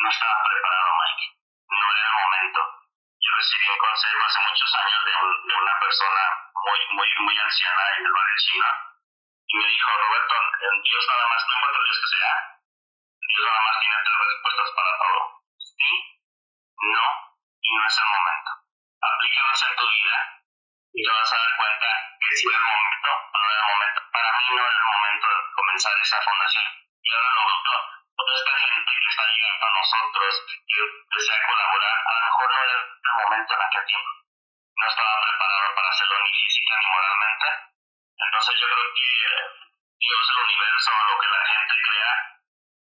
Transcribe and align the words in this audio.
no 0.00 0.08
estaba 0.08 0.42
preparado, 0.48 0.90
Mike. 0.96 1.26
No 1.68 1.86
era 1.92 2.06
el 2.08 2.16
momento. 2.16 2.60
Yo 3.20 3.30
recibí 3.36 3.66
un 3.68 3.78
consejo 3.78 4.24
hace 4.24 4.40
muchos 4.48 4.70
años 4.80 5.00
de, 5.04 5.54
una 5.60 5.78
persona 5.78 6.24
muy, 6.56 6.80
muy, 6.96 7.08
muy 7.20 7.38
anciana 7.38 7.82
en 7.98 8.06
el 8.06 8.12
barrio 8.12 8.38
chino 8.40 8.70
y 9.46 9.56
me 9.58 9.68
dijo, 9.68 9.90
Roberto, 9.92 10.34
Dios 10.84 11.04
nada 11.06 11.28
más, 11.28 11.40
no 11.44 11.52
importa 11.52 11.78
Dios 11.84 11.98
que 12.00 12.16
sea, 12.16 12.34
Dios 13.20 13.44
nada 13.44 13.60
más 13.60 13.76
tiene 13.80 13.96
tres 14.00 14.18
respuestas 14.24 14.70
para 14.72 14.92
todo. 14.96 15.20
Sí, 15.60 15.92
no 16.80 17.06
y 17.60 17.68
no 17.76 17.86
es 17.86 17.96
el 18.00 18.08
momento. 18.08 18.50
Aplícalos 19.04 19.62
en 19.68 19.76
tu 19.76 19.84
vida 19.84 20.18
y 20.92 21.04
te 21.04 21.12
vas 21.12 21.32
a 21.32 21.36
dar 21.36 21.56
cuenta 21.56 21.88
que 22.20 22.36
si 22.36 22.48
es 22.48 22.56
el 22.56 22.64
momento, 22.64 23.10
no 23.36 23.44
era 23.52 23.60
el 23.60 23.68
momento. 23.68 24.00
Para 24.10 24.30
mí 24.32 24.44
no 24.48 24.62
era 24.64 24.78
el 24.80 24.88
momento 24.96 25.26
de 25.28 25.52
comenzar 25.52 25.92
esa 26.00 26.22
fundación. 26.24 26.68
Y 27.04 27.08
ahora 27.12 27.30
lo 27.36 27.44
veo 27.44 27.99
toda 28.24 28.38
esta 28.38 28.56
gente 28.58 28.92
que 29.00 29.08
está 29.08 29.24
llegando 29.24 29.64
a 29.66 29.76
nosotros 29.80 30.30
y 30.68 30.74
desea 31.16 31.46
colaborar, 31.46 31.96
a 32.04 32.12
lo 32.14 32.20
mejor 32.20 32.46
no 32.50 32.62
era 32.64 32.76
el 32.80 33.14
momento 33.24 33.54
en 33.54 33.62
aquel 33.62 33.84
tiempo. 33.86 34.10
No 34.76 34.86
estaba 34.88 35.14
preparado 35.20 35.74
para 35.74 35.88
hacerlo 35.88 36.16
ni 36.24 36.32
física 36.32 36.72
ni 36.80 36.86
moralmente. 36.90 37.48
Entonces 38.20 38.54
yo 38.60 38.66
creo 38.68 38.90
que 38.94 39.10
Dios, 40.00 40.24
el 40.30 40.40
universo, 40.44 40.90
lo 41.08 41.18
que 41.20 41.28
la 41.28 41.44
gente 41.44 41.74
crea, 41.80 42.12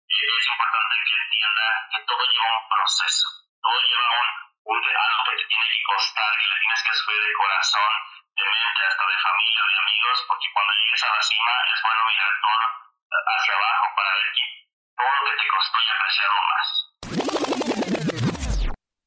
es 0.08 0.48
importante 0.48 0.96
que 1.06 1.16
entienda 1.18 1.66
que 1.92 2.02
todo 2.06 2.22
lleva 2.26 2.58
un 2.58 2.70
proceso, 2.70 3.28
todo 3.62 3.78
lleva 3.86 4.10
un, 4.18 4.30
un 4.74 4.80
algo 4.82 5.22
que 5.30 5.38
te 5.38 5.46
tiene 5.46 5.68
que 5.70 5.84
costar, 5.84 6.32
que 6.38 6.48
le 6.48 6.60
tienes 6.62 6.84
que 6.84 6.94
subir 6.94 7.22
de 7.22 7.34
corazón, 7.34 7.94
de 8.38 8.46
mente, 8.46 8.82
hasta 8.86 9.06
de 9.06 9.18
familia, 9.18 9.62
de 9.62 9.78
amigos, 9.78 10.18
porque 10.28 10.52
cuando 10.54 10.74
llegues 10.74 11.04
a 11.04 11.14
la 11.14 11.22
cima 11.22 11.54
es 11.74 11.82
bueno 11.82 12.02
mirar 12.08 12.34
todo 12.42 12.66
hacia 13.08 13.54
abajo 13.54 13.86
para 13.96 14.14
ver 14.14 14.32
que 14.34 14.67
te 14.98 15.04
más. 16.48 16.88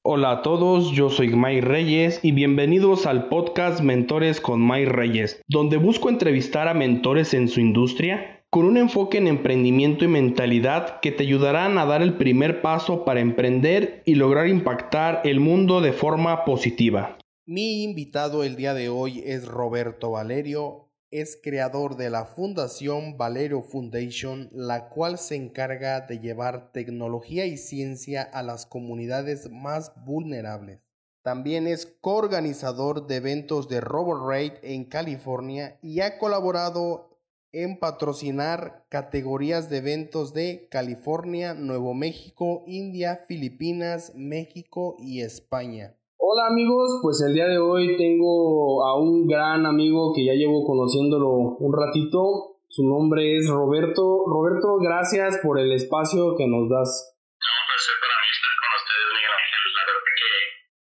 Hola 0.02 0.30
a 0.30 0.42
todos, 0.42 0.92
yo 0.92 1.10
soy 1.10 1.30
May 1.30 1.60
Reyes 1.60 2.20
y 2.22 2.30
bienvenidos 2.32 3.06
al 3.06 3.28
podcast 3.28 3.80
Mentores 3.80 4.40
con 4.40 4.60
May 4.60 4.84
Reyes, 4.84 5.42
donde 5.48 5.76
busco 5.76 6.08
entrevistar 6.08 6.68
a 6.68 6.74
mentores 6.74 7.34
en 7.34 7.48
su 7.48 7.60
industria 7.60 8.44
con 8.50 8.66
un 8.66 8.76
enfoque 8.76 9.18
en 9.18 9.28
emprendimiento 9.28 10.04
y 10.04 10.08
mentalidad 10.08 10.98
que 11.00 11.12
te 11.12 11.22
ayudarán 11.22 11.78
a 11.78 11.86
dar 11.86 12.02
el 12.02 12.16
primer 12.16 12.62
paso 12.62 13.04
para 13.04 13.20
emprender 13.20 14.02
y 14.04 14.16
lograr 14.16 14.48
impactar 14.48 15.20
el 15.24 15.38
mundo 15.38 15.80
de 15.80 15.92
forma 15.92 16.44
positiva. 16.44 17.16
Mi 17.46 17.84
invitado 17.84 18.42
el 18.42 18.56
día 18.56 18.74
de 18.74 18.88
hoy 18.88 19.22
es 19.24 19.46
Roberto 19.46 20.10
Valerio, 20.12 20.89
es 21.10 21.38
creador 21.42 21.96
de 21.96 22.08
la 22.08 22.24
Fundación 22.24 23.18
Valerio 23.18 23.62
Foundation, 23.62 24.48
la 24.52 24.88
cual 24.88 25.18
se 25.18 25.34
encarga 25.34 26.02
de 26.02 26.20
llevar 26.20 26.70
tecnología 26.72 27.46
y 27.46 27.56
ciencia 27.56 28.22
a 28.22 28.42
las 28.42 28.66
comunidades 28.66 29.50
más 29.50 29.92
vulnerables. 30.04 30.80
También 31.22 31.66
es 31.66 31.86
coorganizador 31.86 33.06
de 33.06 33.16
eventos 33.16 33.68
de 33.68 33.80
RoboRaid 33.80 34.52
en 34.62 34.84
California 34.84 35.78
y 35.82 36.00
ha 36.00 36.18
colaborado 36.18 37.10
en 37.52 37.78
patrocinar 37.78 38.86
categorías 38.88 39.68
de 39.68 39.78
eventos 39.78 40.32
de 40.32 40.68
California, 40.70 41.52
Nuevo 41.54 41.94
México, 41.94 42.62
India, 42.66 43.16
Filipinas, 43.26 44.12
México 44.14 44.96
y 44.98 45.22
España. 45.22 45.96
Hola 46.22 46.52
amigos, 46.52 47.00
pues 47.00 47.24
el 47.24 47.32
día 47.32 47.48
de 47.48 47.56
hoy 47.56 47.96
tengo 47.96 48.84
a 48.84 48.92
un 49.00 49.24
gran 49.24 49.64
amigo 49.64 50.12
que 50.12 50.20
ya 50.20 50.36
llevo 50.36 50.68
conociéndolo 50.68 51.56
un 51.56 51.72
ratito. 51.72 52.60
Su 52.68 52.84
nombre 52.84 53.40
es 53.40 53.48
Roberto. 53.48 54.28
Roberto, 54.28 54.76
gracias 54.84 55.40
por 55.40 55.58
el 55.58 55.72
espacio 55.72 56.36
que 56.36 56.44
nos 56.44 56.68
das. 56.68 57.16
Un 57.40 57.64
placer 57.64 57.96
para 58.04 58.20
mí 58.20 58.28
estar 58.36 58.52
con 58.52 58.68
ustedes, 58.68 59.08
Miguel 59.16 59.32
Ángel. 59.32 59.64
La 59.72 59.82
verdad 59.88 60.12
que 60.12 60.28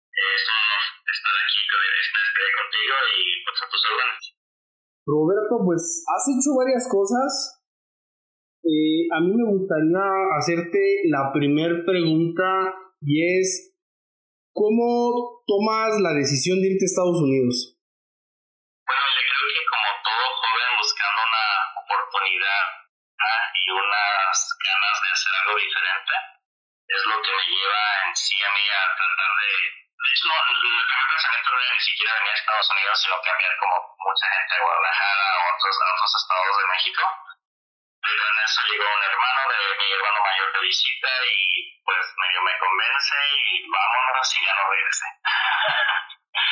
es 0.09 0.41
un 0.41 0.57
honor 0.57 0.85
estar 1.05 1.33
aquí 1.37 1.61
estar 2.01 2.49
contigo 2.57 2.95
y 3.13 3.21
pues 3.45 3.57
a 3.61 3.65
tus 3.69 3.83
órdenes. 3.93 4.23
Roberto, 5.05 5.53
pues 5.69 5.81
has 6.01 6.25
hecho 6.33 6.49
varias 6.57 6.85
cosas. 6.89 7.29
Eh, 8.65 9.05
a 9.13 9.21
mí 9.21 9.29
me 9.37 9.45
gustaría 9.53 10.01
hacerte 10.33 10.81
la 11.13 11.29
primer 11.29 11.85
pregunta 11.85 12.73
y 13.05 13.37
es, 13.37 13.70
¿Cómo 14.51 15.47
tomas 15.47 15.95
la 16.03 16.11
decisión 16.11 16.59
de 16.59 16.75
irte 16.75 16.83
a 16.83 16.91
Estados 16.91 17.23
Unidos? 17.23 17.71
Bueno, 18.83 19.07
yo 19.07 19.23
creo 19.23 19.47
que 19.47 19.63
como 19.71 19.89
todo 20.03 20.25
joven 20.27 20.71
buscando 20.75 21.19
una 21.23 21.47
oportunidad 21.79 22.63
y 23.55 23.63
unas 23.71 24.35
ganas 24.59 24.95
de 24.99 25.09
hacer 25.15 25.31
algo 25.39 25.55
diferente, 25.55 26.13
es 26.83 27.01
lo 27.07 27.15
que 27.23 27.31
me 27.31 27.45
lleva 27.47 27.83
en 28.03 28.11
sí 28.11 28.35
a 28.43 28.51
mí 28.51 28.65
a 28.67 28.81
tratar 28.91 29.31
de... 29.39 29.51
De 29.87 30.07
hecho, 30.11 30.27
no, 30.27 30.35
el 30.35 30.59
primer 30.59 31.05
pensamiento 31.15 31.47
no 31.47 31.59
era 31.61 31.71
ni 31.71 31.85
siquiera 31.87 32.19
venir 32.19 32.31
a 32.31 32.39
Estados 32.43 32.69
Unidos, 32.75 32.95
sino 32.99 33.15
cambiar 33.23 33.53
como 33.55 33.75
mucha 34.03 34.25
gente 34.35 34.51
a 34.51 34.63
Guadalajara 34.67 35.25
a 35.31 35.39
otros, 35.47 35.75
a 35.79 35.87
otros 35.95 36.11
estados 36.11 36.55
de 36.59 36.65
México. 36.75 37.03
Eso 38.51 38.67
llegó 38.67 38.83
un 38.83 39.03
hermano 39.07 39.41
de 39.47 39.61
mi 39.79 39.87
hermano 39.95 40.19
mayor 40.27 40.51
de 40.51 40.59
visita 40.59 41.07
y 41.23 41.71
pues 41.87 42.03
medio 42.19 42.41
me 42.43 42.51
convence 42.59 43.15
y 43.31 43.63
vámonos 43.63 44.27
y 44.27 44.39
ya 44.43 44.53
no 44.59 44.63
regresé. 44.67 45.07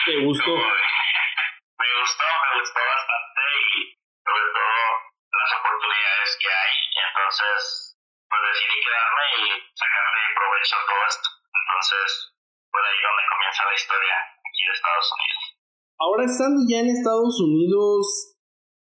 ¿Te 0.07 0.15
gustó? 0.23 0.53
me 1.83 1.89
gustó, 1.99 2.23
me 2.23 2.51
gustó 2.55 2.79
bastante 2.79 3.41
y 3.51 3.99
sobre 4.23 4.47
todo 4.47 4.79
las 5.27 5.51
oportunidades 5.59 6.29
que 6.39 6.47
hay. 6.47 6.73
Entonces 7.03 7.59
pues 8.31 8.41
decidí 8.47 8.79
quedarme 8.79 9.25
y 9.35 9.43
sacarle 9.75 10.21
provecho 10.39 10.75
a 10.79 10.85
todo 10.87 11.03
esto. 11.03 11.27
Entonces, 11.51 12.07
por 12.71 12.79
ahí 12.79 12.99
donde 13.03 13.23
comienza 13.27 13.61
la 13.67 13.75
historia 13.75 14.15
aquí 14.39 14.61
de 14.63 14.71
Estados 14.71 15.07
Unidos. 15.19 15.43
Ahora 15.99 16.23
estando 16.23 16.59
ya 16.63 16.79
en 16.79 16.95
Estados 16.95 17.35
Unidos, 17.43 18.38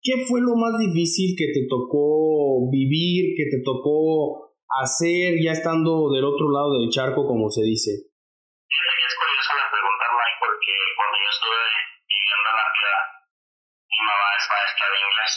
¿Qué 0.01 0.25
fue 0.25 0.41
lo 0.41 0.57
más 0.57 0.81
difícil 0.81 1.37
que 1.37 1.53
te 1.53 1.69
tocó 1.69 2.65
vivir, 2.73 3.37
que 3.37 3.53
te 3.53 3.61
tocó 3.61 4.49
hacer 4.65 5.37
ya 5.37 5.53
estando 5.53 6.09
del 6.09 6.25
otro 6.25 6.49
lado 6.49 6.73
del 6.73 6.89
charco, 6.89 7.21
como 7.29 7.53
se 7.53 7.61
dice? 7.61 8.09
Que 8.09 9.05
es 9.05 9.13
curiosa 9.13 9.61
la 9.61 9.69
pregunta, 9.69 10.05
Mike, 10.09 10.41
porque 10.41 10.73
cuando 10.97 11.15
yo 11.21 11.29
estuve 11.29 11.61
viviendo 12.09 12.47
en 12.49 12.57
la 12.57 12.69
ciudad, 12.73 13.03
mi 13.93 14.01
mamá 14.09 14.27
es 14.41 14.45
maestra 14.49 14.85
de 14.89 14.97
inglés. 15.05 15.33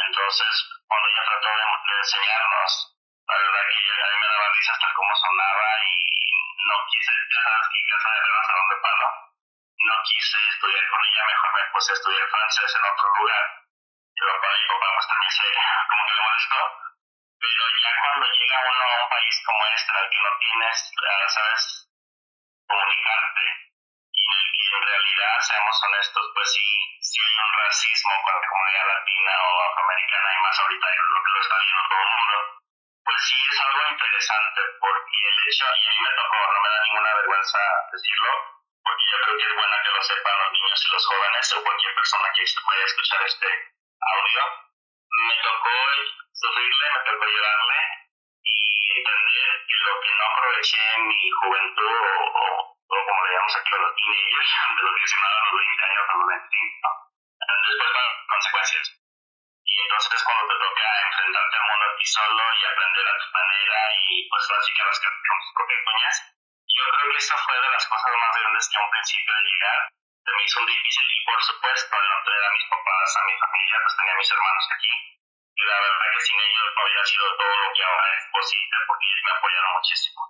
Entonces, 0.00 0.52
cuando 0.88 1.04
ella 1.12 1.24
trató 1.28 1.48
de, 1.52 1.64
enseñarnos, 1.92 2.72
la 3.20 3.36
verdad 3.36 3.64
que 3.68 3.84
a 3.84 4.08
mí 4.08 4.16
me 4.16 4.28
daba 4.32 4.48
risa 4.48 4.72
hasta 4.72 4.96
cómo 4.96 5.12
sonaba 5.12 5.68
y 5.76 5.92
no 6.56 6.76
quise, 6.88 7.12
ya 7.20 7.40
sabes 7.44 7.66
que 7.68 7.78
casa 7.84 8.08
de 8.16 8.20
de 8.24 8.76
palo 8.80 9.08
no 9.78 9.94
quise 10.02 10.38
estudiar 10.48 10.84
con 10.88 11.00
ella, 11.04 11.22
mejor 11.26 11.50
me 11.54 11.70
puse 11.72 11.92
a 11.92 11.94
estudiar 11.94 12.28
francés 12.28 12.70
en 12.74 12.84
otro 12.84 13.08
lugar. 13.18 13.44
Lo 14.18 14.40
para 14.40 14.56
mi 14.58 14.66
papá 14.66 14.86
pues 14.94 15.06
también 15.06 15.30
se 15.30 15.46
como 15.88 16.02
que 16.06 16.14
le 16.14 16.22
molestó. 16.22 16.60
Pero 17.38 17.62
ya 17.82 17.90
cuando 18.02 18.26
llega 18.26 18.58
uno 18.66 18.82
a 18.82 19.02
un 19.02 19.08
país 19.08 19.34
como 19.46 19.62
este, 19.74 19.92
al 19.94 20.10
que 20.10 20.18
no 20.18 20.32
tienes, 20.42 20.76
sabes, 21.28 21.62
comunicarte, 22.66 23.46
y 24.10 24.26
en 24.26 24.58
en 24.68 24.82
realidad, 24.82 25.34
seamos 25.40 25.76
honestos, 25.86 26.24
pues 26.34 26.52
sí, 26.52 26.68
sí 27.00 27.18
hay 27.22 27.36
un 27.40 27.52
racismo 27.52 28.12
con 28.22 28.34
la 28.34 28.48
comunidad 28.48 28.86
latina 28.86 29.32
o 29.38 29.50
afroamericana, 29.70 30.28
y 30.34 30.42
más 30.42 30.58
ahorita 30.60 30.86
lo 30.98 31.22
que 31.22 31.32
lo 31.32 31.40
está 31.40 31.56
viendo 31.58 31.82
todo 31.88 32.02
el 32.02 32.12
mundo, 32.18 32.36
pues 33.04 33.18
sí 33.22 33.38
es 33.38 33.58
algo 33.64 33.80
interesante, 33.88 34.60
porque 34.80 35.16
el 35.24 35.38
hecho, 35.48 35.66
y 35.72 35.86
a 35.86 35.90
mí 35.94 36.00
me 36.04 36.16
tocó, 36.18 36.38
no 36.52 36.60
me 36.60 36.68
da 36.68 36.80
ninguna 36.84 37.14
vergüenza 37.14 37.58
decirlo, 37.92 38.57
porque 38.88 39.04
yo 39.12 39.16
creo 39.20 39.36
que 39.36 39.44
es 39.44 39.54
bueno 39.54 39.76
que 39.84 39.92
lo 39.92 40.02
sepan 40.02 40.38
los 40.40 40.52
niños 40.52 40.80
y 40.80 40.92
los 40.92 41.06
jóvenes 41.06 41.52
o 41.52 41.62
cualquier 41.62 41.94
persona 41.94 42.28
que 42.32 42.42
vaya 42.64 42.82
a 42.82 42.86
escuchar 42.88 43.20
este 43.28 43.48
audio. 44.00 44.42
Me 45.12 45.34
tocó 45.44 45.76
sufrirle, 46.32 46.86
me 46.96 47.00
tocó 47.04 47.24
llorarle 47.28 47.80
y 48.48 48.56
entender 48.96 49.50
que 49.68 49.76
lo 49.84 50.00
que 50.00 50.12
no 50.16 50.24
aproveché 50.24 50.82
en 50.96 51.08
mi 51.08 51.20
juventud 51.30 52.00
o, 52.00 52.24
o, 52.32 52.44
o 52.64 52.96
como 53.04 53.24
le 53.26 53.32
llamamos 53.32 53.56
aquí 53.60 53.72
a 53.76 53.78
los 53.84 53.92
teenagers, 53.92 54.52
de 54.72 54.82
los 54.88 54.94
19 54.96 55.36
a 55.36 55.44
los 55.44 55.58
20 55.68 55.84
años 55.84 56.04
a 56.08 56.16
los 56.16 56.26
25, 56.28 57.08
después 57.68 57.92
van 57.92 58.10
consecuencias. 58.24 58.86
Y 59.68 59.74
entonces 59.84 60.24
cuando 60.24 60.48
te 60.48 60.56
toca 60.64 60.86
enfrentarte 61.12 61.56
al 61.60 61.68
mundo 61.68 61.84
aquí 61.92 62.06
solo 62.08 62.42
y 62.56 62.64
aprender 62.64 63.04
a 63.04 63.18
tu 63.20 63.28
manera 63.36 63.78
y 64.08 64.28
pues 64.32 64.44
así 64.48 64.72
que 64.72 64.84
las 64.88 64.96
con 64.96 65.38
tus 65.44 65.52
propias 65.52 65.84
uñas, 65.92 66.16
yo 66.78 66.86
creo 66.94 67.10
que 67.10 67.18
esa 67.18 67.36
fue 67.42 67.56
de 67.58 67.70
las 67.74 67.84
cosas 67.90 68.12
más 68.14 68.34
grandes 68.38 68.64
que 68.70 68.78
a 68.78 68.84
un 68.86 68.92
principio 68.94 69.32
de 69.34 69.44
llegar 69.50 69.80
se 70.22 70.30
me 70.30 70.44
hizo 70.44 70.60
difícil 70.62 71.06
y 71.08 71.20
por 71.26 71.40
supuesto 71.40 71.94
no 71.98 72.18
tener 72.22 72.42
a 72.44 72.54
mis 72.54 72.66
papás, 72.68 73.08
a 73.18 73.22
mi 73.26 73.34
familia, 73.34 73.76
pues 73.82 73.94
tenía 73.98 74.14
a 74.14 74.20
mis 74.20 74.30
hermanos 74.30 74.66
aquí. 74.68 74.94
Y 75.58 75.62
la 75.66 75.78
verdad 75.82 76.08
que 76.14 76.22
sin 76.22 76.38
ellos 76.38 76.68
no 76.68 76.80
hubiera 76.84 77.04
sido 77.08 77.26
todo 77.34 77.54
lo 77.58 77.70
que 77.74 77.82
ahora 77.82 78.08
es 78.14 78.24
posible 78.30 78.76
porque 78.86 79.04
ellos 79.08 79.22
me 79.26 79.34
apoyaron 79.34 79.72
muchísimo. 79.74 80.20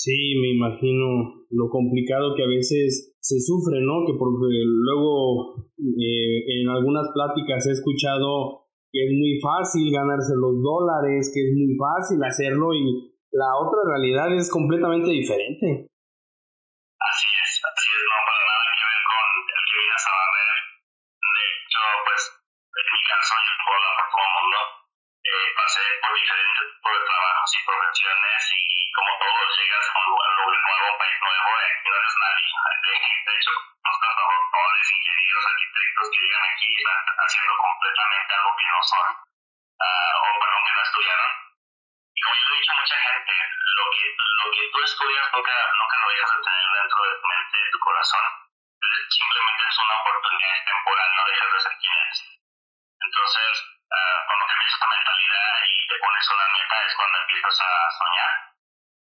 Sí, 0.00 0.18
me 0.40 0.50
imagino 0.56 1.08
lo 1.52 1.66
complicado 1.68 2.32
que 2.32 2.46
a 2.46 2.54
veces 2.54 3.12
se 3.20 3.36
sufre, 3.36 3.84
¿no? 3.84 4.08
Que 4.08 4.16
porque 4.16 4.64
luego 4.64 5.60
eh, 5.76 6.40
en 6.56 6.72
algunas 6.72 7.04
pláticas 7.12 7.68
he 7.68 7.76
escuchado 7.76 8.70
que 8.88 9.04
es 9.04 9.12
muy 9.12 9.36
fácil 9.42 9.92
ganarse 9.92 10.34
los 10.40 10.56
dólares, 10.62 11.28
que 11.34 11.44
es 11.44 11.52
muy 11.52 11.76
fácil 11.76 12.18
hacerlo 12.24 12.72
y 12.72 13.09
la 13.32 13.50
otra 13.62 13.78
realidad 13.86 14.26
es 14.34 14.50
completamente 14.50 15.06
diferente. 15.06 15.86
Así 15.86 17.28
es, 17.30 17.50
así 17.62 17.88
es, 17.94 18.02
no 18.10 18.18
para 18.26 18.42
nada 18.42 18.66
que 18.74 18.84
ver 18.90 19.02
con 19.06 19.26
el 19.38 19.62
que 19.70 19.76
vienes 19.78 20.04
a 20.04 20.12
barrer. 20.18 20.58
De 21.14 21.44
hecho, 21.46 21.82
pues, 22.10 22.22
en 22.26 22.86
mi 22.90 23.00
caso, 23.06 23.32
yo 23.38 23.54
puedo 23.62 23.76
hablar 23.78 23.94
por 24.02 24.08
todo 24.10 24.26
el 24.26 24.34
mundo. 24.34 24.58
Eh, 25.20 25.48
pasé 25.54 25.84
por 26.02 26.10
diferentes 26.10 26.64
tipos 26.74 26.90
de 26.90 27.06
trabajos 27.06 27.50
y 27.54 27.60
profesiones 27.70 28.40
y 28.50 28.62
como 28.90 29.10
todos 29.20 29.46
llegas 29.62 29.86
a 29.86 29.94
un 29.94 30.04
lugar, 30.10 30.30
nuevo, 30.34 30.86
un 30.90 30.98
país 30.98 31.18
nuevo, 31.22 31.50
aquí 31.54 31.86
no 31.86 31.96
eres 32.02 32.16
nadie. 32.18 32.50
De 32.50 33.32
hecho, 33.36 33.52
los 33.54 33.96
trabajadores, 34.00 34.86
ingenieros, 34.90 35.44
arquitectos 35.54 36.06
que 36.10 36.18
llegan 36.18 36.44
aquí 36.50 36.70
están 36.82 36.98
haciendo 37.14 37.52
completamente 37.62 38.30
algo 38.34 38.52
que 38.58 38.68
no 38.74 38.80
son, 38.90 39.08
uh, 39.14 40.14
o 40.18 40.28
perdón, 40.40 40.62
que 40.66 40.74
no 40.74 40.82
estudiaron 40.82 41.49
como 42.20 42.34
yo 42.36 42.44
le 42.44 42.54
he 42.54 42.60
dicho 42.60 42.72
a 42.72 42.80
mucha 42.80 42.98
gente, 43.00 43.32
lo 43.80 43.86
que, 43.90 44.04
lo 44.12 44.46
que 44.52 44.64
tú 44.70 44.78
estudias 44.84 45.26
nunca, 45.32 45.56
nunca 45.80 45.96
lo 46.00 46.08
dejas 46.10 46.30
de 46.36 46.42
tener 46.44 46.66
dentro 46.80 47.00
de 47.00 47.14
tu 47.16 47.26
mente, 47.26 47.56
de 47.56 47.70
tu 47.70 47.80
corazón. 47.80 48.26
Simplemente 48.80 49.62
es 49.64 49.78
una 49.80 49.96
oportunidad 50.00 50.56
temporal, 50.64 51.08
no 51.16 51.22
dejas 51.30 51.50
de 51.50 51.60
ser 51.60 51.74
quien 51.80 51.96
eres. 52.00 52.18
Entonces, 53.00 53.52
uh, 53.88 54.20
cuando 54.28 54.44
cambias 54.46 54.72
esta 54.72 54.88
mentalidad 54.88 55.50
y 55.64 55.74
te 55.88 55.96
pones 56.00 56.24
una 56.30 56.48
meta 56.52 56.76
es 56.84 56.92
cuando 56.96 57.16
empiezas 57.20 57.56
a 57.60 57.70
soñar. 57.96 58.32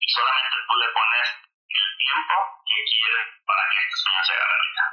Y 0.01 0.07
solamente 0.09 0.57
tú 0.65 0.73
le 0.81 0.89
pones 0.93 1.27
el 1.41 1.87
tiempo 1.97 2.35
que 2.65 2.79
quieres 2.85 3.27
para 3.45 3.63
que 3.69 3.77
este 3.81 3.97
sueño 3.97 4.21
se 4.25 4.33
haga 4.33 4.47
realidad. 4.49 4.89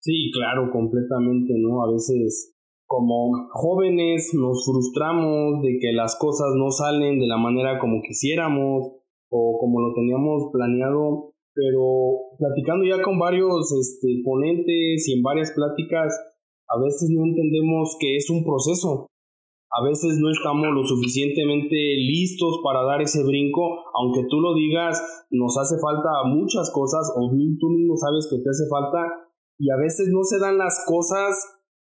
Sí, 0.00 0.16
claro, 0.32 0.62
completamente, 0.70 1.52
¿no? 1.58 1.82
A 1.82 1.88
veces 1.92 2.55
como 2.86 3.48
jóvenes 3.50 4.30
nos 4.34 4.64
frustramos 4.64 5.60
de 5.62 5.78
que 5.80 5.92
las 5.92 6.16
cosas 6.18 6.54
no 6.56 6.70
salen 6.70 7.18
de 7.18 7.26
la 7.26 7.36
manera 7.36 7.78
como 7.80 8.00
quisiéramos 8.00 8.84
o 9.28 9.58
como 9.58 9.80
lo 9.80 9.92
teníamos 9.92 10.50
planeado, 10.52 11.34
pero 11.52 12.36
platicando 12.38 12.84
ya 12.84 13.02
con 13.02 13.18
varios 13.18 13.72
este, 13.72 14.22
ponentes 14.24 15.08
y 15.08 15.18
en 15.18 15.22
varias 15.22 15.50
pláticas, 15.50 16.14
a 16.68 16.80
veces 16.80 17.10
no 17.10 17.24
entendemos 17.24 17.96
que 17.98 18.16
es 18.16 18.30
un 18.30 18.44
proceso. 18.44 19.08
A 19.68 19.82
veces 19.82 20.18
no 20.22 20.30
estamos 20.30 20.68
lo 20.72 20.86
suficientemente 20.86 21.76
listos 21.98 22.60
para 22.62 22.84
dar 22.84 23.02
ese 23.02 23.24
brinco, 23.24 23.82
aunque 23.98 24.24
tú 24.30 24.40
lo 24.40 24.54
digas, 24.54 25.02
nos 25.30 25.58
hace 25.58 25.74
falta 25.82 26.08
muchas 26.24 26.70
cosas, 26.70 27.12
o 27.16 27.28
tú 27.28 27.68
mismo 27.70 27.96
sabes 27.96 28.28
que 28.30 28.38
te 28.38 28.48
hace 28.48 28.70
falta, 28.70 29.02
y 29.58 29.70
a 29.70 29.76
veces 29.76 30.08
no 30.12 30.22
se 30.22 30.38
dan 30.38 30.56
las 30.56 30.84
cosas 30.86 31.34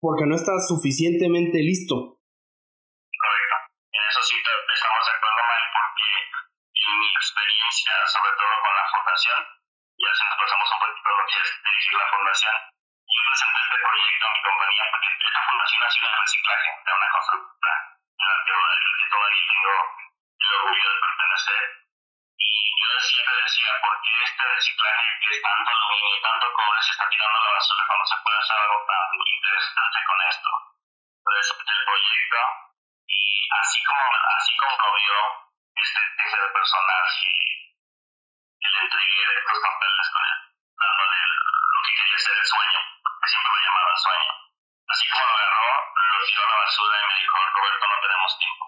porque 0.05 0.29
no 0.29 0.37
estás 0.37 0.69
suficientemente 0.69 1.65
listo. 1.65 2.21
Correcto. 3.09 3.55
En 3.89 4.03
eso 4.05 4.21
sí 4.21 4.37
estamos 4.37 5.05
acuerdo, 5.09 5.41
Mike, 5.49 5.69
porque 5.73 6.09
en 6.77 6.93
mi 7.01 7.09
experiencia, 7.09 7.93
sobre 8.13 8.37
todo 8.37 8.53
con 8.61 8.73
la 8.77 8.85
fundación, 8.85 9.41
ya 9.97 10.11
si 10.13 10.21
nos 10.29 10.37
pasamos 10.37 10.67
un 10.69 10.79
poquito 10.85 11.09
lo 11.09 11.25
que 11.25 11.37
es 11.41 11.49
dirigir 11.57 11.97
la 11.97 12.05
fundación, 12.13 12.55
yo 13.01 13.19
presenté 13.33 13.59
este 13.65 13.81
proyecto 13.81 14.23
a 14.29 14.33
mi 14.37 14.41
compañía 14.45 14.85
porque 14.93 15.09
esta 15.25 15.41
fundación 15.41 15.81
ha 15.81 15.89
sido 15.89 16.05
de 16.05 16.17
reciclaje 16.21 16.69
de 16.85 16.91
una 16.93 17.09
constructora 17.09 17.75
en 18.05 18.25
la 18.29 18.37
que 18.45 19.09
todavía 19.09 19.41
tengo 19.49 19.73
el 20.05 20.49
orgullo 20.53 20.85
de 20.85 21.01
pertenecer 21.01 21.63
y 22.37 22.51
yo 22.75 22.99
siempre 22.99 23.35
decía, 23.43 23.71
¿por 23.81 23.95
qué 24.01 24.11
este 24.23 24.43
reciclaje 24.43 25.07
que 25.19 25.35
es 25.35 25.41
tanto 25.41 25.69
aluminio 25.71 26.17
y 26.17 26.21
tanto 26.21 26.53
cobre 26.53 26.81
se 26.81 26.91
está 26.91 27.07
tirando 27.07 27.37
a 27.39 27.43
la 27.43 27.51
basura 27.55 27.83
cuando 27.87 28.05
se 28.05 28.17
puede 28.23 28.37
hacer 28.39 28.57
algo 28.59 28.79
tan 28.85 29.07
interesante 29.15 29.99
con 30.05 30.17
esto? 30.27 30.49
Entonces, 31.15 31.47
el 31.55 31.85
proyecto, 31.85 32.41
y 33.07 33.21
así 33.63 33.79
como, 33.83 34.03
así 34.03 34.53
como 34.57 34.73
lo 34.75 34.89
vio 34.95 35.19
este 35.75 36.01
tercer 36.15 36.45
personaje, 36.51 37.31
que 38.59 38.69
le 38.69 38.79
entregué 38.83 39.23
estos 39.39 39.59
papeles 39.63 40.07
con 40.11 40.23
él, 40.25 40.39
dándole 40.75 41.19
lo 41.23 41.79
que 41.87 41.93
quería 41.95 42.19
ser 42.19 42.35
el 42.35 42.45
sueño, 42.45 42.79
que 42.99 43.27
siempre 43.31 43.51
lo 43.55 43.61
llamaba 43.63 43.95
sueño. 43.95 44.31
Así 44.85 45.05
como 45.09 45.25
lo 45.25 45.33
agarró, 45.33 45.71
lo 45.95 46.25
tiró 46.25 46.41
a 46.45 46.49
la 46.51 46.57
basura 46.67 46.95
y 46.99 47.07
me 47.07 47.19
dijo, 47.19 47.37
Roberto, 47.55 47.85
no 47.87 47.99
tenemos 48.03 48.31
tiempo. 48.37 48.65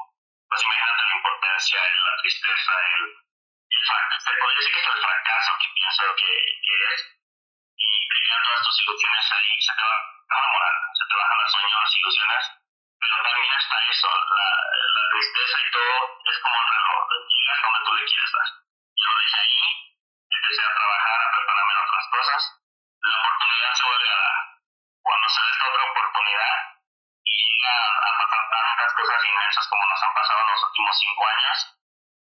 Pues 0.47 0.63
imagínate 0.63 1.03
la 1.03 1.15
importancia, 1.17 1.79
la 1.83 2.15
tristeza, 2.17 2.73
el 2.95 3.26
se 3.85 4.31
podría 4.33 4.57
decir 4.57 4.73
que 4.73 4.79
es 4.79 4.87
el 4.87 5.01
fracaso 5.01 5.51
que 5.61 5.69
pienso 5.75 6.03
que, 6.15 6.31
que 6.65 6.75
es. 6.93 7.01
Y 7.77 7.89
crear 8.09 8.41
todas 8.41 8.63
tus 8.65 8.81
ilusiones 8.81 9.25
ahí, 9.31 9.51
se 9.61 9.73
te 9.77 9.83
va 9.85 9.95
a 9.95 10.37
enamorar, 10.37 10.75
se 10.97 11.05
te 11.05 11.15
bajan 11.15 11.49
sueños, 11.49 11.77
las 11.77 11.95
ilusiones, 11.97 12.43
pero 12.97 13.15
también 13.21 13.53
está 13.53 13.75
eso, 13.85 14.09
la, 14.09 14.49
la 14.97 15.03
tristeza 15.13 15.57
y 15.61 15.71
todo 15.71 15.95
es 16.25 16.37
como 16.41 16.55
un 16.57 16.67
reloj, 16.73 17.01
llegas 17.29 17.59
donde 17.61 17.85
tú 17.85 17.91
le 17.93 18.05
quieres 18.09 18.31
dar. 18.33 18.49
Yo 18.97 19.09
desde 19.21 19.39
ahí 19.45 19.61
empecé 20.25 20.61
a 20.65 20.73
trabajar, 20.73 21.19
a 21.21 21.31
prepararme 21.37 21.73
en 21.77 21.85
otras 21.85 22.05
cosas, 22.09 22.41
la 22.97 23.17
oportunidad 23.21 23.73
se 23.77 23.85
vuelve 23.85 24.09
a 24.09 24.17
dar. 24.17 24.37
Cuando 25.05 25.27
se 25.29 25.41
da 25.41 25.49
esta 25.53 25.69
otra 25.69 25.83
oportunidad 25.85 26.55
y 27.23 27.35
llega 27.37 27.75
a 27.77 28.09
pasar 28.17 28.43
tantas 28.49 28.91
cosas 28.97 29.19
inmensas 29.21 29.67
como 29.69 29.85
nos 29.85 30.01
han 30.01 30.13
pasado 30.17 30.39
en 30.41 30.49
los 30.49 30.63
últimos 30.65 30.95
cinco 30.97 31.21
años, 31.27 31.57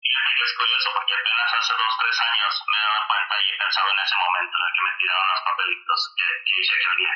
Fíjate 0.05 0.35
que 0.37 0.45
es 0.45 0.53
curioso 0.53 0.89
porque 0.93 1.17
apenas 1.17 1.55
hace 1.55 1.73
dos 1.81 1.93
tres 1.97 2.21
años 2.21 2.53
me 2.69 2.79
daba 2.79 3.07
cuenta 3.09 3.35
y 3.41 3.51
he 3.51 3.57
pensado 3.57 3.89
en 3.89 3.99
ese 4.05 4.17
momento 4.21 4.53
en 4.53 4.65
el 4.69 4.73
que 4.77 4.85
me 4.85 4.97
tiraron 5.01 5.29
los 5.33 5.41
papelitos 5.41 6.01
que, 6.13 6.29
que 6.45 6.61
hice 6.61 6.75
aquel 6.77 6.97
día. 6.97 7.15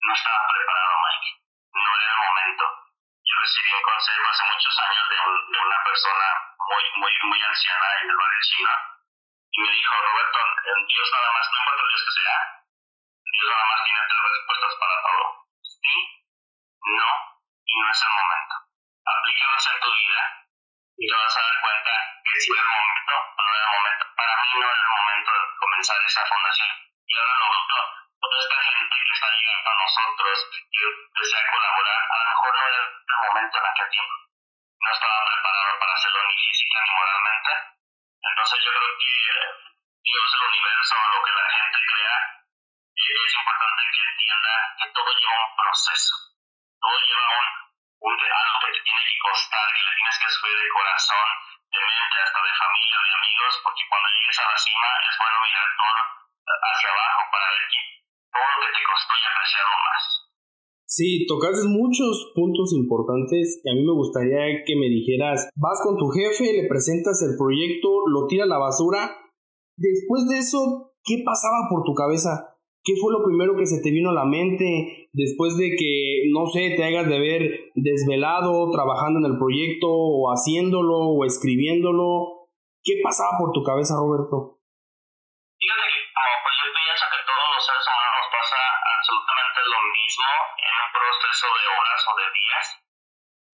No 0.00 0.14
estaba 0.14 0.48
preparado, 0.48 0.94
Mike. 1.04 1.30
No 1.68 1.90
era 2.00 2.08
el 2.08 2.20
momento. 2.24 2.64
Yo 3.28 3.34
recibí 3.44 3.70
un 3.76 3.82
consejo 3.84 4.24
hace 4.24 4.44
muchos 4.56 4.74
años 4.88 5.04
de, 5.04 5.18
un, 5.20 5.52
de 5.52 5.58
una 5.68 5.84
persona 5.84 6.28
muy, 6.64 6.84
muy, 6.96 7.12
muy 7.28 7.40
anciana 7.44 7.88
en 8.00 8.08
el 8.08 8.16
barrio 8.16 8.42
chino 8.48 8.74
y 9.52 9.60
me 9.60 9.70
dijo, 9.70 9.94
Roberto, 9.94 10.38
Dios 10.88 11.08
nada 11.12 11.28
más, 11.28 11.44
no 11.52 11.58
importa 11.60 11.84
Dios 11.92 12.04
que 12.08 12.22
sea, 12.24 12.38
Dios 13.20 13.48
nada 13.52 13.66
más 13.68 13.80
tiene 13.84 14.00
tres 14.08 14.24
respuestas 14.32 14.74
para 14.80 14.96
todo. 15.04 15.24
Sí, 15.60 15.96
no 16.88 17.10
y 17.68 17.80
no 17.80 17.90
es 17.92 18.00
el 18.00 18.12
momento. 18.16 18.54
Aplícalos 19.04 19.66
en 19.68 19.80
tu 19.80 19.92
vida 19.92 20.43
y 20.96 21.06
te 21.06 21.16
vas 21.16 21.36
a 21.36 21.42
dar 21.42 21.60
cuenta 21.60 21.92
que 22.22 22.40
si 22.40 22.50
el 22.54 22.64
momento 22.64 23.14
no 23.34 23.50
era 23.50 23.64
el 23.64 23.72
momento. 23.74 24.04
Para 24.14 24.34
mí 24.42 24.50
no 24.54 24.66
era 24.70 24.82
el 24.84 24.94
momento 24.94 25.30
de 25.32 25.44
comenzar 25.58 25.98
esa 26.06 26.22
fundación. 26.26 26.72
Y 27.06 27.12
ahora 27.18 27.34
lo 27.34 27.48
veo, 27.50 27.84
toda 28.20 28.36
esta 28.40 28.58
gente 28.62 28.94
que 28.94 29.12
está 29.14 29.28
llegando 29.34 29.70
a 29.70 29.80
nosotros, 29.84 30.34
que 30.70 30.84
desea 31.18 31.50
colaborar, 31.50 32.00
a 32.04 32.16
lo 32.18 32.24
mejor 32.24 32.50
no 32.54 32.66
era 32.68 32.78
el 32.78 33.18
momento 33.26 33.54
en 33.58 33.66
aquel 33.66 33.90
tiempo. 33.90 34.14
No 34.80 34.90
estaba 34.92 35.18
preparado 35.24 35.78
para 35.78 35.94
hacerlo 35.94 36.20
ni 36.28 36.36
física 36.38 36.78
ni 36.84 36.90
moralmente. 36.94 37.52
Entonces 38.24 38.58
yo 38.64 38.70
creo 38.70 38.94
que 38.98 39.14
Dios, 40.04 40.28
el 40.34 40.46
universo, 40.48 40.94
lo 40.94 41.20
que 41.24 41.32
la 41.32 41.48
gente 41.48 41.78
crea, 41.90 42.16
es 42.94 43.32
importante 43.34 43.82
que 43.92 44.02
entienda 44.10 44.52
que 44.78 44.88
todo 44.94 45.10
lleva 45.10 45.44
un 45.44 45.56
proceso. 45.56 46.14
Todo 46.80 46.96
lleva 47.00 47.28
un 47.38 47.48
un 48.04 48.12
algo 48.12 48.56
que 48.60 48.72
te 48.76 48.82
tiene 48.84 49.00
que 49.00 49.18
costar, 49.24 49.64
que 49.72 49.80
le 49.80 49.94
tienes 49.96 50.16
que 50.20 50.28
subir 50.28 50.56
de 50.60 50.68
corazón, 50.76 51.28
de 51.72 51.80
mente, 51.80 52.16
hasta 52.20 52.40
de 52.44 52.52
familia, 52.52 52.98
de 53.00 53.12
amigos, 53.16 53.52
porque 53.64 53.84
cuando 53.88 54.08
llegues 54.12 54.38
a 54.44 54.50
la 54.52 54.58
cima 54.60 54.88
es 55.08 55.14
bueno 55.16 55.38
mirar 55.40 55.68
todo 55.80 56.00
hacia 56.44 56.88
abajo 56.92 57.22
para 57.32 57.46
ver 57.48 57.64
que 57.72 57.82
todo 58.28 58.44
lo 58.44 58.58
que 58.60 58.72
te 58.76 58.82
costó 58.84 59.12
y 59.16 59.24
apreciarlo 59.24 59.76
más. 59.88 60.02
Sí, 60.84 61.10
tocaste 61.26 61.64
muchos 61.64 62.12
puntos 62.36 62.76
importantes 62.76 63.64
y 63.64 63.66
a 63.72 63.74
mí 63.74 63.82
me 63.82 63.96
gustaría 63.96 64.62
que 64.68 64.76
me 64.76 64.92
dijeras, 64.92 65.48
vas 65.56 65.80
con 65.80 65.96
tu 65.96 66.12
jefe, 66.12 66.52
le 66.52 66.68
presentas 66.68 67.24
el 67.24 67.40
proyecto, 67.40 68.04
lo 68.12 68.28
tira 68.28 68.44
a 68.44 68.52
la 68.52 68.60
basura, 68.60 69.16
después 69.80 70.28
de 70.28 70.44
eso, 70.44 70.92
¿qué 71.02 71.24
pasaba 71.24 71.72
por 71.72 71.88
tu 71.88 71.96
cabeza? 71.96 72.52
¿Qué 72.84 72.94
fue 73.00 73.16
lo 73.16 73.24
primero 73.24 73.56
que 73.56 73.64
se 73.66 73.80
te 73.80 73.90
vino 73.90 74.12
a 74.12 74.18
la 74.20 74.28
mente 74.28 75.03
después 75.14 75.56
de 75.56 75.78
que, 75.78 76.26
no 76.34 76.50
sé, 76.50 76.74
te 76.74 76.82
hagas 76.82 77.06
de 77.06 77.18
ver 77.22 77.40
desvelado 77.78 78.70
trabajando 78.74 79.22
en 79.22 79.30
el 79.30 79.38
proyecto 79.38 79.86
o 79.86 80.28
haciéndolo 80.34 81.14
o 81.14 81.24
escribiéndolo? 81.24 82.50
¿Qué 82.82 83.00
pasaba 83.00 83.38
por 83.38 83.54
tu 83.54 83.62
cabeza, 83.62 83.94
Roberto? 83.96 84.58
Fíjate 85.56 85.86
que 85.88 86.00
pues 86.12 86.54
yo 86.60 86.68
pienso 86.68 87.04
que 87.08 87.20
todos 87.24 87.48
los 87.54 87.62
seres 87.64 87.86
humanos 87.88 88.12
nos 88.20 88.28
pasa 88.28 88.60
absolutamente 88.84 89.60
lo 89.64 89.80
mismo 89.88 90.30
en 90.60 90.74
un 90.74 90.90
proceso 90.92 91.46
de 91.48 91.64
horas 91.70 92.00
o 92.04 92.12
de 92.18 92.26
días. 92.34 92.66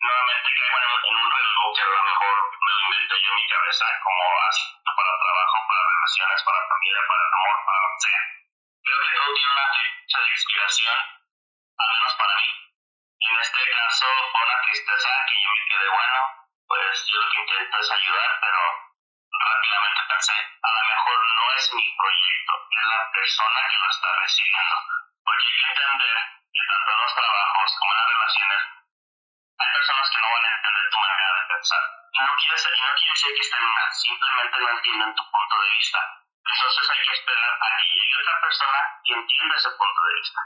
Nuevamente 0.01 0.49
caigo 0.51 0.77
en, 0.81 1.15
un 1.21 1.29
reloj 1.29 1.69
que 1.77 1.85
a 1.85 1.93
lo 1.93 2.03
mejor 2.09 2.35
me 2.57 2.73
lo 2.73 2.81
invento 2.89 3.15
yo 3.21 3.29
en 3.31 3.37
mi 3.37 3.47
cabeza 3.47 3.87
como 4.01 4.23
así 4.49 4.67
para 4.97 5.13
trabajo, 5.13 5.57
para 5.69 5.83
relaciones, 5.93 6.39
para 6.41 6.61
familia, 6.73 7.03
para 7.05 7.25
amor, 7.31 7.57
para 7.69 7.79
lo 7.85 7.91
que 7.95 8.01
sea 8.01 8.23
creo 8.91 8.99
que 8.99 9.13
todo 9.15 9.35
tiene 9.35 9.53
una 9.53 9.69
fecha 9.71 10.19
de 10.21 10.31
expiración, 10.31 10.99
al 11.81 11.89
menos 11.97 12.15
para 12.15 12.35
mí. 12.37 12.51
En 13.21 13.41
este 13.41 13.63
caso 13.71 14.07
fue 14.33 14.43
una 14.43 14.61
tristeza 14.63 15.11
que 15.29 15.37
yo 15.41 15.51
me 15.57 15.65
quedé, 15.69 15.89
bueno, 15.89 16.21
pues 16.69 17.07
yo 17.09 17.17
lo 17.21 17.29
que 17.31 17.41
intento 17.41 17.77
es 17.81 17.91
ayudar, 17.91 18.31
pero 18.41 18.61
rápidamente 19.41 20.01
pensé, 20.09 20.37
a 20.63 20.71
lo 20.71 20.83
mejor 20.89 21.19
no 21.37 21.45
es 21.57 21.65
mi 21.75 21.87
proyecto, 21.97 22.53
es 22.71 22.85
la 22.85 23.11
persona 23.13 23.61
que 23.69 23.79
lo 23.79 23.91
está 23.91 24.09
recibiendo. 24.21 24.77
Porque 25.25 25.45
hay 25.45 25.59
que 25.61 25.71
entender 25.71 26.17
que 26.51 26.63
tanto 26.69 26.91
en 26.91 27.01
los 27.01 27.15
trabajos 27.15 27.69
como 27.79 27.93
en 27.93 27.99
las 28.01 28.09
relaciones 28.11 28.61
hay 29.61 29.71
personas 29.77 30.11
que 30.11 30.21
no 30.21 30.29
van 30.33 30.45
a 30.45 30.57
entender 30.57 30.91
tu 30.91 30.99
manera 30.99 31.33
de 31.37 31.55
pensar 31.55 31.85
Y 32.13 32.19
no 32.25 32.33
quiere, 32.41 32.57
y 32.57 32.81
no 32.81 32.93
quiere 32.97 33.13
decir 33.13 33.33
que 33.37 33.45
estén 33.45 33.65
mal, 33.65 33.93
simplemente 33.93 34.59
no 34.59 34.69
entienden 34.71 35.15
tu 35.15 35.25
punto 35.31 35.55
de 35.61 35.71
vista. 35.77 36.01
Entonces 36.41 36.91
hay 36.91 37.03
que 37.05 37.13
esperar 37.13 37.53
a 37.61 37.67
que 37.77 37.85
llegue 37.85 38.23
otra 38.25 38.41
persona 38.41 38.81
que 39.05 39.13
entienda 39.13 39.57
ese 39.57 39.71
punto 39.71 40.01
de 40.09 40.15
vista. 40.15 40.41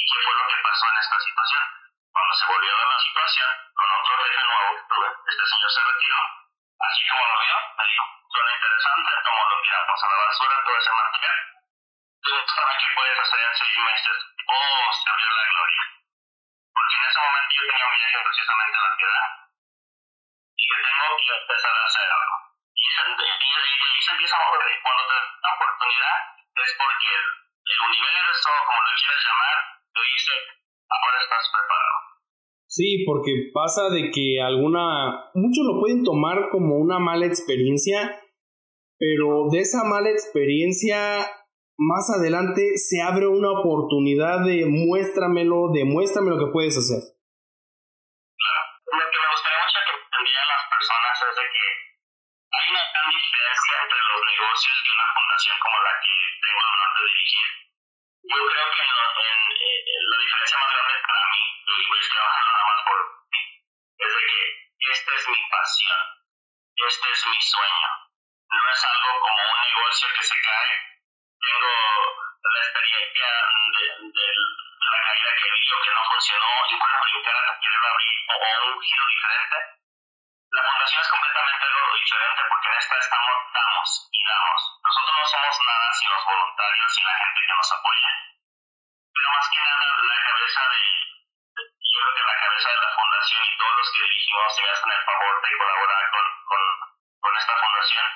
¿Y 0.00 0.04
qué 0.08 0.18
fue 0.24 0.32
lo 0.32 0.46
que 0.48 0.62
pasó 0.64 0.84
en 0.88 0.96
esta 0.96 1.18
situación? 1.20 1.64
Cuando 2.08 2.32
se 2.32 2.46
volvió 2.48 2.72
a 2.72 2.78
dar 2.80 2.88
la 2.88 3.00
situación, 3.04 3.50
con 3.76 3.88
otro 4.00 4.16
rey 4.16 4.36
nuevo 4.40 4.70
este 5.28 5.44
señor 5.44 5.70
se 5.70 5.82
retiró, 5.84 6.20
así 6.80 7.02
como 7.04 7.20
lo 7.20 7.36
vio, 7.40 7.56
me 7.76 7.84
dijo, 7.84 8.04
suena 8.32 8.50
interesante, 8.56 9.10
como 9.20 9.40
lo 9.44 9.60
tiramos 9.60 10.00
a 10.00 10.08
la 10.08 10.16
basura 10.24 10.64
todo 10.64 10.76
ese 10.80 10.90
material. 10.90 11.38
¿Para 12.20 12.78
qué 12.80 12.86
puedes 12.96 13.18
hacer 13.20 13.40
en 13.40 13.54
seis 13.60 13.76
meses? 13.76 14.16
Oh, 14.48 14.88
se 14.88 15.10
abrió 15.10 15.30
la 15.36 15.44
gloria. 15.52 15.84
Porque 16.72 16.96
en 16.96 17.04
ese 17.04 17.20
momento 17.20 17.50
yo 17.60 17.66
tenía 17.68 17.84
un 17.84 17.96
viaje 18.00 18.18
precisamente 18.24 18.76
a 18.76 18.88
la 18.88 18.96
ciudad 18.96 19.28
y 20.56 20.64
que 20.64 20.78
tengo 20.80 21.16
que 21.20 21.32
empezar 21.44 21.76
a 21.76 21.84
hacer 21.84 22.08
algo. 22.08 22.36
Y, 22.72 22.84
y, 22.88 24.00
se 24.00 24.12
empieza 24.12 24.36
a 24.36 24.44
mover. 24.48 24.80
Cuando 24.80 25.02
te 25.04 25.14
da 25.44 25.54
oportunidad 25.60 26.16
es 26.56 26.72
porque 26.80 27.12
el 27.12 27.80
universo, 27.80 28.50
como 28.64 28.80
lo 28.80 28.92
quieras 28.96 29.24
llamar, 29.24 29.79
te 29.92 30.00
dice, 30.14 30.34
ahora 30.88 31.18
estás 31.22 31.44
preparado. 31.52 31.98
Sí, 32.66 33.04
porque 33.04 33.50
pasa 33.52 33.90
de 33.90 34.10
que 34.10 34.40
alguna, 34.40 35.30
muchos 35.34 35.64
lo 35.66 35.80
pueden 35.80 36.04
tomar 36.04 36.50
como 36.50 36.76
una 36.76 36.98
mala 36.98 37.26
experiencia, 37.26 38.22
pero 38.98 39.50
de 39.50 39.58
esa 39.58 39.82
mala 39.82 40.10
experiencia 40.10 41.26
más 41.80 42.12
adelante 42.14 42.76
se 42.76 43.00
abre 43.00 43.26
una 43.26 43.50
oportunidad 43.58 44.44
de 44.44 44.68
muéstramelo, 44.68 45.72
demuéstrame 45.72 46.30
lo 46.30 46.38
que 46.38 46.52
puedes 46.52 46.76
hacer. 46.76 47.00
Claro, 48.36 48.62
lo 48.86 49.06
que 49.10 49.18
me 49.18 49.28
gustaría 49.32 49.64
mucho 49.64 49.80
que 49.88 49.94
entendieran 49.96 50.48
las 50.52 50.64
personas 50.70 51.14
es 51.26 51.34
de 51.40 51.46
que 51.50 51.66
hay 52.52 52.64
una 52.70 52.84
gran 52.84 53.08
diferencia 53.10 53.74
entre 53.80 54.00
los 54.12 54.20
negocios 54.30 54.76
y 54.76 54.88
una 54.92 55.08
fundación 55.10 55.56
como 55.58 55.78
la 55.80 55.94
que 56.04 56.14
tengo 56.38 56.60
el 56.60 56.70
honor 56.70 56.92
de 56.94 57.02
dirigir. 57.10 57.48
Yo 58.22 58.40
creo 58.46 58.70
que 58.70 58.82
en, 58.82 59.40
en, 59.60 60.02
la 60.10 60.18
diferencia 60.20 60.58
más 60.58 60.70
grande 60.70 60.94
para 61.06 61.24
mí, 61.30 61.42
y 61.66 61.88
voy 61.88 61.98
a 62.00 62.08
trabajar 62.10 62.44
nada 62.44 62.64
más 62.70 62.80
por 62.86 62.98
mí, 63.32 63.42
es 63.98 64.10
de 64.14 64.22
que 64.30 64.42
esta 64.92 65.10
es 65.14 65.28
mi 65.28 65.42
pasión, 65.50 66.02
este 66.76 67.10
es 67.10 67.26
mi 67.26 67.40
sueño. 67.40 67.88
No 68.50 68.62
es 68.72 68.84
algo 68.84 69.10
como 69.20 69.42
un 69.50 69.60
negocio 69.60 70.08
que 70.14 70.24
se 70.24 70.36
cae 70.42 70.90
tengo 71.40 71.72
la 72.44 72.60
experiencia 72.60 73.28
de, 73.72 74.26
la 74.80 75.00
caída 75.06 75.30
que 75.40 75.50
vi 75.50 75.64
que 75.64 75.94
no 75.94 76.04
funcionó 76.04 76.50
y 76.68 76.74
bueno, 76.76 76.96
brincar 77.00 77.36
a 77.36 77.58
querer 77.60 77.84
abrir 77.88 78.16
o, 78.28 78.34
o 78.36 78.74
un 78.74 78.82
giro 78.82 79.04
diferente. 79.08 79.56
La 80.50 80.62
fundación 80.66 81.00
es 81.00 81.08
completamente 81.08 81.64
algo 81.64 81.94
diferente 81.94 82.42
porque 82.48 82.68
en 82.68 82.74
esta 82.74 82.98
estamos, 82.98 83.36
damos 83.54 84.08
y 84.10 84.20
damos. 84.26 84.60
Nosotros 84.82 85.14
no 85.14 85.26
somos 85.30 85.56
nada 85.66 85.92
sin 85.94 86.10
los 86.10 86.24
voluntarios 86.24 86.90
y 86.98 87.02
la 87.04 87.16
gente 87.22 87.40
que 87.46 87.54
nos 87.54 87.72
apoya. 87.72 88.10
Pero 89.14 89.28
más 89.30 89.46
que 89.46 89.60
nada, 89.62 89.86
la 90.10 90.18
cabeza 90.26 90.62
de, 90.70 90.82
yo 91.54 91.98
creo 92.02 92.14
que 92.18 92.24
la 92.26 92.40
cabeza 92.40 92.68
de 92.70 92.80
la 92.82 92.94
fundación 92.98 93.42
y 93.46 93.58
todos 93.58 93.76
los 93.78 93.90
que 93.94 94.02
dirigimos 94.02 94.56
se 94.56 94.70
hacen 94.70 94.90
el 94.90 95.04
favor 95.04 95.34
de 95.40 95.58
colaborar 95.58 96.10
con, 96.10 96.26
con, 96.50 96.62
con 97.20 97.32
esta 97.38 97.54
fundación 97.54 98.06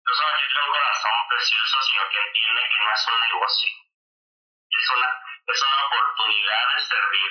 no 0.00 0.14
solamente 0.16 0.46
tiene 0.48 0.64
un 0.64 0.72
corazón 0.72 1.16
precioso, 1.28 1.82
sino 1.82 2.08
que 2.08 2.18
entiende 2.24 2.68
que 2.72 2.84
no 2.84 2.92
es 2.92 3.06
un 3.06 3.20
negocio. 3.20 3.70
Es 4.70 4.90
una, 4.96 5.08
es 5.44 5.62
una 5.62 5.84
oportunidad 5.84 6.62
de 6.74 6.80
servir 6.80 7.30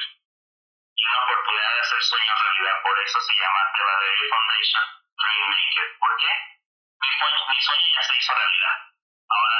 y 1.00 1.06
una 1.08 1.24
oportunidad 1.24 1.74
de 1.74 1.80
hacer 1.80 2.02
sueños 2.04 2.40
realidad. 2.40 2.82
Por 2.84 3.00
eso 3.00 3.20
se 3.22 3.34
llama 3.40 3.60
The 3.72 3.84
Valerie 3.84 4.30
Foundation 4.30 4.86
Dream 5.16 5.48
Maker. 5.48 5.88
¿Por 6.00 6.18
qué? 6.20 6.32
Mi 7.00 7.12
sueño, 7.16 7.40
mi 7.48 7.62
sueño 7.62 7.88
ya 7.96 8.04
se 8.04 8.18
hizo 8.20 8.34
realidad. 8.36 8.76
Ahora, 9.30 9.60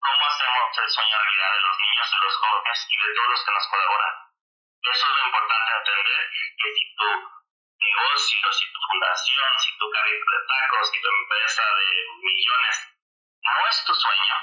¿cómo 0.00 0.26
hacemos 0.26 0.78
el 0.78 0.90
sueño 0.90 1.16
realidad 1.16 1.52
de 1.52 1.60
los 1.64 1.76
niños, 1.78 2.10
de 2.10 2.18
los 2.20 2.36
jóvenes 2.36 2.78
y 2.90 2.96
de 2.96 3.14
todos 3.14 3.28
los 3.30 3.44
que 3.44 3.52
nos 3.52 3.68
colaboran? 3.68 4.14
Eso 4.84 5.06
es 5.08 5.12
lo 5.16 5.24
importante 5.24 5.72
entender, 5.72 6.22
que 6.60 6.68
si 6.76 6.84
tú 6.96 7.08
negocio, 7.80 8.52
si 8.52 8.72
tu 8.72 8.80
fundación, 8.84 9.50
si 9.58 9.78
tu 9.78 9.90
carrito 9.90 10.24
de 10.28 10.40
tacos, 10.44 10.90
si 10.92 11.00
tu 11.00 11.08
empresa 11.08 11.64
de 11.64 11.88
millones 12.20 12.76
no 13.40 13.68
es 13.68 13.84
tu 13.84 13.94
sueño 13.94 14.34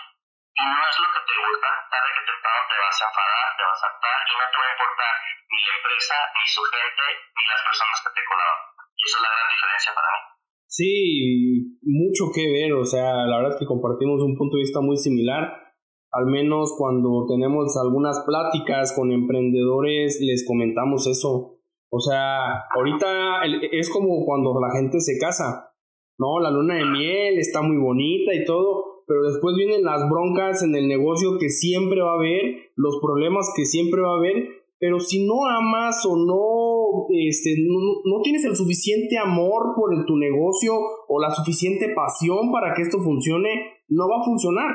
y 0.51 0.63
no 0.67 0.81
es 0.83 0.95
lo 0.99 1.09
que 1.15 1.21
te 1.23 1.35
gusta, 1.39 1.69
tarde 1.87 2.09
que 2.11 2.23
temprano 2.27 2.61
te 2.67 2.77
vas 2.81 2.97
a 3.01 3.07
enfadar, 3.07 3.47
te 3.55 3.63
vas 3.63 3.81
a 3.81 3.87
hartar 3.87 4.19
y 4.27 4.33
no 4.35 4.45
te 4.51 4.57
va 4.61 4.67
a 4.67 4.73
importar 4.75 5.13
ni 5.21 5.59
la 5.61 5.73
empresa, 5.79 6.15
ni 6.35 6.45
su 6.47 6.61
gente, 6.67 7.05
ni 7.31 7.43
las 7.47 7.61
personas 7.63 7.97
que 8.03 8.11
te 8.11 8.23
colaboran. 8.27 8.69
Y 8.91 9.01
esa 9.01 9.15
es 9.17 9.23
la 9.23 9.31
gran 9.31 9.47
diferencia 9.51 9.91
para 9.95 10.09
mí. 10.11 10.21
Sí, 10.71 10.91
mucho 11.83 12.23
que 12.31 12.45
ver, 12.47 12.71
o 12.75 12.85
sea, 12.87 13.27
la 13.27 13.35
verdad 13.39 13.53
es 13.55 13.59
que 13.59 13.67
compartimos 13.67 14.23
un 14.23 14.35
punto 14.39 14.55
de 14.55 14.63
vista 14.67 14.79
muy 14.79 14.95
similar. 14.95 15.75
Al 16.11 16.27
menos 16.27 16.75
cuando 16.75 17.27
tenemos 17.27 17.75
algunas 17.79 18.23
pláticas 18.27 18.91
con 18.95 19.11
emprendedores, 19.11 20.19
les 20.19 20.43
comentamos 20.47 21.07
eso 21.07 21.61
o 21.93 21.99
sea, 21.99 22.69
ahorita 22.73 23.41
es 23.69 23.89
como 23.89 24.23
cuando 24.23 24.57
la 24.61 24.71
gente 24.71 25.01
se 25.01 25.19
casa, 25.19 25.73
¿no? 26.17 26.39
La 26.39 26.49
luna 26.49 26.75
de 26.75 26.85
miel 26.85 27.37
está 27.37 27.61
muy 27.61 27.75
bonita 27.75 28.33
y 28.33 28.45
todo, 28.45 29.00
pero 29.11 29.23
después 29.23 29.57
vienen 29.57 29.83
las 29.83 30.07
broncas 30.09 30.63
en 30.63 30.73
el 30.73 30.87
negocio 30.87 31.37
que 31.37 31.49
siempre 31.49 31.99
va 32.01 32.11
a 32.11 32.15
haber, 32.15 32.71
los 32.77 32.99
problemas 33.01 33.51
que 33.53 33.65
siempre 33.65 33.99
va 33.99 34.13
a 34.13 34.17
haber, 34.19 34.47
pero 34.79 35.01
si 35.01 35.27
no 35.27 35.45
amas 35.45 36.05
o 36.05 36.15
no, 36.15 37.07
este, 37.09 37.57
no, 37.59 38.21
tienes 38.21 38.45
el 38.45 38.55
suficiente 38.55 39.17
amor 39.17 39.73
por 39.75 40.05
tu 40.05 40.15
negocio 40.15 40.71
o 41.09 41.19
la 41.19 41.29
suficiente 41.31 41.89
pasión 41.93 42.53
para 42.53 42.73
que 42.73 42.83
esto 42.83 42.99
funcione, 42.99 43.49
no 43.89 44.07
va 44.07 44.21
a 44.21 44.23
funcionar. 44.23 44.71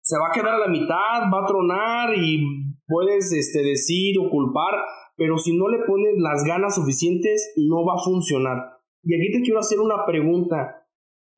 Se 0.00 0.16
va 0.16 0.28
a 0.28 0.32
quedar 0.32 0.54
a 0.54 0.58
la 0.58 0.68
mitad, 0.68 1.26
va 1.34 1.42
a 1.42 1.46
tronar 1.46 2.16
y 2.16 2.38
puedes 2.86 3.32
este, 3.32 3.64
decir 3.64 4.20
o 4.20 4.30
culpar 4.30 4.76
pero 5.18 5.36
si 5.36 5.58
no 5.58 5.68
le 5.68 5.80
pones 5.84 6.16
las 6.16 6.44
ganas 6.44 6.76
suficientes, 6.76 7.52
no 7.56 7.84
va 7.84 7.94
a 7.94 8.04
funcionar. 8.04 8.78
Y 9.02 9.16
aquí 9.16 9.32
te 9.32 9.42
quiero 9.42 9.58
hacer 9.58 9.80
una 9.80 10.06
pregunta. 10.06 10.77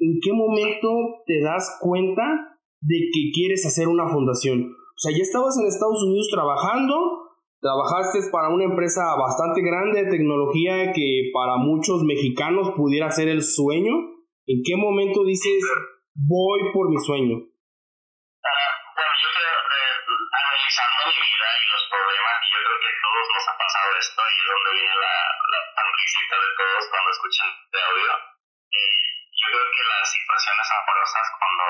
¿En 0.01 0.19
qué 0.21 0.33
momento 0.33 1.23
te 1.27 1.41
das 1.43 1.79
cuenta 1.81 2.23
de 2.81 2.97
que 3.13 3.31
quieres 3.35 3.65
hacer 3.67 3.87
una 3.87 4.09
fundación? 4.09 4.65
O 4.65 4.99
sea, 4.99 5.13
ya 5.17 5.23
estabas 5.23 5.59
en 5.61 5.67
Estados 5.67 6.03
Unidos 6.03 6.29
trabajando, 6.33 6.97
trabajaste 7.61 8.21
para 8.33 8.49
una 8.49 8.65
empresa 8.65 9.15
bastante 9.17 9.61
grande 9.61 10.05
de 10.05 10.11
tecnología 10.11 10.93
que 10.93 11.31
para 11.33 11.57
muchos 11.57 12.03
mexicanos 12.05 12.73
pudiera 12.77 13.11
ser 13.11 13.29
el 13.29 13.43
sueño. 13.43 13.93
¿En 14.47 14.63
qué 14.65 14.77
momento 14.77 15.25
dices, 15.25 15.63
voy 16.15 16.61
por 16.73 16.89
mi 16.89 16.99
sueño? 16.99 17.51
esto 24.01 24.23
y 24.25 24.37
es 24.41 24.49
donde 24.49 24.71
viene 24.81 24.95
la, 24.97 25.15
la 25.53 25.61
sonrisita 25.77 26.37
de 26.41 26.51
todos 26.57 26.83
cuando 26.89 27.11
escuchan 27.11 27.49
este 27.53 27.79
audio. 27.81 28.11
Eh, 28.71 29.10
yo 29.41 29.47
creo 29.49 29.73
que 29.73 29.85
las 29.89 30.05
situaciones 30.13 30.69
amorosas 30.69 31.27
cuando 31.41 31.65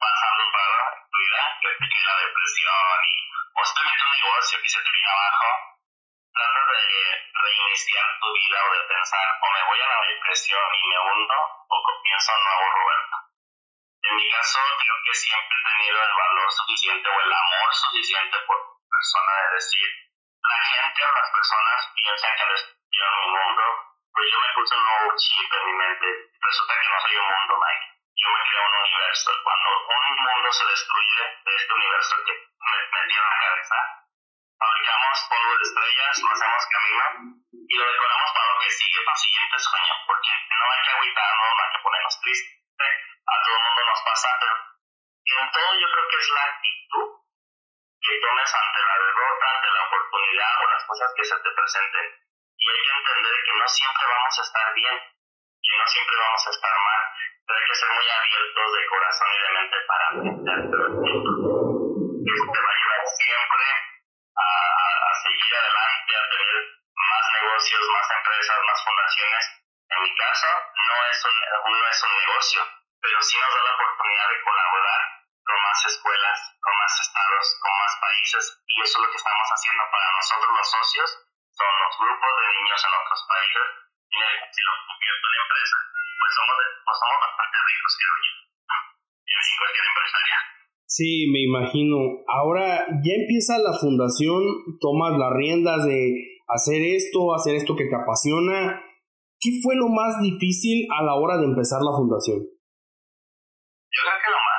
pasa 0.00 0.24
algo 0.32 0.44
raro 0.56 0.76
en 0.96 1.04
tu 1.04 1.18
vida, 1.20 1.40
que 1.60 1.68
te 1.68 1.84
viene 1.84 2.08
la 2.08 2.16
depresión 2.24 2.96
y 3.04 3.16
o 3.52 3.60
estoy 3.60 3.84
viendo 3.84 4.04
un 4.08 4.16
negocio 4.16 4.56
que 4.56 4.68
se 4.72 4.80
te 4.80 4.90
abajo, 5.04 5.50
trata 6.32 6.62
de 6.72 6.88
reiniciar 7.28 8.08
tu 8.20 8.28
vida 8.32 8.58
o 8.64 8.72
de 8.72 8.82
pensar 8.88 9.28
o 9.36 9.46
me 9.52 9.62
voy 9.68 9.80
a 9.84 9.88
la 9.92 10.00
depresión 10.00 10.64
y 10.72 10.82
me 10.88 10.98
hundo 10.98 11.38
o 11.68 11.76
comienzo 11.84 12.32
un 12.32 12.44
nuevo 12.44 12.66
Roberto. 12.72 13.16
En 14.00 14.16
mi 14.16 14.26
caso, 14.32 14.60
creo 14.80 14.96
que 15.04 15.12
siempre 15.12 15.56
he 15.60 15.68
tenido 15.76 15.98
el 16.00 16.14
valor 16.16 16.48
suficiente 16.48 17.04
o 17.04 17.20
el 17.20 17.32
amor 17.32 17.68
suficiente 17.68 18.36
por 18.48 18.58
persona 18.88 19.32
de 19.44 19.54
decir, 19.60 19.88
la 20.40 20.60
gente 20.72 21.04
o 21.04 21.12
las 21.20 21.28
personas 21.36 21.78
piensan 22.00 22.32
que 22.32 22.48
destruyeron 22.48 23.20
mi 23.20 23.28
mundo, 23.28 23.89
pues 24.12 24.26
yo 24.30 24.38
me 24.40 24.54
puse 24.54 24.74
un 24.74 24.84
nuevo 24.84 25.08
chip 25.16 25.52
en 25.52 25.66
mi 25.66 25.74
mente. 25.74 26.06
Resulta 26.40 26.74
que 26.74 26.88
no 26.90 27.00
soy 27.00 27.16
un 27.16 27.28
mundo, 27.30 27.52
Mike. 27.60 27.86
Yo 28.20 28.28
me 28.30 28.42
creo 28.44 28.62
un 28.66 28.76
universo. 28.80 29.30
Cuando 29.44 29.68
un 29.86 30.04
mundo 30.20 30.48
se 30.52 30.66
destruye 30.66 31.22
de 31.44 31.52
este 31.56 31.74
universo 31.74 32.14
que 32.26 32.34
me 32.34 32.78
metió 32.90 33.18
en 33.22 33.30
la 33.30 33.40
cabeza, 33.40 33.78
fabricamos 34.58 35.16
polvo 35.30 35.52
de 35.56 35.64
estrellas, 35.64 36.14
lo 36.20 36.32
hacemos 36.34 36.62
camino 36.68 37.04
y 37.54 37.74
lo 37.78 37.86
decoramos 37.86 38.30
para 38.34 38.46
lo 38.52 38.60
que 38.60 38.70
sigue 38.70 39.00
para 39.04 39.16
el 39.16 39.24
siguiente 39.24 39.58
sueño, 39.58 39.94
porque 40.06 40.32
no 40.50 40.64
hay 40.68 40.80
que 40.84 40.90
agüitarnos, 40.90 41.50
no 41.56 41.62
hay 41.64 41.72
que 41.72 41.82
ponernos 41.82 42.20
tristes. 42.20 42.60
A 43.30 43.34
todo 43.44 43.56
el 43.56 43.64
mundo 43.64 43.80
nos 43.86 44.00
pasa, 44.02 44.28
pero 44.40 44.54
en 44.60 45.50
todo 45.52 45.70
yo 45.80 45.86
creo 45.92 46.08
que 46.08 46.16
es 46.16 46.28
la 46.30 46.44
actitud 46.50 47.08
que 48.00 48.20
tomes 48.20 48.50
ante 48.54 48.80
la 48.80 48.96
derrota, 48.98 49.44
ante 49.54 49.70
la 49.70 49.82
oportunidad 49.86 50.52
o 50.60 50.70
las 50.70 50.84
cosas 50.84 51.12
que 51.14 51.24
se 51.24 51.36
te 51.40 51.50
presenten. 51.52 52.29
Y 52.60 52.68
hay 52.68 52.80
que 52.84 52.92
entender 52.92 53.36
que 53.40 53.56
no 53.56 53.66
siempre 53.68 54.04
vamos 54.04 54.34
a 54.36 54.42
estar 54.42 54.74
bien, 54.74 54.96
que 55.00 55.74
no 55.80 55.86
siempre 55.88 56.16
vamos 56.20 56.46
a 56.46 56.50
estar 56.50 56.76
mal, 56.76 57.02
pero 57.48 57.56
hay 57.56 57.66
que 57.66 57.74
ser 57.80 57.88
muy 57.88 58.04
abiertos 58.04 58.68
de 58.76 58.86
corazón 58.86 59.28
y 59.32 59.38
de 59.40 59.50
mente 59.56 59.76
para 59.88 60.04
aprender. 60.12 60.60
Eso 62.20 62.44
te 62.52 62.60
va 62.60 62.68
a 62.68 62.76
ayudar 62.76 63.02
siempre 63.16 63.64
a, 64.36 64.44
a, 64.44 65.12
seguir 65.24 65.52
adelante, 65.56 66.10
a 66.20 66.28
tener 66.28 66.56
más 67.00 67.24
negocios, 67.40 67.80
más 67.96 68.06
empresas, 68.12 68.58
más 68.60 68.84
fundaciones, 68.84 69.44
En 69.90 70.02
mi 70.04 70.12
caso, 70.14 70.48
no 70.84 70.96
es 71.08 71.18
un, 71.24 71.36
no 71.64 71.88
es 71.88 72.02
un 72.04 72.12
negocio, 72.12 72.60
pero 73.00 73.22
sí 73.24 73.40
nos 73.40 73.54
da 73.56 73.62
la 73.64 73.74
oportunidad 73.74 74.28
de 74.28 74.42
colaborar 74.44 75.00
con 75.48 75.56
más 75.64 75.80
escuelas, 75.88 76.38
con 76.60 76.74
más 76.76 76.92
estados, 77.00 77.46
con 77.56 77.72
más 77.72 77.94
países, 78.04 78.44
y 78.68 78.82
eso 78.84 78.98
es 79.00 79.02
lo 79.02 79.10
que 79.10 79.16
estamos 79.16 79.48
haciendo 79.48 79.82
para 79.90 80.12
nosotros 80.12 80.50
los 80.60 80.70
socios, 80.70 81.29
son 81.60 81.72
los 81.84 81.92
grupos 82.00 82.32
de 82.40 82.46
niños 82.56 82.80
en 82.80 82.92
otros 82.96 83.20
países, 83.28 83.66
y 84.08 84.18
si 84.48 84.60
lo 84.64 84.72
convierto 84.88 85.24
en 85.28 85.36
empresa, 85.44 85.76
pues 85.92 86.32
somos, 86.40 86.56
pues 86.56 86.96
somos 86.96 87.18
bastante 87.20 87.56
ricos, 87.68 87.92
creo 88.00 88.16
yo, 88.24 88.32
en 89.28 89.58
cualquier 89.60 89.86
empresaria. 89.92 90.38
Sí, 90.90 91.10
me 91.30 91.40
imagino. 91.46 91.96
Ahora 92.26 92.66
ya 93.04 93.14
empieza 93.14 93.62
la 93.62 93.76
fundación, 93.78 94.42
tomas 94.80 95.14
las 95.20 95.32
riendas 95.36 95.86
de 95.86 96.40
hacer 96.48 96.82
esto, 96.82 97.30
hacer 97.36 97.54
esto 97.54 97.76
que 97.76 97.86
te 97.86 97.94
apasiona. 97.94 98.82
¿Qué 99.38 99.60
fue 99.62 99.76
lo 99.76 99.88
más 99.88 100.20
difícil 100.20 100.88
a 100.90 101.04
la 101.04 101.14
hora 101.14 101.38
de 101.38 101.46
empezar 101.46 101.80
la 101.80 101.96
fundación? 101.96 102.42
Yo 102.42 104.00
creo 104.02 104.18
que 104.18 104.30
lo 104.34 104.40
más 104.42 104.49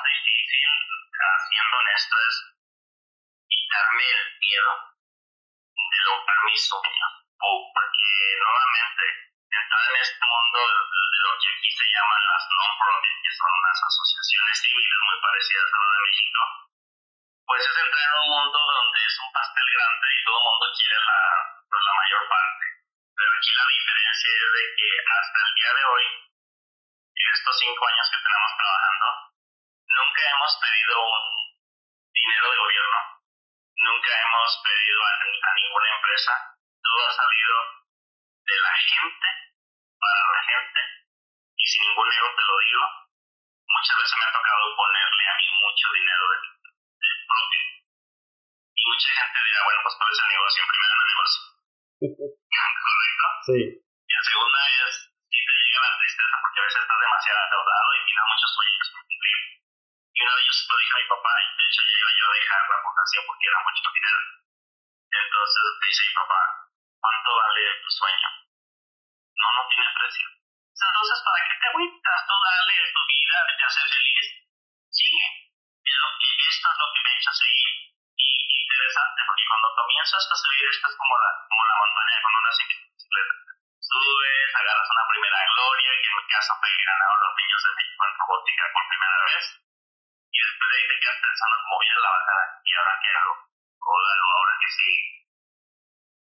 mis 6.52 6.68
sueños. 6.68 7.12
Porque 7.40 8.12
nuevamente, 8.44 9.06
entrar 9.48 9.86
en 9.88 10.02
este 10.04 10.20
mundo 10.20 10.60
de 10.60 11.20
lo 11.24 11.32
que 11.40 11.50
aquí 11.56 11.70
se 11.72 11.88
llaman 11.88 12.22
las 12.28 12.44
non-profit, 12.52 13.18
que 13.24 13.34
son 13.40 13.52
unas 13.56 13.80
asociaciones 13.88 14.56
civiles 14.60 15.00
muy 15.08 15.18
parecidas 15.24 15.70
a 15.72 15.80
la 15.80 15.92
de 15.96 16.06
México, 16.12 16.42
pues 17.48 17.62
es 17.64 17.76
entrar 17.82 18.04
en 18.04 18.20
un 18.20 18.28
mundo 18.36 18.60
donde 18.60 19.00
es 19.00 19.16
un 19.20 19.30
pastel 19.32 19.68
grande 19.72 20.08
y 20.12 20.24
todo 20.28 20.38
el 20.38 20.48
mundo 20.52 20.66
quiere 20.76 20.98
la, 21.02 21.22
pues, 21.72 21.82
la 21.82 21.96
mayor 21.96 22.24
parte. 22.28 22.66
Pero 23.16 23.32
aquí 23.32 23.52
la 23.56 23.68
diferencia 23.72 24.30
es 24.32 24.50
de 24.52 24.64
que 24.76 24.90
hasta 25.02 25.40
el 25.42 25.52
día 25.56 25.72
de 25.72 25.84
hoy, 25.88 26.06
en 27.16 27.28
estos 27.32 27.56
cinco 27.64 27.82
años 27.88 28.08
que 28.12 28.24
tenemos 28.24 28.52
trabajando, 28.60 29.08
nunca 29.88 30.22
hemos 30.30 30.52
pedido 30.62 30.96
un 31.00 31.24
dinero 32.12 32.46
de 32.52 32.58
gobierno, 32.60 33.00
nunca 33.82 34.12
hemos 34.14 34.52
pedido 34.64 35.00
a, 35.02 35.14
a 35.22 35.52
ninguna 35.56 35.88
empresa, 35.96 36.34
todo 36.82 37.00
ha 37.08 37.14
salido 37.14 37.56
de 38.46 38.58
la 38.62 38.74
gente, 38.78 39.28
para 39.98 40.22
la 40.34 40.42
gente, 40.46 40.82
y 41.58 41.66
sin 41.66 41.82
ningún 41.90 42.10
ego 42.10 42.30
te 42.36 42.46
lo 42.46 42.56
digo, 42.58 42.86
muchas 43.66 43.98
veces 43.98 44.16
me 44.18 44.26
ha 44.26 44.34
tocado 44.34 44.64
ponerle 44.76 45.24
a 45.30 45.36
mí 45.38 45.48
mucho 45.62 45.86
dinero 45.94 46.24
de, 46.32 46.38
de 46.42 47.12
propio. 47.26 47.64
Y 48.76 48.82
mucha 48.86 49.10
gente 49.14 49.38
dirá, 49.46 49.60
bueno, 49.66 49.80
pues 49.84 49.96
por 49.96 50.08
ese 50.12 50.26
negocio, 50.26 50.60
en 50.62 50.70
primero 50.72 50.94
el 50.96 51.08
negocio. 51.12 51.42
¿Correcto? 52.86 53.28
Sí. 53.46 53.91
Y 60.22 60.24
uno 60.24 60.36
de 60.38 60.42
ellos 60.46 60.68
lo 60.70 60.78
dije 60.78 60.94
a 60.94 61.02
mi 61.02 61.08
papá, 61.10 61.34
y 61.42 61.48
de 61.58 61.66
hecho 61.66 61.82
ya 61.82 61.98
iba 61.98 62.12
yo 62.14 62.26
a 62.30 62.38
dejar 62.38 62.62
la 62.70 62.82
fundación 62.86 63.22
porque 63.26 63.48
era 63.50 63.58
mucho 63.58 63.90
dinero. 63.90 64.22
Entonces 65.18 65.64
me 65.82 65.88
dice 65.90 66.06
mi 66.06 66.14
papá, 66.14 66.42
¿cuánto 67.02 67.30
vale 67.42 67.64
tu 67.82 67.90
sueño? 67.90 68.30
No, 69.34 69.48
no 69.50 69.62
tiene 69.66 69.90
precio. 69.98 70.28
Entonces, 70.30 71.18
¿para 71.26 71.42
qué 71.42 71.54
te 71.58 71.68
agüitas? 71.74 72.20
Tú 72.30 72.36
dale 72.38 72.78
tu 72.94 73.02
vida, 73.10 73.38
te 73.50 73.66
hace 73.66 73.82
feliz. 73.82 74.26
Sigue. 74.94 75.28
Es 75.90 75.98
lo 76.06 76.10
que, 76.14 76.30
esto 76.38 76.68
es 76.70 76.78
lo 76.78 76.88
que 76.94 77.02
me 77.02 77.10
ha 77.10 77.18
hecho 77.18 77.34
seguir. 77.34 77.72
Y 78.14 78.30
interesante, 78.62 79.20
porque 79.26 79.46
cuando 79.50 79.74
comienzas 79.74 80.22
a 80.22 80.36
subir, 80.38 80.66
esto 80.70 80.86
es 80.86 80.96
como 81.02 81.18
la, 81.18 81.30
como 81.50 81.64
la 81.66 81.76
montaña 81.82 82.22
cuando 82.22 82.46
hace 82.46 82.64
bicicleta. 82.70 83.36
Subes, 83.82 84.50
agarras 84.54 84.86
una 84.86 85.06
primera 85.10 85.40
gloria, 85.50 85.92
que 85.98 86.10
en 86.14 86.18
mi 86.22 86.26
caso 86.30 86.52
fue 86.62 86.70
que 86.78 86.86
ganaron 86.86 87.20
los 87.26 87.34
niños 87.42 87.62
de 87.66 87.72
México 87.74 88.02
en 88.06 88.14
robótica 88.22 88.64
por 88.70 88.84
primera 88.86 89.18
vez. 89.26 89.71
Y 90.32 90.38
después 90.40 90.68
de 90.72 90.76
ahí 90.80 90.88
te 90.88 90.98
quedas 91.04 91.20
pensando 91.22 91.56
voy 91.68 91.88
a 91.92 91.98
la 92.00 92.12
bajada. 92.16 92.46
¿Y 92.64 92.72
ahora 92.72 92.94
qué 93.04 93.10
hago? 93.12 93.34
Códalo, 93.78 94.26
ahora 94.32 94.54
que 94.62 94.70
sí. 94.72 94.92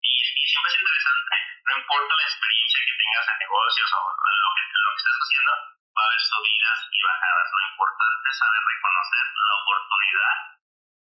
Y, 0.03 0.13
y 0.13 0.45
siempre 0.51 0.71
es 0.75 0.79
interesante, 0.83 1.35
no 1.63 1.73
importa 1.79 2.13
la 2.19 2.27
experiencia 2.27 2.81
que 2.83 2.99
tengas 2.99 3.27
en 3.33 3.39
negocios 3.39 3.89
o 3.95 4.01
lo 4.03 4.51
que, 4.59 4.65
lo 4.67 4.91
que 4.93 4.99
estés 4.99 5.19
haciendo, 5.23 5.53
va 5.95 6.03
a 6.03 6.09
haber 6.11 6.23
subidas 6.27 6.79
y 6.91 7.01
bajadas. 7.07 7.47
Lo 7.55 7.63
importante 7.71 8.25
es 8.27 8.37
saber 8.43 8.63
reconocer 8.67 9.25
la 9.31 9.55
oportunidad 9.63 10.37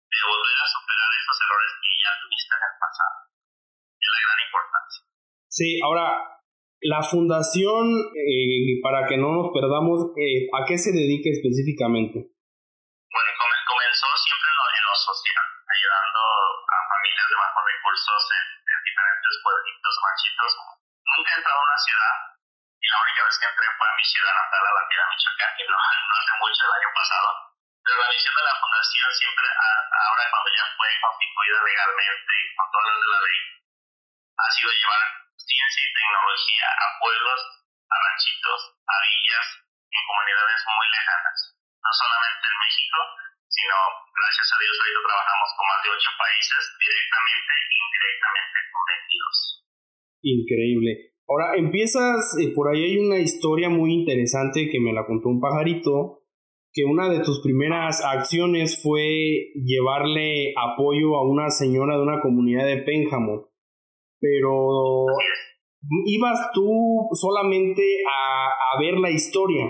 de 0.05 0.20
volver 0.20 0.57
a 0.61 0.68
superar 0.68 1.11
esos 1.16 1.37
errores 1.40 1.73
que 1.81 1.92
ya 1.97 2.12
tuviste 2.20 2.53
en 2.55 2.64
el 2.68 2.75
pasado. 2.77 3.16
Es 3.97 4.11
la 4.12 4.20
gran 4.20 4.40
importancia. 4.44 5.01
Sí, 5.49 5.68
ahora, 5.81 6.07
la 6.85 7.01
fundación, 7.01 7.85
eh, 8.12 8.85
para 8.85 9.09
que 9.09 9.16
no 9.16 9.33
nos 9.33 9.49
perdamos, 9.49 10.12
eh, 10.20 10.53
¿a 10.53 10.68
qué 10.68 10.77
se 10.77 10.92
dedica 10.92 11.33
específicamente? 11.33 12.34
Social, 15.05 15.45
ayudando 15.69 16.21
a 16.64 16.77
familias 16.88 17.29
de 17.29 17.37
bajos 17.37 17.62
recursos 17.64 18.23
en, 18.33 18.47
en 18.64 18.79
diferentes 18.85 19.33
pueblitos, 19.45 19.93
ranchitos. 20.01 20.53
Nunca 21.05 21.29
he 21.31 21.37
entrado 21.38 21.61
a 21.61 21.67
una 21.69 21.79
ciudad 21.85 22.14
y 22.81 22.87
la 22.88 23.01
única 23.05 23.25
vez 23.25 23.35
que 23.38 23.47
entré 23.47 23.67
fue 23.77 23.87
a 23.88 23.95
mi 23.97 24.05
ciudad 24.05 24.35
natal, 24.35 24.62
a 24.64 24.75
la 24.81 24.85
Piedad, 24.88 25.09
Michoacán, 25.09 25.53
y 25.61 25.62
no, 25.69 25.77
no 26.09 26.14
hace 26.17 26.33
mucho 26.40 26.61
el 26.64 26.75
año 26.81 26.90
pasado. 26.95 27.29
Pero 27.85 28.01
la 28.01 28.09
misión 28.09 28.35
de 28.35 28.45
la 28.49 28.55
fundación 28.61 29.09
siempre, 29.12 29.47
a- 29.53 29.85
ahora 30.09 30.25
cuando 30.33 30.49
ya 30.57 30.64
fue 30.77 30.88
constituida 31.05 31.59
legalmente 31.64 32.33
y 32.33 32.55
con 32.57 32.67
todas 32.73 32.87
las 32.88 33.01
de 33.05 33.09
la 33.12 33.21
ley, 33.29 33.40
ha 34.40 34.49
sido 34.57 34.71
llevar 34.73 35.03
ciencia 35.37 35.83
y 35.85 35.93
tecnología 35.93 36.67
a 36.81 36.87
pueblos, 36.99 37.40
a 37.93 37.95
ranchitos, 38.09 38.61
a 38.88 38.95
villas, 39.05 39.47
en 39.93 40.03
comunidades 40.09 40.61
muy 40.64 40.87
lejanas. 40.88 41.38
No 41.85 41.90
solamente 41.93 42.45
en 42.49 42.57
México, 42.64 42.99
sino, 43.49 43.77
gracias 44.11 44.49
a 44.51 44.57
Dios, 44.61 44.75
ahorita 44.75 45.01
trabajamos 45.05 45.49
con 45.55 45.65
más 45.69 45.81
de 45.85 45.91
ocho 45.95 46.13
países, 46.19 46.61
directamente 46.81 47.51
e 47.55 47.75
indirectamente 47.85 48.57
con 48.73 48.83
22. 48.85 49.65
Increíble. 50.25 50.91
Ahora, 51.27 51.47
empiezas, 51.57 52.37
eh, 52.41 52.53
por 52.55 52.69
ahí 52.69 52.85
hay 52.85 52.99
una 52.99 53.19
historia 53.19 53.69
muy 53.71 53.93
interesante 53.93 54.69
que 54.69 54.81
me 54.81 54.93
la 54.93 55.07
contó 55.07 55.29
un 55.29 55.41
pajarito, 55.41 56.25
que 56.73 56.85
una 56.85 57.09
de 57.09 57.21
tus 57.21 57.41
primeras 57.41 58.05
acciones 58.05 58.83
fue 58.83 59.53
llevarle 59.55 60.53
apoyo 60.59 61.17
a 61.17 61.27
una 61.27 61.49
señora 61.49 61.97
de 61.97 62.03
una 62.03 62.21
comunidad 62.21 62.67
de 62.67 62.83
Pénjamo. 62.83 63.49
Pero 64.21 65.07
ibas 66.07 66.51
tú 66.53 67.09
solamente 67.13 67.83
a, 68.11 68.77
a 68.77 68.81
ver 68.81 68.95
la 68.99 69.11
historia, 69.11 69.65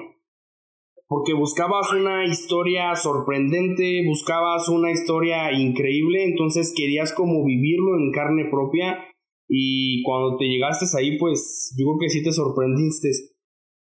porque 1.07 1.35
buscabas 1.35 1.93
una 1.93 2.25
historia 2.25 2.95
sorprendente, 2.97 4.03
buscabas 4.07 4.69
una 4.69 4.91
historia 4.91 5.53
increíble, 5.53 6.25
entonces 6.25 6.73
querías 6.77 7.13
como 7.13 7.45
vivirlo 7.45 7.97
en 7.99 8.13
carne 8.13 8.49
propia 8.51 9.05
y 9.49 10.03
cuando 10.03 10.37
te 10.37 10.47
llegaste 10.47 10.87
ahí, 10.97 11.19
pues 11.19 11.75
yo 11.77 11.85
creo 11.85 12.01
que 12.01 12.09
sí 12.09 12.25
te 12.25 12.33
sorprendiste. 12.33 13.09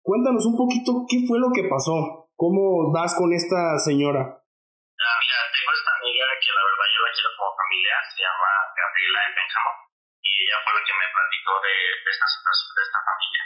Cuéntanos 0.02 0.46
un 0.50 0.58
poquito 0.58 1.06
qué 1.06 1.22
fue 1.30 1.38
lo 1.38 1.54
que 1.54 1.70
pasó, 1.70 2.26
cómo 2.34 2.90
das 2.90 3.14
con 3.14 3.30
esta 3.34 3.78
señora. 3.78 4.26
Ah, 4.26 5.18
mira, 5.22 5.38
tengo 5.54 5.72
esta 5.78 5.94
amiga 5.94 6.26
que 6.42 6.50
la 6.50 6.64
verdad 6.66 6.88
yo 6.90 7.02
la 7.06 7.12
quiero 7.14 7.30
como 7.38 7.54
familia, 7.54 7.96
se 8.10 8.18
llama 8.26 8.50
Gabriela 8.74 9.20
de 9.22 9.32
Benjamín, 9.38 9.78
y 10.26 10.30
ella 10.42 10.58
fue 10.66 10.74
la 10.74 10.82
que 10.82 10.96
me 10.98 11.08
platicó 11.14 11.54
de, 11.62 11.76
de 12.02 12.10
esta 12.10 12.26
de 12.26 12.82
esta 12.82 13.00
familia. 13.06 13.44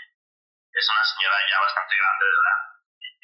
Es 0.72 0.86
una 0.88 1.04
señora 1.04 1.38
ya 1.44 1.58
bastante 1.60 1.94
grande 1.96 2.24
de 2.24 2.36
edad, 2.40 2.60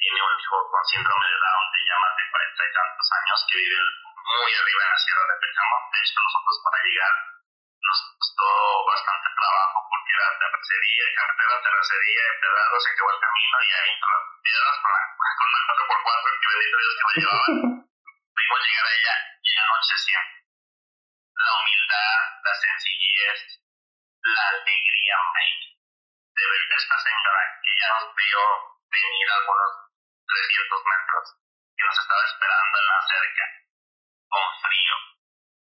tiene 0.02 0.18
un 0.18 0.34
hijo 0.34 0.58
con 0.66 0.82
síndrome 0.82 1.26
de 1.30 1.38
Down 1.38 1.64
de 1.70 1.80
ya 1.86 1.96
más 2.02 2.14
de 2.18 2.24
cuarenta 2.26 2.62
y 2.66 2.72
tantos 2.74 3.06
años, 3.22 3.38
que 3.46 3.54
vive 3.62 3.78
muy 3.78 4.50
arriba 4.50 4.82
en 4.82 4.90
la 4.90 4.98
sierra 4.98 5.24
de 5.30 5.36
Benjamín. 5.38 5.84
De 5.92 5.98
hecho, 6.02 6.18
nosotros 6.18 6.56
para 6.66 6.78
llegar 6.82 7.14
nos 7.82 7.98
costó 8.18 8.48
bastante 8.82 9.28
trabajo 9.30 9.78
porque 9.86 10.10
era 10.10 10.26
terracería, 10.42 11.04
carretera, 11.14 11.54
terracería, 11.62 12.22
empedrado, 12.34 12.74
se 12.82 12.90
acabó 12.90 13.10
el 13.14 13.22
camino 13.22 13.56
y 13.62 13.70
ahí 13.78 13.92
piedras 14.42 14.76
con 14.82 14.90
la, 14.90 15.02
con 15.14 15.26
la 15.26 15.60
4x4 15.70 16.26
que 16.42 16.46
bendito 16.50 16.76
Dios 16.82 16.94
que 16.98 17.06
la 17.06 17.14
llevaban 17.22 17.54
pudimos 18.34 18.60
llegar 18.66 18.86
a 18.86 18.94
ella 18.98 19.14
y 19.42 19.50
anochecía. 19.54 20.22
La 21.42 21.52
humildad, 21.58 22.18
la 22.42 22.54
sencillez, 22.54 23.38
la 24.22 24.44
alegría, 24.50 25.16
Mike, 25.30 25.66
de 25.78 26.42
ver 26.42 26.62
a 26.70 26.76
esta 26.76 26.96
señora 27.02 27.42
que 27.62 27.70
ya 27.78 27.88
nos 27.98 28.14
vio 28.14 28.42
venir 28.90 29.26
algunos 29.30 29.81
300 30.32 30.82
metros, 30.88 31.26
que 31.76 31.84
nos 31.84 31.98
estaba 31.98 32.24
esperando 32.24 32.74
en 32.78 32.86
la 32.88 33.00
cerca, 33.08 33.44
con 34.28 34.46
frío, 34.64 34.96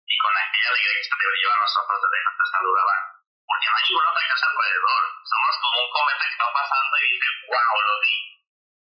y 0.06 0.16
con 0.18 0.34
aquella 0.38 0.70
alegría 0.70 1.02
que 1.02 1.18
te 1.18 1.38
lleva 1.42 1.56
a 1.56 1.66
nosotros 1.66 1.98
desde 2.02 2.24
que 2.26 2.34
te 2.34 2.46
saludaban. 2.50 3.02
Porque 3.46 3.68
no 3.70 3.76
hay 3.78 3.86
ninguna 3.86 4.10
otra 4.10 4.26
casa 4.26 4.46
alrededor. 4.50 5.04
Somos 5.22 5.54
como 5.62 5.78
un 5.86 5.90
cometa 5.94 6.26
que 6.26 6.34
está 6.34 6.50
pasando 6.50 6.94
y 6.98 7.06
dice, 7.14 7.30
wow, 7.46 7.76
lo 7.86 7.96
vi. 8.02 8.18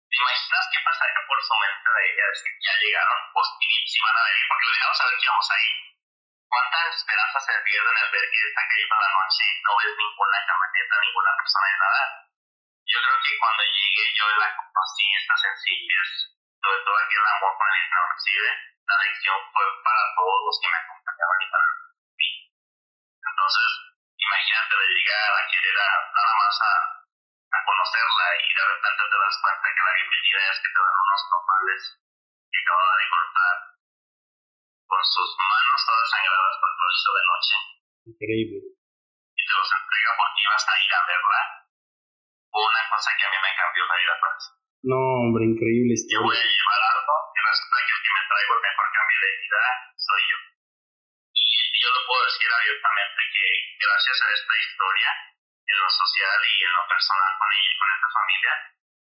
¿Te 0.08 0.15
imaginas 0.15 0.65
qué 0.71 0.80
pasaría 0.88 1.21
por 1.27 1.39
su 1.43 1.53
mente 1.60 1.89
de 1.91 2.01
ella? 2.08 2.25
Es 2.32 2.39
que 2.43 2.51
ya 2.63 2.73
llegaron, 2.80 3.19
pues 3.36 3.47
si 3.60 3.99
van 3.99 4.17
a 4.17 4.23
venir, 4.23 4.45
porque 4.47 4.65
le 4.67 4.71
dejamos 4.71 4.97
saber 4.97 5.15
que 5.19 5.27
íbamos 5.27 5.49
ahí. 5.51 5.69
¿Cuántas 6.47 6.95
esperanzas 6.95 7.43
se 7.43 7.53
pierden 7.60 7.97
al 7.97 8.12
ver 8.12 8.25
que 8.32 8.39
está 8.47 8.63
cayendo 8.67 8.95
la 8.95 9.12
noche 9.19 9.43
y 9.43 9.62
no 9.67 9.71
ves 9.77 9.93
ninguna 9.99 10.39
camioneta, 10.47 10.95
ninguna 10.95 11.32
persona 11.43 11.67
de 11.67 11.77
nada? 11.77 12.03
Yo 12.88 12.97
creo 13.04 13.19
que 13.19 13.38
cuando 13.38 13.63
llegué 13.67 14.06
yo 14.15 14.26
la 14.39 14.50
conocí, 14.56 15.06
esta 15.19 15.36
sencillez, 15.36 16.10
sobre 16.56 16.80
todo 16.88 16.95
aquel 16.95 17.26
amor 17.36 17.54
con 17.60 17.67
el 17.67 17.84
que 17.84 18.00
recibe, 18.15 18.52
la 18.88 18.95
lección 19.04 19.39
fue 19.52 19.65
para 19.84 20.04
todos 20.15 20.39
los 20.47 20.56
que 20.63 20.71
me 20.71 20.80
acompañaban 20.80 21.39
y 21.43 21.47
para 21.52 21.67
mí. 22.15 22.32
Entonces, 23.28 23.69
imagínate 24.15 24.73
de 24.80 24.88
llegar 24.88 25.32
a 25.36 25.47
querer 25.52 25.78
a, 25.84 25.89
nada 26.15 26.34
más 26.39 26.56
a, 26.63 26.73
a 26.88 27.60
conocerla 27.67 28.28
y 28.39 28.47
de 28.56 28.65
repente 28.71 29.04
te 29.04 29.17
das 29.19 29.36
cuenta 29.43 29.67
que 29.67 29.84
la 29.84 29.93
bienvenida 30.00 30.39
es 30.47 30.58
que 30.63 30.71
te 30.71 30.80
dan 30.80 30.97
unos 31.04 31.21
nopales 31.28 31.82
que 32.47 32.60
acababa 32.63 32.95
de 33.04 33.08
cortar 33.12 33.56
con 34.88 35.04
sus 35.04 35.30
manos 35.36 35.80
todas 35.84 36.08
sangradas 36.08 36.56
por 36.56 36.71
el 36.71 37.00
de 37.04 37.23
noche. 37.28 37.56
Increíble. 38.08 38.58
Y 39.36 39.41
te 39.43 39.54
los 39.60 39.69
entrega 39.76 40.12
porque 40.15 40.39
ibas 40.47 40.63
a 40.63 40.76
ir 40.80 40.93
a 40.95 41.02
verla. 41.04 41.66
Una 42.58 42.84
cosa 42.89 43.13
que 43.13 43.22
a 43.22 43.30
mí 43.30 43.38
me 43.38 43.54
cambió 43.54 43.86
la 43.86 43.98
vida 44.02 44.15
para 44.17 44.34
No, 44.82 44.98
hombre, 44.98 45.46
increíble 45.46 45.93
Yo 46.10 46.26
voy 46.26 46.34
a 46.34 46.41
llevar 46.41 46.82
algo 46.89 47.13
y 47.30 47.38
resulta 47.38 47.78
que 47.86 47.93
el 47.93 48.02
que 48.02 48.13
me 48.17 48.24
traigo 48.26 48.52
el 48.58 48.65
mejor 48.65 48.88
cambio 48.98 49.20
de 49.22 49.32
vida 49.38 49.62
soy 49.93 50.22
yo. 50.26 50.38
Y 51.38 51.78
yo 51.78 51.89
lo 51.93 52.02
puedo 52.10 52.22
decir 52.26 52.50
abiertamente 52.50 53.22
que 53.30 53.46
gracias 53.78 54.17
a 54.26 54.28
esta 54.34 54.56
historia, 54.58 55.10
en 55.70 55.78
lo 55.78 55.89
social 56.02 56.39
y 56.50 56.56
en 56.65 56.74
lo 56.74 56.84
personal 56.89 57.32
con 57.38 57.50
ella 57.54 57.70
y 57.70 57.78
con 57.78 57.89
esta 57.93 58.10
familia, 58.10 58.54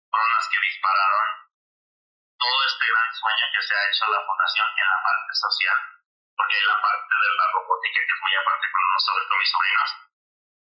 fueron 0.07 0.29
las 0.39 0.47
que 0.47 0.63
dispararon 0.63 1.27
todo 2.39 2.59
este 2.63 2.85
gran 2.87 3.09
sueño 3.11 3.45
que 3.51 3.61
se 3.67 3.73
ha 3.75 3.83
hecho 3.91 4.03
la 4.07 4.23
fundación 4.23 4.67
en 4.71 4.87
la 4.87 4.99
parte 5.03 5.33
social, 5.35 5.77
porque 6.31 6.55
hay 6.55 6.63
la 6.63 6.79
parte 6.79 7.11
de 7.11 7.29
la 7.35 7.47
robótica 7.59 7.99
que 8.07 8.13
es 8.15 8.21
muy 8.23 8.35
aparte 8.39 8.67
con 8.71 8.83
nosotros, 8.87 9.27
con 9.27 9.39
mis 9.43 9.51
sobrinos. 9.51 9.91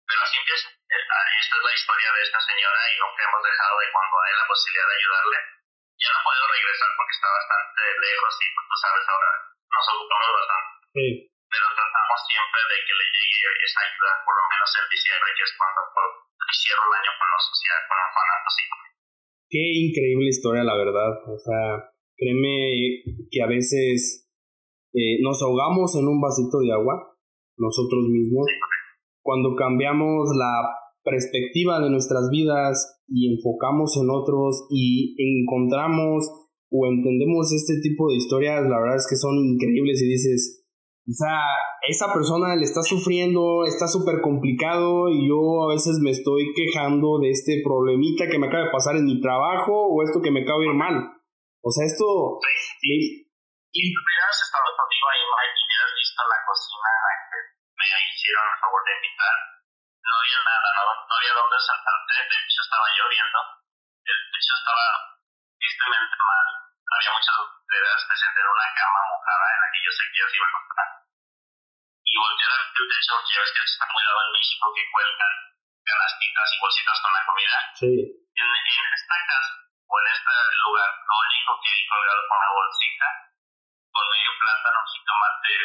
Pero 0.08 0.20
así 0.24 0.34
empieza. 0.40 0.68
Esta 0.72 1.54
es 1.60 1.64
la 1.68 1.74
historia 1.76 2.10
de 2.16 2.22
esta 2.24 2.40
señora 2.40 2.80
y 2.88 2.94
nunca 2.96 3.20
hemos 3.28 3.42
dejado 3.44 3.74
de 3.76 3.88
cuando 3.92 4.14
hay 4.24 4.32
la 4.40 4.46
posibilidad 4.48 4.88
de 4.88 4.98
ayudarle. 4.98 5.38
Ya 6.00 6.10
no 6.16 6.20
puedo 6.24 6.44
regresar 6.48 6.90
porque 6.96 7.12
está 7.12 7.28
bastante 7.28 7.82
lejos 8.00 8.32
y 8.40 8.46
pues, 8.56 8.64
tú 8.72 8.76
sabes 8.80 9.04
ahora 9.04 9.30
nos 9.68 9.86
ocupamos 9.92 10.30
bastante. 10.32 10.70
Sí. 10.96 11.08
Pero 11.48 11.66
tratamos 11.76 12.18
siempre 12.24 12.60
de 12.72 12.76
que 12.88 12.94
le 12.96 13.06
llegue 13.08 13.64
esa 13.68 13.80
ayuda, 13.84 14.12
por 14.24 14.34
lo 14.36 14.44
menos 14.48 14.68
en 14.80 14.86
diciembre, 14.88 15.28
que 15.36 15.44
es 15.44 15.52
cuando 15.56 15.80
cierro 16.56 16.84
el 16.88 16.96
año 16.96 17.12
con 17.16 17.28
lo 17.28 17.40
social, 17.40 17.78
con 17.88 17.96
orfanatos 18.00 18.54
y 18.56 18.64
Qué 19.48 19.64
increíble 19.88 20.28
historia, 20.28 20.64
la 20.64 20.76
verdad. 20.76 21.12
O 21.24 21.38
sea, 21.40 21.88
créeme 22.16 23.00
que 23.32 23.40
a 23.40 23.48
veces 23.48 24.28
eh, 24.92 25.20
nos 25.24 25.40
ahogamos 25.40 25.96
en 25.96 26.04
un 26.04 26.20
vasito 26.20 26.60
de 26.60 26.72
agua, 26.72 27.16
nosotros 27.56 28.12
mismos, 28.12 28.44
cuando 29.28 29.52
cambiamos 29.54 30.32
la 30.32 30.72
perspectiva 31.04 31.84
de 31.84 31.90
nuestras 31.90 32.30
vidas 32.32 33.04
y 33.06 33.36
enfocamos 33.36 33.92
en 34.00 34.08
otros 34.08 34.64
y 34.70 35.12
encontramos 35.20 36.24
o 36.72 36.86
entendemos 36.86 37.52
este 37.52 37.76
tipo 37.82 38.08
de 38.08 38.16
historias, 38.16 38.64
la 38.64 38.80
verdad 38.80 38.96
es 38.96 39.06
que 39.06 39.20
son 39.20 39.36
increíbles 39.36 40.00
y 40.00 40.08
dices, 40.08 40.64
o 41.04 41.12
sea, 41.12 41.44
esa 41.86 42.10
persona 42.10 42.56
le 42.56 42.64
está 42.64 42.80
sufriendo, 42.80 43.66
está 43.68 43.86
súper 43.86 44.22
complicado 44.22 45.10
y 45.10 45.28
yo 45.28 45.68
a 45.68 45.74
veces 45.74 46.00
me 46.00 46.08
estoy 46.08 46.48
quejando 46.56 47.20
de 47.20 47.28
este 47.28 47.60
problemita 47.62 48.28
que 48.32 48.38
me 48.38 48.46
acaba 48.46 48.64
de 48.64 48.72
pasar 48.72 48.96
en 48.96 49.04
mi 49.04 49.20
trabajo 49.20 49.92
o 49.92 50.02
esto 50.02 50.22
que 50.22 50.30
me 50.30 50.40
acaba 50.40 50.60
de 50.60 50.72
ir 50.72 50.72
mal. 50.72 51.04
O 51.60 51.70
sea, 51.70 51.84
esto... 51.84 52.40
Sí. 52.80 53.28
Y 53.76 53.92
hubieras 53.92 54.36
estado 54.40 54.72
conmigo 54.72 55.06
ahí, 55.12 55.20
Mike, 55.20 55.52
y 55.52 55.64
hubieras 55.68 55.92
visto 56.00 56.22
la 56.24 56.40
cocina 56.48 56.97
hicieron 58.28 58.52
el 58.52 58.60
favor 58.60 58.84
de 58.84 58.92
invitar. 58.92 59.36
No 60.04 60.14
había 60.20 60.40
nada, 60.44 60.68
no, 60.76 60.84
no 61.08 61.14
había 61.16 61.32
dónde 61.32 61.56
sentarte, 61.64 62.12
de 62.28 62.36
hecho 62.44 62.60
estaba 62.60 62.86
lloviendo, 62.92 63.40
de 64.04 64.12
hecho 64.12 64.52
estaba 64.52 64.84
tristemente 65.56 66.16
mal. 66.20 66.46
Había 66.92 67.12
muchas 67.16 67.36
ideas 67.40 68.00
de 68.04 68.16
sentar 68.16 68.44
una 68.44 68.68
cama 68.76 69.00
mojada 69.08 69.46
en 69.48 69.60
la 69.64 69.68
que 69.72 69.80
yo 69.80 69.92
sé 69.96 70.02
que 70.12 70.20
se 70.28 70.36
iba 70.36 70.44
a 70.44 70.52
acostar 70.52 70.88
y 72.04 72.16
voltear 72.16 72.52
al 72.52 72.68
techo, 72.72 73.14
ya 73.32 73.40
ves 73.40 73.52
que 73.52 73.64
está 73.64 73.84
muy 73.92 74.02
dado 74.04 74.20
en 74.28 74.32
México 74.32 74.64
que 74.76 74.84
cuelgan 74.92 75.34
canastitas 75.88 76.48
y 76.52 76.56
bolsitas 76.60 76.98
con 77.00 77.12
la 77.12 77.24
comida. 77.24 77.58
Sí. 77.80 77.92
En, 78.36 78.48
en 78.48 78.86
esta 78.92 79.16
casa 79.24 79.52
o 79.88 79.94
en 80.04 80.06
este 80.12 80.32
lugar, 80.68 80.90
lo 81.00 81.16
único 81.16 81.50
que 81.64 81.68
vi 81.68 81.82
colgado 81.88 82.22
con 82.28 82.38
la 82.44 82.50
bolsita, 82.52 83.08
con 83.92 84.04
medio 84.08 84.32
plátano, 84.36 84.80
jitomate 84.84 85.56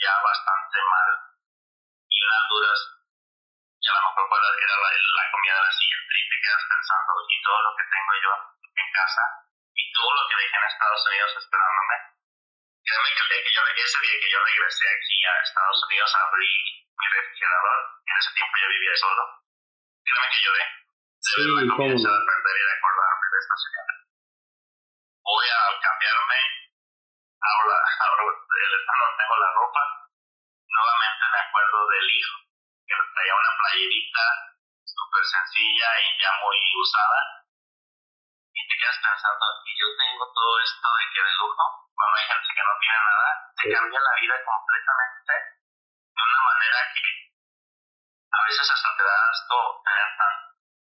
ya 0.00 0.14
bastante 0.20 0.78
mal 0.84 1.30
y 2.20 2.24
unas 2.28 2.44
duras. 2.52 2.80
Y 3.80 3.86
a 3.88 3.92
lo 3.96 4.00
mejor 4.12 4.24
cuál 4.28 4.42
era 4.44 4.76
la, 4.76 4.88
la 4.92 5.24
comida 5.32 5.54
de 5.56 5.64
la 5.64 5.72
siguiente 5.72 6.12
y 6.20 6.24
te 6.28 6.36
quedas 6.44 6.64
pensando 6.68 7.12
y 7.32 7.36
todo 7.40 7.58
lo 7.64 7.70
que 7.80 7.84
tengo 7.88 8.12
yo 8.20 8.32
en 8.76 8.88
casa 8.92 9.24
y 9.72 9.82
todo 9.96 10.10
lo 10.12 10.22
que 10.28 10.36
dejé 10.36 10.56
en 10.60 10.64
Estados 10.68 11.02
Unidos 11.08 11.30
esperándome 11.40 11.96
Créeme 12.80 13.10
que 13.12 13.20
el 13.22 13.28
día 13.28 13.42
que 13.44 13.52
yo, 13.54 13.60
ese 13.70 13.98
día 14.00 14.16
que 14.20 14.30
yo 14.32 14.38
regresé 14.40 14.84
aquí 14.88 15.16
a 15.24 15.32
Estados 15.44 15.78
Unidos 15.84 16.10
abrí 16.16 16.52
mi 16.96 17.06
refrigerador, 17.12 17.78
en 18.08 18.14
ese 18.18 18.30
tiempo 18.34 18.54
yo 18.56 18.68
vivía 18.68 18.96
solo. 18.96 19.22
Créeme 20.00 20.28
que 20.32 20.40
lloré. 20.44 20.64
De 20.64 21.20
Sí, 21.20 21.40
ver 21.40 21.48
la 21.50 21.76
comida 21.76 21.76
cómo 21.76 22.08
no. 22.08 22.12
de 22.18 22.24
perder 22.24 22.56
y 22.56 22.64
de 22.64 22.72
acordarme 22.80 23.26
de 23.30 23.38
esta 23.40 23.56
señora. 23.60 23.94
Voy 25.22 25.46
a 25.52 25.60
cambiarme, 25.80 26.40
ahora, 27.40 27.76
ahora 28.00 28.22
donde 28.24 29.16
tengo 29.20 29.36
la 29.38 29.50
ropa, 29.54 29.82
nuevamente 30.70 31.24
me 31.30 31.40
acuerdo 31.42 31.78
del 31.90 32.06
hijo, 32.10 32.36
que 32.86 32.94
traía 32.94 33.34
una 33.34 33.52
playerita 33.58 34.26
súper 34.86 35.24
sencilla 35.26 35.88
y 36.00 36.06
ya 36.22 36.30
muy 36.42 36.58
usada. 36.78 37.20
Y 38.54 38.60
te 38.66 38.74
quedas 38.78 38.98
pensando, 38.98 39.46
y 39.66 39.72
yo 39.78 39.86
tengo 39.98 40.24
todo 40.32 40.52
esto 40.60 40.88
de 40.90 41.04
que 41.14 41.22
de 41.22 41.34
lujo, 41.38 41.64
cuando 41.94 42.14
hay 42.18 42.26
gente 42.26 42.50
que 42.54 42.64
no 42.66 42.74
tiene 42.80 42.98
nada, 42.98 43.30
te 43.56 43.64
cambia 43.70 44.00
la 44.00 44.14
vida 44.20 44.36
completamente 44.44 45.32
de 46.10 46.22
una 46.22 46.40
manera 46.50 46.78
que 46.94 47.08
a 48.30 48.40
veces 48.46 48.66
hasta 48.70 48.90
te 48.96 49.02
da 49.02 50.08
tan. 50.18 50.34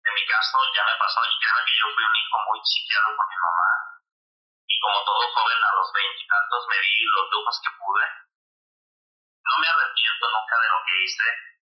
En 0.08 0.14
mi 0.14 0.24
caso 0.24 0.56
ya 0.72 0.84
me 0.84 0.96
pasó, 0.96 1.20
y 1.28 1.34
creo 1.36 1.60
que 1.64 1.76
yo 1.76 1.86
fui 1.92 2.04
un 2.04 2.16
hijo 2.16 2.36
muy 2.48 2.60
chiqueado 2.64 3.08
por 3.16 3.28
mi 3.28 3.36
mamá, 3.36 3.70
y 4.64 4.74
como 4.80 5.04
todo 5.04 5.22
joven 5.32 5.60
a 5.60 5.74
los 5.76 5.92
veintitantos 5.92 6.62
me 6.68 6.78
di 6.80 7.04
los 7.04 7.26
lujos 7.30 7.56
que 7.60 7.70
pude. 7.76 8.06
No 9.44 9.54
me 9.58 9.68
arrepiento 9.68 10.24
nunca 10.28 10.54
de 10.58 10.68
lo 10.68 10.80
que 10.84 10.94
hice 11.04 11.28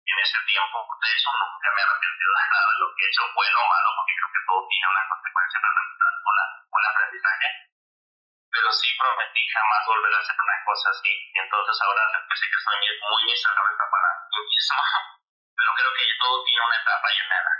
en 0.04 0.18
ese 0.20 0.40
tiempo, 0.46 0.78
de 0.84 1.10
eso 1.16 1.30
nunca 1.32 1.68
me 1.74 1.80
he 1.80 1.86
arrepentido 1.88 2.32
de 2.34 2.46
nada 2.54 2.72
lo 2.80 2.88
que 2.94 3.02
he 3.04 3.08
hecho, 3.08 3.24
bueno 3.34 3.58
o 3.60 3.68
malo, 3.70 3.90
porque 3.98 4.14
creo 4.20 4.32
que 4.34 4.46
todo 4.48 4.62
tiene 4.68 4.88
una 4.88 5.04
consecuencia, 5.10 5.58
pero 5.64 5.74
una, 6.24 6.44
un 6.70 6.84
aprendizaje 6.84 7.48
pero 8.54 8.70
sí 8.70 8.88
prometí 9.02 9.42
jamás 9.50 9.82
volver 9.90 10.14
a 10.14 10.22
hacer 10.22 10.38
una 10.38 10.58
cosa 10.64 10.90
así. 10.94 11.10
Entonces 11.34 11.76
ahora 11.82 12.04
sé 12.38 12.46
que 12.46 12.60
soy 12.62 12.78
muy 13.02 13.24
miserable 13.26 13.74
para 13.82 14.10
mí 14.30 14.40
mismo, 14.46 14.82
pero 15.58 15.70
creo 15.74 15.94
que 15.98 16.06
todo 16.22 16.44
tiene 16.46 16.62
una 16.62 16.78
etapa 16.78 17.08
y 17.10 17.22
una 17.26 17.38
edad. 17.42 17.60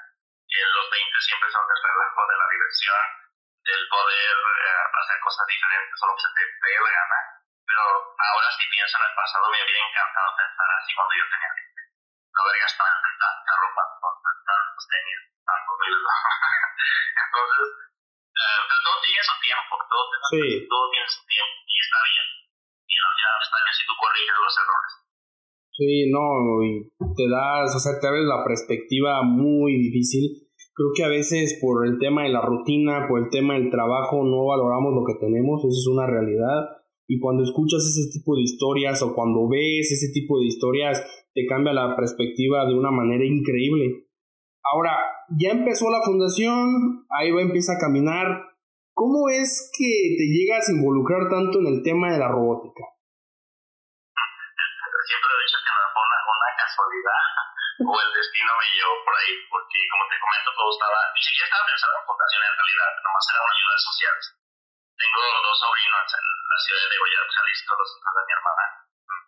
Los 0.54 0.90
20 0.92 1.22
siempre 1.22 1.50
son 1.50 1.66
del 1.66 1.82
relajo, 1.82 2.22
de 2.30 2.38
la 2.38 2.48
diversión, 2.54 3.04
del 3.66 3.84
poder 3.90 4.36
eh, 4.38 4.84
hacer 5.02 5.20
cosas 5.20 5.46
diferentes 5.50 5.98
o 5.98 6.06
lo 6.06 6.14
que 6.14 6.22
se 6.22 6.30
te 6.30 6.44
dé 6.46 6.78
la 6.78 6.92
gana. 6.94 7.20
Pero 7.64 7.84
ahora 7.84 8.48
si 8.54 8.64
pienso 8.70 8.94
en 9.00 9.06
el 9.08 9.16
pasado 9.16 9.46
me 9.50 9.60
hubiera 9.64 9.82
encantado 9.88 10.30
pensar 10.36 10.70
así 10.78 10.92
cuando 10.94 11.14
yo 11.16 11.26
tenía 11.32 11.52
20. 11.54 11.80
No 12.34 12.38
haber 12.44 12.58
gastado 12.60 12.94
en 12.94 13.16
tanta 13.24 13.54
ropa, 13.64 13.84
con 14.04 14.14
tantos 14.24 14.86
tenis, 14.90 15.20
tanto 15.46 15.72
pelo. 15.80 15.98
Entonces, 17.24 17.66
eh, 18.34 18.60
todo 18.84 18.98
tiene 19.06 19.22
su 19.24 19.36
tiempo, 19.40 19.74
todo, 19.86 20.04
Sí. 20.34 20.44
todo 20.66 20.86
tiene 20.90 21.08
su 21.08 21.22
tiempo 21.30 21.56
y 21.64 21.76
está 21.78 22.00
bien. 22.04 22.28
Y 22.90 22.94
no, 22.98 23.08
ya 23.16 23.30
está 23.38 23.56
bien 23.64 23.74
si 23.78 23.84
tú 23.86 23.94
corriges 23.96 24.38
los 24.44 24.56
errores. 24.60 24.92
Sí, 25.74 25.94
no, 26.14 26.26
y 26.62 26.74
te 27.18 27.26
das, 27.30 27.74
o 27.74 27.80
sea, 27.82 27.98
te 27.98 28.06
abres 28.06 28.26
la 28.30 28.46
perspectiva 28.46 29.22
muy 29.26 29.74
difícil. 29.78 30.46
Creo 30.74 30.90
que 30.94 31.04
a 31.06 31.10
veces 31.10 31.58
por 31.62 31.86
el 31.86 31.98
tema 31.98 32.24
de 32.24 32.30
la 32.30 32.42
rutina, 32.42 33.08
por 33.08 33.22
el 33.22 33.30
tema 33.30 33.54
del 33.56 33.70
trabajo, 33.70 34.22
no 34.26 34.46
valoramos 34.46 34.94
lo 34.94 35.06
que 35.06 35.18
tenemos, 35.22 35.62
eso 35.62 35.74
es 35.74 35.90
una 35.90 36.06
realidad. 36.06 36.82
Y 37.08 37.20
cuando 37.20 37.44
escuchas 37.44 37.84
ese 37.84 38.10
tipo 38.12 38.36
de 38.36 38.44
historias 38.44 39.02
o 39.02 39.14
cuando 39.14 39.48
ves 39.50 39.92
ese 39.92 40.12
tipo 40.14 40.40
de 40.40 40.46
historias, 40.46 41.04
te 41.34 41.46
cambia 41.46 41.74
la 41.74 41.96
perspectiva 41.96 42.66
de 42.66 42.74
una 42.74 42.92
manera 42.92 43.26
increíble. 43.26 44.08
Ahora, 44.64 44.96
ya 45.36 45.52
empezó 45.52 45.92
la 45.92 46.02
fundación, 46.06 47.06
ahí 47.12 47.32
va, 47.32 47.42
empieza 47.42 47.74
a 47.74 47.82
caminar. 47.82 48.56
¿Cómo 48.94 49.28
es 49.28 49.72
que 49.76 50.16
te 50.16 50.26
llegas 50.32 50.70
a 50.70 50.74
involucrar 50.74 51.28
tanto 51.28 51.60
en 51.60 51.68
el 51.68 51.84
tema 51.84 52.14
de 52.14 52.20
la 52.20 52.30
robótica? 52.32 52.86
Siempre 55.04 55.30
he 55.36 55.40
dicho 55.44 55.60
que 55.60 55.74
no 55.76 55.84
fue 55.92 56.00
una, 56.00 56.20
una 56.24 56.52
casualidad 56.56 57.24
o 57.92 57.94
el 58.00 58.12
destino 58.16 58.52
me 58.56 58.68
llevó 58.72 58.96
por 59.04 59.16
ahí, 59.20 59.34
porque 59.52 59.78
como 59.92 60.04
te 60.08 60.16
comento, 60.24 60.50
todo 60.56 60.70
estaba, 60.72 61.00
ni 61.12 61.22
siquiera 61.26 61.50
estaba 61.52 61.68
pensando 61.68 61.96
en 62.00 62.08
fundación 62.08 62.42
en 62.48 62.56
realidad, 62.56 62.92
nomás 63.04 63.26
eran 63.28 63.44
ayudas 63.52 63.82
sociales. 63.84 64.24
Tengo 64.94 65.22
dos 65.42 65.58
sobrinos 65.60 66.08
en 66.14 66.26
la 66.26 66.60
ciudad 66.64 66.90
de 66.90 66.98
Goya, 66.98 67.20
Jalisco, 67.34 67.76
los 67.76 67.90
hijos 67.98 68.14
de 68.14 68.24
mi 68.26 68.34
hermana, 68.34 68.66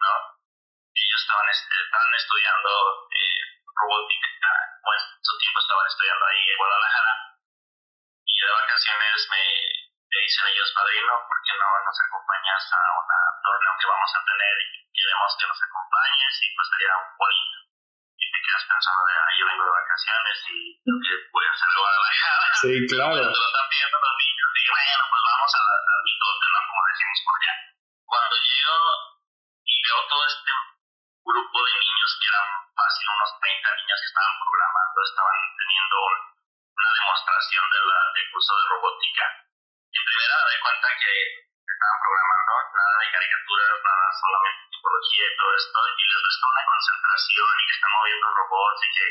¿no? 0.01 0.13
Ellos 0.95 1.21
estaban, 1.21 1.47
estaban 1.49 2.13
estudiando 2.15 2.71
eh, 3.11 3.41
robótica, 3.65 4.51
o 4.81 4.87
en 4.93 5.01
su 5.21 5.33
tiempo 5.37 5.59
estaban 5.59 5.85
estudiando 5.87 6.23
ahí 6.25 6.43
en 6.49 6.57
Guadalajara, 6.57 7.25
de 8.45 8.53
vacaciones 8.53 9.17
me, 9.31 9.43
me 10.05 10.17
dicen 10.21 10.45
ellos, 10.53 10.69
padrino, 10.75 11.13
¿por 11.25 11.37
qué 11.41 11.53
no 11.57 11.67
nos 11.81 11.97
acompañas 11.97 12.61
a 12.61 12.81
un 13.01 13.07
torneo 13.41 13.73
que 13.81 13.87
vamos 13.89 14.11
a 14.13 14.21
tener 14.21 14.55
y 14.61 14.75
queremos 14.93 15.31
que 15.39 15.47
nos 15.49 15.59
acompañes? 15.65 16.33
Y 16.45 16.47
pues 16.53 16.67
sería 16.69 16.93
bonito. 17.17 17.57
Y 18.15 18.25
te 18.31 18.39
quedas 18.45 18.65
pensando 18.69 19.01
de, 19.05 19.13
ah, 19.17 19.31
yo 19.33 19.43
vengo 19.49 19.63
de 19.65 19.73
vacaciones 19.81 20.37
y 20.45 20.59
que 20.85 21.13
voy 21.33 21.45
a 21.45 21.51
hacer 21.51 21.69
lo 21.73 21.79
voy 21.81 21.89
a 21.89 22.05
dejar. 22.05 22.39
Sí, 22.61 22.73
claro. 22.85 23.21
Pero 23.33 23.55
y 24.65 24.69
bueno, 24.73 25.05
pues 25.13 25.21
vamos 25.21 25.51
a, 25.53 25.61
a 25.61 25.95
mitote, 26.01 26.45
¿no? 26.49 26.59
Como 26.65 26.81
decimos 26.89 27.19
por 27.21 27.33
allá. 27.37 27.53
Cuando 28.01 28.33
llego 28.33 28.77
y 29.61 29.73
veo 29.85 29.99
todo 30.09 30.23
este 30.25 30.51
grupo 31.21 31.57
de 31.69 31.73
niños 31.85 32.09
que 32.17 32.25
eran 32.33 32.49
fácil 32.73 33.05
unos 33.13 33.31
30 33.45 33.77
niños 33.77 33.99
que 34.01 34.09
estaban 34.09 34.35
programando, 34.41 34.97
estaban 35.05 35.41
teniendo 35.53 35.97
una 36.81 36.91
demostración 36.97 37.65
de 37.69 37.79
la, 37.85 37.99
del 38.09 38.27
curso 38.33 38.51
de 38.57 38.65
robótica. 38.73 39.25
Y 39.85 39.95
en 40.01 40.05
primera 40.09 40.33
me 40.33 40.49
doy 40.49 40.59
cuenta 40.65 40.87
que 40.97 41.13
estaban 41.61 41.99
programando 42.01 42.51
nada 42.73 42.95
de 43.05 43.07
caricaturas, 43.13 43.73
nada 43.85 44.05
solamente 44.17 44.61
tipología 44.73 45.25
y 45.29 45.35
todo 45.37 45.51
esto, 45.61 45.79
y 45.93 46.03
les 46.09 46.21
resta 46.25 46.45
una 46.49 46.65
concentración 46.65 47.49
y 47.53 47.63
que 47.69 47.75
están 47.77 47.93
moviendo 48.01 48.25
robots 48.33 48.81
y 48.81 48.89
que 48.97 49.05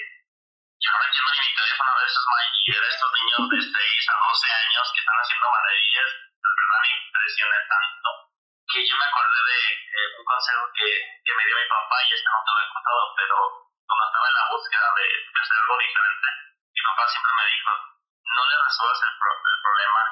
yo 0.80 0.88
no 0.90 1.04
entiendo 1.04 1.30
ni 1.34 1.40
mi 1.46 1.54
teléfono 1.54 1.90
a 1.90 2.00
veces, 2.02 2.24
estos 2.64 3.10
niños 3.12 3.42
de 3.50 3.60
6 3.60 4.08
a 4.08 4.16
12 4.24 4.52
años 4.52 4.84
que 4.94 5.00
están 5.00 5.18
haciendo 5.20 5.46
maravillas, 5.52 6.10
verdad 6.44 6.80
me 6.80 6.92
impresiona 7.04 7.58
tanto 7.68 8.08
que 8.64 8.80
yo 8.88 8.96
me 8.96 9.04
acordé 9.04 9.40
de 9.44 9.60
eh, 9.70 10.08
un 10.18 10.24
consejo 10.24 10.64
que, 10.74 10.88
que, 11.22 11.32
me 11.36 11.44
dio 11.44 11.56
mi 11.60 11.68
papá 11.68 11.96
y 12.02 12.10
este 12.14 12.28
no 12.28 12.40
te 12.40 12.50
lo 12.50 12.60
he 12.64 12.72
contado, 12.74 13.02
pero 13.14 13.36
cuando 13.84 14.04
estaba 14.08 14.26
en 14.26 14.38
la 14.40 14.48
búsqueda 14.48 14.88
de 14.96 15.06
hacer 15.36 15.56
algo 15.60 15.76
diferente, 15.78 16.28
mi 16.72 16.82
papá 16.82 17.02
siempre 17.06 17.32
me 17.36 17.46
dijo, 17.52 17.70
no 18.24 18.42
le 18.48 18.56
resuelvas 18.64 19.00
el, 19.04 19.12
pro 19.20 19.30
el 19.30 19.58
problema 19.62 20.02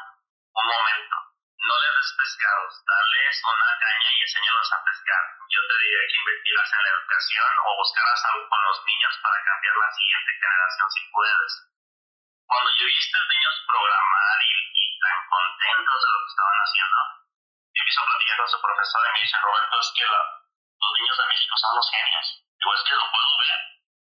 un 0.53 0.67
momento, 0.69 1.17
no 1.63 1.75
le 1.79 1.89
des 1.95 2.11
pescados, 2.19 2.73
darles 2.83 3.37
una 3.47 3.71
caña 3.79 4.11
y 4.11 4.21
enséñalos 4.23 4.73
a 4.73 4.83
pescar. 4.83 5.23
Yo 5.47 5.61
te 5.63 5.75
diría 5.79 6.03
que 6.11 6.19
invertirás 6.19 6.71
en 6.75 6.83
la 6.83 6.91
educación 6.91 7.51
o 7.63 7.69
buscarás 7.79 8.21
algo 8.35 8.49
con 8.51 8.61
los 8.67 8.79
niños 8.83 9.15
para 9.23 9.45
cambiar 9.47 9.77
la 9.79 9.91
siguiente 9.95 10.31
generación 10.43 10.89
si 10.91 11.01
puedes. 11.07 11.53
Cuando 12.51 12.69
yo 12.75 12.83
vi 12.83 12.97
a 12.99 12.99
estos 12.99 13.25
niños 13.31 13.55
programar 13.71 14.39
y, 14.43 14.83
tan 14.99 15.19
contentos 15.31 15.99
de 16.03 16.11
lo 16.13 16.19
que 16.19 16.31
estaban 16.35 16.59
haciendo, 16.67 16.99
yo 17.73 17.79
empiezo 17.79 18.03
a 18.03 18.11
platicar 18.11 18.37
con 18.43 18.51
su 18.51 18.59
profesor 18.63 19.03
y 19.07 19.13
me 19.13 19.23
dice, 19.23 19.37
Roberto, 19.39 19.75
es 19.79 19.91
que 19.95 20.07
los 20.07 20.93
niños 20.99 21.17
de 21.23 21.31
México 21.31 21.55
son 21.63 21.73
los 21.79 21.87
genios. 21.95 22.27
Digo, 22.59 22.75
es 22.75 22.83
que 22.83 22.95
lo 22.99 23.07
puedo 23.07 23.33
ver. 23.39 23.61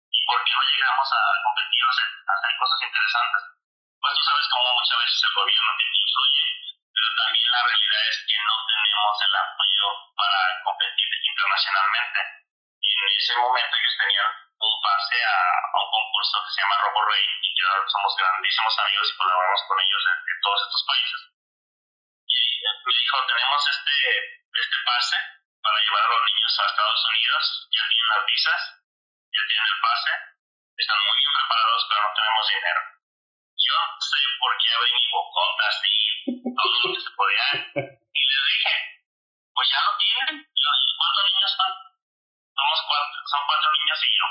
¿Y 0.09 0.19
por 0.25 0.39
qué 0.41 0.53
no 0.57 0.63
llegamos 0.73 1.09
a 1.13 1.21
competir, 1.45 1.83
a 1.85 2.33
hacer 2.33 2.51
cosas 2.57 2.79
interesantes? 2.81 3.43
Pues 4.01 4.13
tú 4.17 4.23
sabes 4.25 4.45
cómo 4.49 4.67
muchas 4.73 4.97
veces 5.05 5.21
el 5.21 5.33
gobierno 5.37 5.71
te 5.77 5.85
influye, 5.85 6.62
pero 7.03 7.15
también 7.19 7.51
la 7.51 7.63
realidad 7.67 8.01
es 8.07 8.17
que 8.23 8.37
no 8.39 8.55
tenemos 8.63 9.15
el 9.27 9.33
apoyo 9.35 9.87
para 10.15 10.39
competir 10.63 11.09
internacionalmente. 11.19 12.19
Y 12.79 12.89
en 12.95 13.11
ese 13.19 13.35
momento 13.43 13.75
ellos 13.75 13.95
tenían 13.99 14.31
un 14.63 14.75
pase 14.79 15.19
a, 15.19 15.37
a 15.67 15.77
un 15.83 15.89
concurso 15.91 16.35
que 16.47 16.51
se 16.55 16.61
llama 16.63 16.79
RoboRay 16.79 17.27
y 17.43 17.49
que 17.51 17.63
somos 17.91 18.15
grandísimos 18.15 18.73
amigos 18.79 19.07
y 19.11 19.17
colaboramos 19.19 19.61
con 19.67 19.77
ellos 19.83 20.03
en, 20.07 20.17
en 20.31 20.37
todos 20.39 20.59
estos 20.63 20.83
países 20.87 21.33
me 22.83 22.93
dijo, 22.93 23.17
tenemos 23.27 23.61
este, 23.67 23.95
este 24.51 24.77
pase 24.85 25.17
para 25.63 25.79
llevar 25.79 26.03
a 26.03 26.07
los 26.07 26.23
niños 26.27 26.59
a 26.59 26.67
Estados 26.67 27.01
Unidos, 27.07 27.43
ya 27.71 27.83
tienen 27.87 28.09
las 28.11 28.25
visas, 28.25 28.61
ya 29.31 29.41
tienen 29.47 29.67
el 29.67 29.79
pase, 29.79 30.11
están 30.77 30.99
muy 30.99 31.15
bien 31.15 31.31
preparados, 31.31 31.81
pero 31.87 31.99
no 32.03 32.11
tenemos 32.13 32.45
dinero. 32.47 32.81
Yo 33.55 33.77
sé 34.03 34.19
por 34.39 34.51
qué 34.59 34.71
mi 34.91 35.03
bocota 35.11 35.67
así, 35.67 35.95
todo 36.25 36.75
lo 36.83 36.87
que 36.93 37.01
se 37.01 37.11
podía, 37.15 37.47
y 37.75 38.21
les 38.23 38.43
dije, 38.49 38.73
pues 39.53 39.67
ya 39.69 39.79
lo 39.83 39.93
tienen, 39.97 40.35
yo, 40.39 40.69
¿cuántos 40.97 41.23
niños 41.27 41.51
son? 41.51 41.71
Somos 42.53 42.79
cuatro, 42.87 43.17
son 43.27 43.41
cuatro 43.47 43.69
niños 43.73 43.99
y 44.03 44.11
yo. 44.13 44.27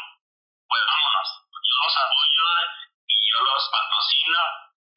Pues 0.69 0.83
vámonos, 0.89 1.29
yo 1.53 1.75
los 1.85 1.97
apoyo 2.01 2.45
y 3.09 3.15
yo 3.29 3.37
los 3.45 3.65
patrocino, 3.69 4.41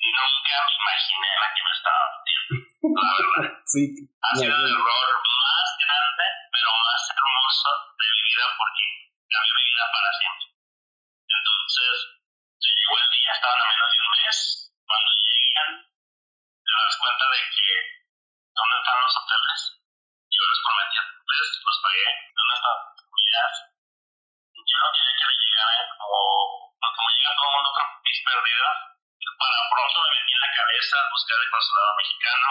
nunca 0.05 0.55
me 0.65 0.73
imaginé 0.75 1.29
la 1.41 1.49
que 1.51 1.62
me 1.65 1.71
estaba 1.75 2.03
metiendo 2.15 2.65
la 2.93 3.12
verdad. 3.17 3.58
Sí. 3.65 3.81
Ha 4.21 4.31
sido 4.38 4.55
el 4.55 4.69
error 4.69 5.10
más 5.25 5.67
grande, 5.81 6.25
pero 6.53 6.69
más 6.69 7.01
hermoso 7.10 7.69
de 7.97 8.05
mi 8.05 8.21
vida 8.29 8.45
porque 8.55 8.86
cambió 9.25 9.53
mi 9.55 9.65
vida 9.65 9.86
para 9.89 10.10
siempre. 10.15 10.47
Entonces, 11.25 11.95
llegó 12.62 12.95
el 13.01 13.10
día, 13.10 13.31
estaban 13.34 13.62
a 13.62 13.69
menos 13.73 13.89
de 13.89 13.99
un 14.05 14.12
mes. 14.15 14.38
Cuando 14.86 15.10
llegan, 15.17 15.69
te 16.65 16.73
das 16.73 16.97
cuenta 16.97 17.25
de 17.30 17.39
que, 17.54 17.69
¿dónde 18.58 18.75
están 18.82 18.97
los 19.06 19.15
hoteles? 19.21 19.60
Yo 20.25 20.41
les 20.49 20.60
prometí 20.65 20.97
a 20.97 21.06
ustedes, 21.06 21.47
los 21.62 21.78
pagué. 21.86 22.08
¿Dónde 22.34 22.56
están 22.58 22.78
las? 23.36 23.56
Yo 24.56 24.78
no 24.82 24.89
tenía 24.91 25.13
que 25.13 25.45
llegar 25.45 25.69
¿eh? 25.78 25.86
como, 26.01 26.19
como 26.82 27.10
llega 27.13 27.38
todo 27.38 27.45
el 27.45 27.54
mundo 27.54 27.69
otro 27.69 27.86
país 28.01 28.19
perdido. 28.25 28.65
Para 29.36 29.69
pronto 29.69 29.97
me 29.99 30.12
metí 30.15 30.32
en 30.32 30.41
la 30.41 30.51
cabeza 30.56 30.95
buscar 31.12 31.38
el 31.38 31.49
consulado 31.51 31.91
mexicano, 31.97 32.47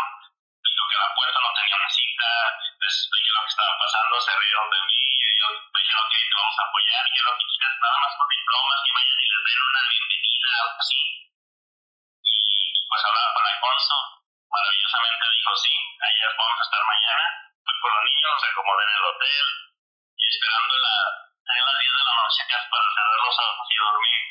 dijo 0.61 0.85
que 0.91 1.01
la 1.01 1.15
puerta 1.15 1.39
no 1.41 1.51
tenía 1.55 1.77
una 1.81 1.89
cita, 1.89 2.31
les 2.83 2.93
expliqué 2.93 3.31
lo 3.33 3.41
que 3.41 3.53
estaba 3.55 3.73
pasando, 3.79 4.21
se 4.21 4.33
rieron 4.37 4.69
de 4.69 4.81
mí, 4.85 5.03
ellos 5.33 5.55
me 5.65 5.81
dijeron 5.81 6.07
que 6.13 6.19
te 6.29 6.35
vamos 6.35 6.57
a 6.61 6.65
apoyar, 6.69 7.05
y 7.09 7.19
lo 7.25 7.33
que 7.39 7.47
quieres 7.57 7.79
nada 7.81 7.99
más 8.05 8.13
con 8.21 8.29
diplomas, 8.29 8.79
que 8.85 8.93
vayan 8.95 9.17
y 9.17 9.27
les 9.33 9.43
den 9.45 9.63
una 9.65 9.83
bienvenida, 9.89 10.49
algo 10.61 10.79
así. 10.85 11.01
Pues 12.95 13.11
hablaba 13.11 13.35
con 13.35 13.43
Alfonso, 13.43 13.95
maravillosamente 14.55 15.27
dijo, 15.27 15.51
sí, 15.67 15.75
ayer 15.99 16.31
vamos 16.39 16.59
a 16.63 16.63
estar 16.63 16.83
mañana, 16.87 17.27
fui 17.67 17.75
por 17.83 17.91
los 17.91 18.05
niños, 18.07 18.39
se 18.39 18.47
acomodé 18.55 18.83
en 18.87 18.95
el 18.95 19.05
hotel, 19.11 19.47
y 20.15 20.23
esperando 20.31 20.75
la, 20.79 20.97
tenía 21.43 21.65
las 21.75 21.79
10 21.83 21.91
de 21.91 22.05
la 22.07 22.15
noche 22.23 22.43
para 22.71 22.87
cerrar 22.95 23.19
los 23.19 23.35
ojos 23.35 23.67
y 23.67 23.77
dormir, 23.83 24.23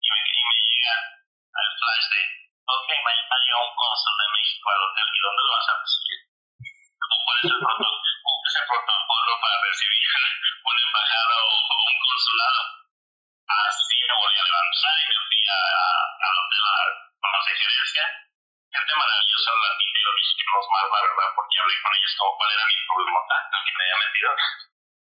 y 0.00 0.08
me, 0.08 0.20
y 0.32 0.42
me 0.48 0.56
llega 0.64 0.96
el 0.96 1.68
flash 1.76 2.06
de 2.08 2.22
ok, 2.56 2.88
mañana 3.04 3.36
llega 3.36 3.68
un 3.68 3.76
cónsul 3.76 4.14
de 4.16 4.28
México 4.32 4.64
al 4.64 4.80
hotel, 4.80 5.08
¿y 5.12 5.20
dónde 5.20 5.42
lo 5.44 5.52
vas 5.52 5.68
a 5.68 5.74
recibir? 5.76 6.20
¿Cuál 7.20 7.36
es 7.36 8.54
el 8.56 8.64
protocolo 8.64 9.32
para 9.44 9.56
recibir 9.60 10.08
una 10.72 10.80
embajada 10.88 11.36
o, 11.36 11.52
o 11.52 11.74
un 11.84 11.98
consulado? 12.00 12.85
Así 13.46 13.96
me 14.02 14.14
voy 14.18 14.34
a 14.34 14.42
levantar 14.42 14.94
y 14.98 15.06
me 15.06 15.18
fui 15.22 15.42
a, 15.46 15.60
al 16.18 16.34
hotel 16.34 16.64
a 16.66 16.78
conocer 17.22 17.54
gerencia. 17.56 18.04
Gente 18.66 18.92
maravillosa, 18.98 19.50
latina 19.54 19.96
y 19.96 20.02
los 20.02 20.14
mexicanos 20.18 20.66
más, 20.66 20.86
la 20.90 21.00
verdad, 21.06 21.28
porque 21.32 21.56
hablé 21.62 21.76
con 21.78 21.92
ellos 21.94 22.14
como 22.18 22.36
cuál 22.36 22.50
era 22.50 22.64
mi 22.66 22.76
problema 22.90 23.20
tanto 23.30 23.54
que 23.62 23.72
me 23.72 23.82
había 23.86 24.02
metido. 24.02 24.30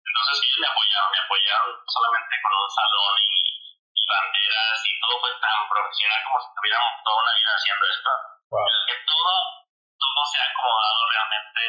Entonces 0.06 0.36
ellos 0.46 0.60
me 0.62 0.70
apoyaron, 0.70 1.10
me 1.10 1.22
apoyaron 1.26 1.74
solamente 1.90 2.34
con 2.38 2.54
un 2.54 2.70
salón 2.70 3.14
y 3.20 4.02
banderas 4.10 4.80
y 4.86 4.92
todo 5.02 5.14
fue 5.22 5.32
tan 5.42 5.60
profesional 5.70 6.22
como 6.26 6.38
si 6.42 6.50
tuviéramos 6.54 6.94
toda 7.02 7.18
una 7.18 7.34
vida 7.34 7.52
haciendo 7.58 7.84
esto. 7.90 8.12
Wow. 8.50 8.66
Que 8.90 8.98
todo, 9.06 9.34
todo 9.98 10.22
se 10.30 10.38
ha 10.38 10.48
acomodado 10.50 11.02
realmente 11.10 11.62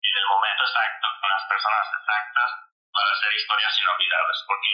en 0.00 0.14
el 0.16 0.26
momento 0.26 0.62
exacto, 0.64 1.06
con 1.20 1.28
las 1.30 1.44
personas 1.48 1.86
exactas, 1.86 2.48
para 2.92 3.10
hacer 3.12 3.30
historias 3.32 3.74
inolvidables. 3.78 4.38
Porque 4.48 4.72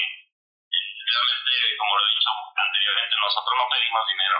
realmente, 1.06 1.52
como 1.78 1.92
lo 1.96 2.02
he 2.02 2.12
dicho 2.12 2.30
anteriormente, 2.56 3.14
nosotros 3.16 3.54
no 3.56 3.66
pedimos 3.70 4.02
dinero. 4.06 4.38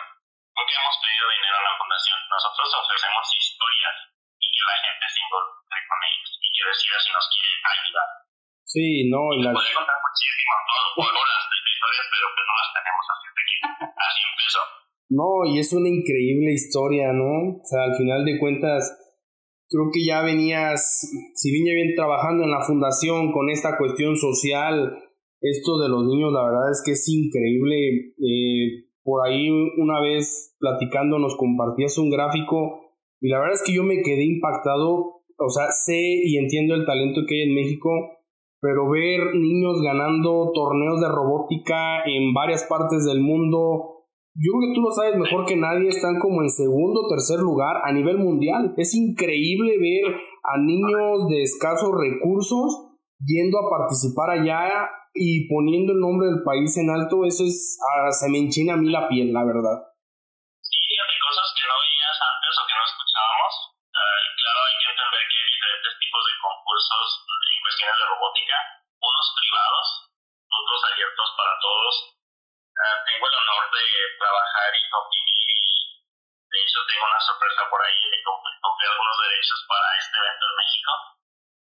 Porque 0.57 0.73
hemos 0.73 0.97
pedido 1.05 1.27
dinero 1.37 1.57
a 1.61 1.67
la 1.69 1.75
fundación. 1.77 2.19
Nosotros 2.33 2.69
ofrecemos 2.81 3.25
historias 3.37 3.97
y 4.41 4.47
que 4.49 4.63
la 4.67 4.77
gente 4.81 5.05
se 5.05 5.21
involucre 5.21 5.81
con 5.85 5.99
ellos 6.01 6.31
y 6.41 6.49
que 6.49 6.63
decida 6.65 6.97
si 6.97 7.11
nos 7.13 7.27
quiere 7.29 7.53
ayudar. 7.61 8.09
Sí, 8.67 8.87
no, 9.13 9.23
y 9.37 9.39
las... 9.45 9.53
Puede 9.53 9.77
contar 9.77 9.97
horas 10.97 11.43
de 11.51 11.57
historias, 11.61 12.07
pero 12.09 12.27
que 12.33 12.43
no 12.47 12.55
las 12.57 12.71
tenemos 12.73 13.05
así 13.13 13.27
de 13.29 13.41
aquí. 13.45 13.57
Así 13.85 14.21
empezó. 14.33 14.63
No, 15.09 15.31
y 15.45 15.53
es 15.61 15.69
una 15.77 15.89
increíble 15.89 16.51
historia, 16.53 17.13
¿no? 17.13 17.61
O 17.61 17.65
sea, 17.69 17.85
al 17.85 17.95
final 17.95 18.25
de 18.25 18.39
cuentas, 18.41 18.97
creo 19.69 19.93
que 19.93 20.05
ya 20.05 20.23
venías, 20.23 20.81
si 21.35 21.53
bien 21.53 21.69
ya 21.69 21.75
bien 21.75 21.95
trabajando 21.95 22.45
en 22.45 22.51
la 22.51 22.65
fundación 22.65 23.33
con 23.33 23.51
esta 23.51 23.77
cuestión 23.79 24.17
social, 24.17 24.99
esto 25.51 25.79
de 25.79 25.89
los 25.89 26.07
niños, 26.07 26.33
la 26.33 26.45
verdad 26.45 26.71
es 26.71 26.83
que 26.85 26.93
es 26.93 27.09
increíble. 27.09 28.15
Eh, 28.19 28.87
por 29.03 29.27
ahí 29.27 29.49
una 29.51 30.01
vez 30.01 30.57
platicando 30.59 31.19
nos 31.19 31.37
compartías 31.37 31.97
un 31.97 32.11
gráfico 32.11 32.81
y 33.21 33.29
la 33.29 33.39
verdad 33.39 33.55
es 33.55 33.63
que 33.65 33.75
yo 33.75 33.85
me 33.85 34.03
quedé 34.03 34.25
impactado, 34.25 35.23
o 35.39 35.49
sea, 35.49 35.71
sé 35.71 36.01
y 36.25 36.37
entiendo 36.39 36.75
el 36.75 36.85
talento 36.85 37.23
que 37.27 37.37
hay 37.37 37.49
en 37.49 37.55
México, 37.55 37.91
pero 38.61 38.91
ver 38.91 39.35
niños 39.35 39.81
ganando 39.83 40.51
torneos 40.53 41.01
de 41.01 41.09
robótica 41.09 42.05
en 42.05 42.35
varias 42.35 42.65
partes 42.65 43.05
del 43.05 43.21
mundo, 43.21 43.97
yo 44.35 44.53
creo 44.53 44.69
que 44.69 44.75
tú 44.75 44.83
lo 44.83 44.91
sabes 44.91 45.17
mejor 45.17 45.47
que 45.47 45.57
nadie, 45.57 45.89
están 45.89 46.19
como 46.19 46.43
en 46.43 46.51
segundo 46.51 47.03
o 47.03 47.09
tercer 47.09 47.39
lugar 47.39 47.77
a 47.85 47.93
nivel 47.93 48.19
mundial. 48.19 48.75
Es 48.77 48.95
increíble 48.95 49.79
ver 49.79 50.15
a 50.43 50.61
niños 50.61 51.29
de 51.29 51.43
escasos 51.43 51.91
recursos 51.97 52.93
yendo 53.25 53.59
a 53.59 53.71
participar 53.71 54.31
allá 54.31 54.91
y 55.17 55.49
poniendo 55.49 55.97
el 55.97 56.01
nombre 56.01 56.29
del 56.29 56.45
país 56.45 56.77
en 56.77 56.93
alto, 56.93 57.25
eso 57.25 57.43
es, 57.49 57.81
ah, 57.81 58.13
se 58.13 58.29
me 58.29 58.39
enchina 58.39 58.77
a 58.77 58.81
mí 58.81 58.93
la 58.93 59.09
piel, 59.09 59.33
la 59.33 59.43
verdad. 59.43 59.81
Sí, 60.61 60.77
fíjate, 60.77 61.17
cosas 61.17 61.49
que 61.57 61.65
no 61.65 61.77
veías 61.81 62.19
antes 62.21 62.53
o 62.53 62.63
que 62.69 62.77
no 62.77 62.85
escuchábamos. 62.85 63.53
Uh, 63.97 64.27
claro, 64.37 64.59
hay 64.69 64.77
que 64.77 64.89
entender 64.93 65.23
que 65.25 65.37
hay 65.41 65.51
diferentes 65.57 65.93
tipos 65.97 66.23
de 66.29 66.35
concursos 66.37 67.07
en 67.27 67.59
cuestiones 67.65 67.97
de 67.97 68.07
robótica, 68.13 68.59
unos 69.01 69.27
privados, 69.41 69.87
otros 70.47 70.81
abiertos 70.93 71.29
para 71.33 71.55
todos. 71.65 71.95
Ah, 72.77 72.97
tengo 73.09 73.25
el 73.25 73.37
honor 73.41 73.65
de 73.73 73.85
trabajar 74.21 74.71
y 74.77 74.83
convivir 74.93 75.49
y 75.49 75.65
de 75.97 76.59
hecho 76.61 76.79
tengo 76.85 77.09
una 77.09 77.23
sorpresa 77.25 77.63
por 77.73 77.81
ahí 77.81 78.01
de 78.13 78.21
compré 78.21 78.85
algunos 78.85 79.17
derechos 79.17 79.61
para 79.65 79.89
este 79.97 80.17
evento 80.21 80.45
en 80.45 80.57
México. 80.61 80.93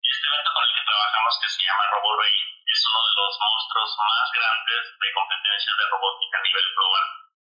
Este 0.06 0.26
evento 0.26 0.50
con 0.54 0.62
el 0.64 0.72
que 0.74 0.86
trabajamos 0.86 1.32
que 1.42 1.48
se 1.50 1.62
llama 1.66 1.90
RoboRay 1.90 2.36
es 2.66 2.80
uno 2.86 3.00
de 3.06 3.14
los 3.16 3.32
monstruos 3.42 3.90
más 3.98 4.26
grandes 4.30 4.82
de 5.02 5.08
competencia 5.12 5.72
de 5.76 5.84
robótica 5.90 6.38
a 6.38 6.46
nivel 6.46 6.66
global. 6.74 7.06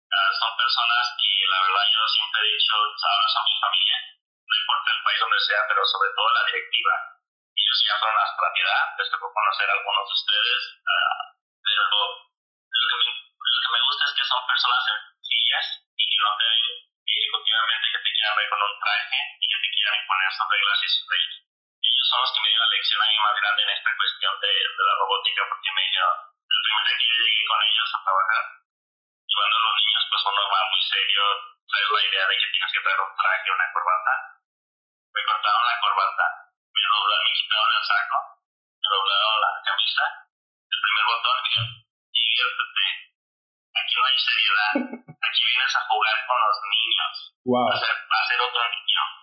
Uh, 0.06 0.32
son 0.40 0.52
personas 0.56 1.06
que 1.20 1.32
la 1.52 1.60
verdad 1.60 1.86
yo 1.92 2.02
siempre 2.08 2.40
he 2.40 2.54
dicho, 2.56 2.76
ahora 2.76 3.28
son 3.28 3.44
mi 3.44 3.56
familia 3.60 4.16
no 4.46 4.56
importa 4.56 4.92
el 4.94 5.04
país 5.04 5.20
donde 5.20 5.40
sea, 5.42 5.62
pero 5.68 5.82
sobre 5.86 6.10
todo 6.14 6.30
la 6.30 6.46
directiva. 6.46 6.94
Ellos 7.56 7.78
ya 7.88 7.98
fueron 7.98 8.20
a 8.20 8.36
propiedad, 8.36 8.84
les 8.98 9.10
tocó 9.10 9.28
conocer 9.34 9.68
a 9.70 9.74
algunos 9.74 10.06
de 10.06 10.14
ustedes, 10.14 10.62
uh, 10.86 11.24
pero 11.66 11.82
lo 11.82 12.86
que, 12.86 12.98
me, 13.00 13.06
lo 13.10 13.60
que 13.64 13.72
me 13.74 13.82
gusta 13.90 14.04
es 14.06 14.14
que 14.14 14.26
son 14.26 14.42
personas 14.46 14.82
sencillas 14.86 15.66
y 15.98 16.04
que 16.06 16.18
no 16.22 16.30
te 16.38 16.46
ven 16.46 16.66
ejecutivamente 17.06 17.92
que 17.92 18.04
te 18.06 18.12
quieran 18.14 18.36
ver 18.36 18.50
con 18.50 18.62
un 18.62 18.76
traje 18.80 19.20
y 19.40 19.46
que 19.50 19.60
te 19.66 19.70
quieran 19.74 19.96
imponer 19.98 20.30
sus 20.30 20.48
reglas 20.52 20.80
y 20.84 20.88
sus 20.94 21.06
leyes. 21.10 21.45
Son 22.06 22.22
los 22.22 22.32
que 22.34 22.42
me 22.42 22.50
dieron 22.54 22.70
la 22.70 22.76
lección 22.76 23.02
a 23.02 23.08
mí 23.10 23.18
más 23.18 23.36
grande 23.42 23.62
en 23.66 23.72
esta 23.74 23.92
cuestión 23.98 24.34
de, 24.38 24.54
de 24.54 24.84
la 24.86 24.96
robótica, 25.02 25.42
porque 25.50 25.74
me 25.74 25.82
dijeron, 25.90 26.16
el 26.46 26.62
primer 26.62 26.84
día 26.86 26.98
que 27.02 27.10
yo 27.10 27.18
llegué 27.26 27.44
con 27.50 27.60
ellos 27.66 27.90
a 27.90 28.04
trabajar, 28.06 28.46
llevando 29.26 29.56
a 29.58 29.66
los 29.66 29.76
niños, 29.82 30.04
pues 30.06 30.22
uno 30.30 30.42
va 30.46 30.62
muy 30.70 30.82
serio, 30.86 31.24
traes 31.66 31.90
la 31.90 32.02
idea 32.06 32.26
de 32.30 32.36
que 32.38 32.52
tienes 32.54 32.72
que 32.72 32.84
traer 32.86 33.00
un 33.02 33.14
traje, 33.18 33.48
una 33.50 33.68
corbata, 33.74 34.14
me 35.18 35.22
cortaron 35.26 35.66
la 35.66 35.78
corbata, 35.82 36.26
me 36.70 36.84
doblaron, 36.86 37.26
me 37.26 37.34
quitaron 37.34 37.72
el 37.74 37.84
saco, 37.90 38.18
me 38.78 38.88
doblaron 38.94 39.36
la 39.42 39.52
camisa, 39.66 40.06
el 40.70 40.80
primer 40.86 41.06
botón, 41.10 41.36
dijeron, 41.42 41.70
diviértete, 42.14 42.86
aquí 43.82 43.94
no 43.98 44.06
hay 44.06 44.18
seriedad, 44.22 44.74
aquí 45.26 45.42
vienes 45.42 45.74
a 45.74 45.82
jugar 45.90 46.18
con 46.30 46.38
los 46.38 46.58
niños, 46.70 47.14
wow. 47.50 47.66
a 47.66 47.76
ser, 47.82 47.98
a 47.98 48.22
ser 48.30 48.40
otro 48.46 48.62
niño. 48.70 49.15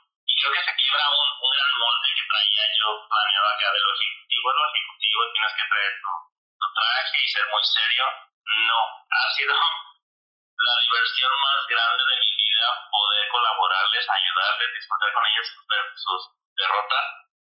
Creo 0.43 0.59
que 0.59 0.67
se 0.67 0.75
quiebra 0.75 1.07
un, 1.07 1.29
un 1.39 1.51
gran 1.55 1.71
molde 1.79 2.09
que 2.19 2.27
traía 2.27 2.65
yo 2.75 2.89
planeado 3.07 3.47
acá 3.47 3.69
de 3.71 3.79
lo 3.79 3.91
ejecutivo, 3.95 4.47
lo 4.51 4.65
ejecutivo 4.75 5.21
tienes 5.31 5.55
que 5.55 5.69
traer 5.71 5.93
tu, 6.03 6.13
tu 6.59 6.67
traje 6.75 7.17
y 7.23 7.29
ser 7.31 7.47
muy 7.47 7.63
serio. 7.63 8.05
No, 8.43 8.81
ha 9.07 9.31
sido 9.39 9.55
la 10.67 10.75
diversión 10.83 11.31
más 11.47 11.63
grande 11.71 12.03
de 12.11 12.17
mi 12.27 12.31
vida 12.43 12.67
poder 12.91 13.23
colaborarles, 13.31 14.03
ayudarles, 14.03 14.75
disfrutar 14.75 15.11
con 15.15 15.25
ellos 15.31 15.47
sus 15.95 16.23
derrotas, 16.59 17.07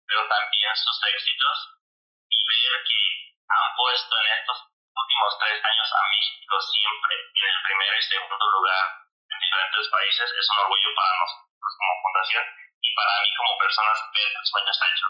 pero 0.08 0.24
también 0.24 0.72
sus 0.72 0.96
éxitos 1.12 1.56
y 2.24 2.40
ver 2.40 2.72
que 2.88 3.00
han 3.52 3.68
puesto 3.76 4.16
en 4.16 4.28
estos 4.32 4.64
últimos 4.96 5.30
tres 5.44 5.60
años 5.60 5.88
a 5.92 6.02
México 6.08 6.56
siempre 6.56 7.14
en 7.36 7.52
el 7.52 7.60
primer 7.68 8.00
y 8.00 8.02
segundo 8.16 8.46
lugar 8.48 8.84
en 9.28 9.38
diferentes 9.44 9.88
países 9.92 10.24
es 10.32 10.46
un 10.56 10.58
orgullo 10.64 10.88
para 10.96 11.12
nosotros 11.20 11.72
como 11.76 12.00
fundación 12.00 12.67
para 12.94 13.12
mí 13.24 13.30
como 13.36 13.52
personas 13.58 13.96
ver 14.12 14.28
el 14.28 14.38
hecho. 14.38 15.06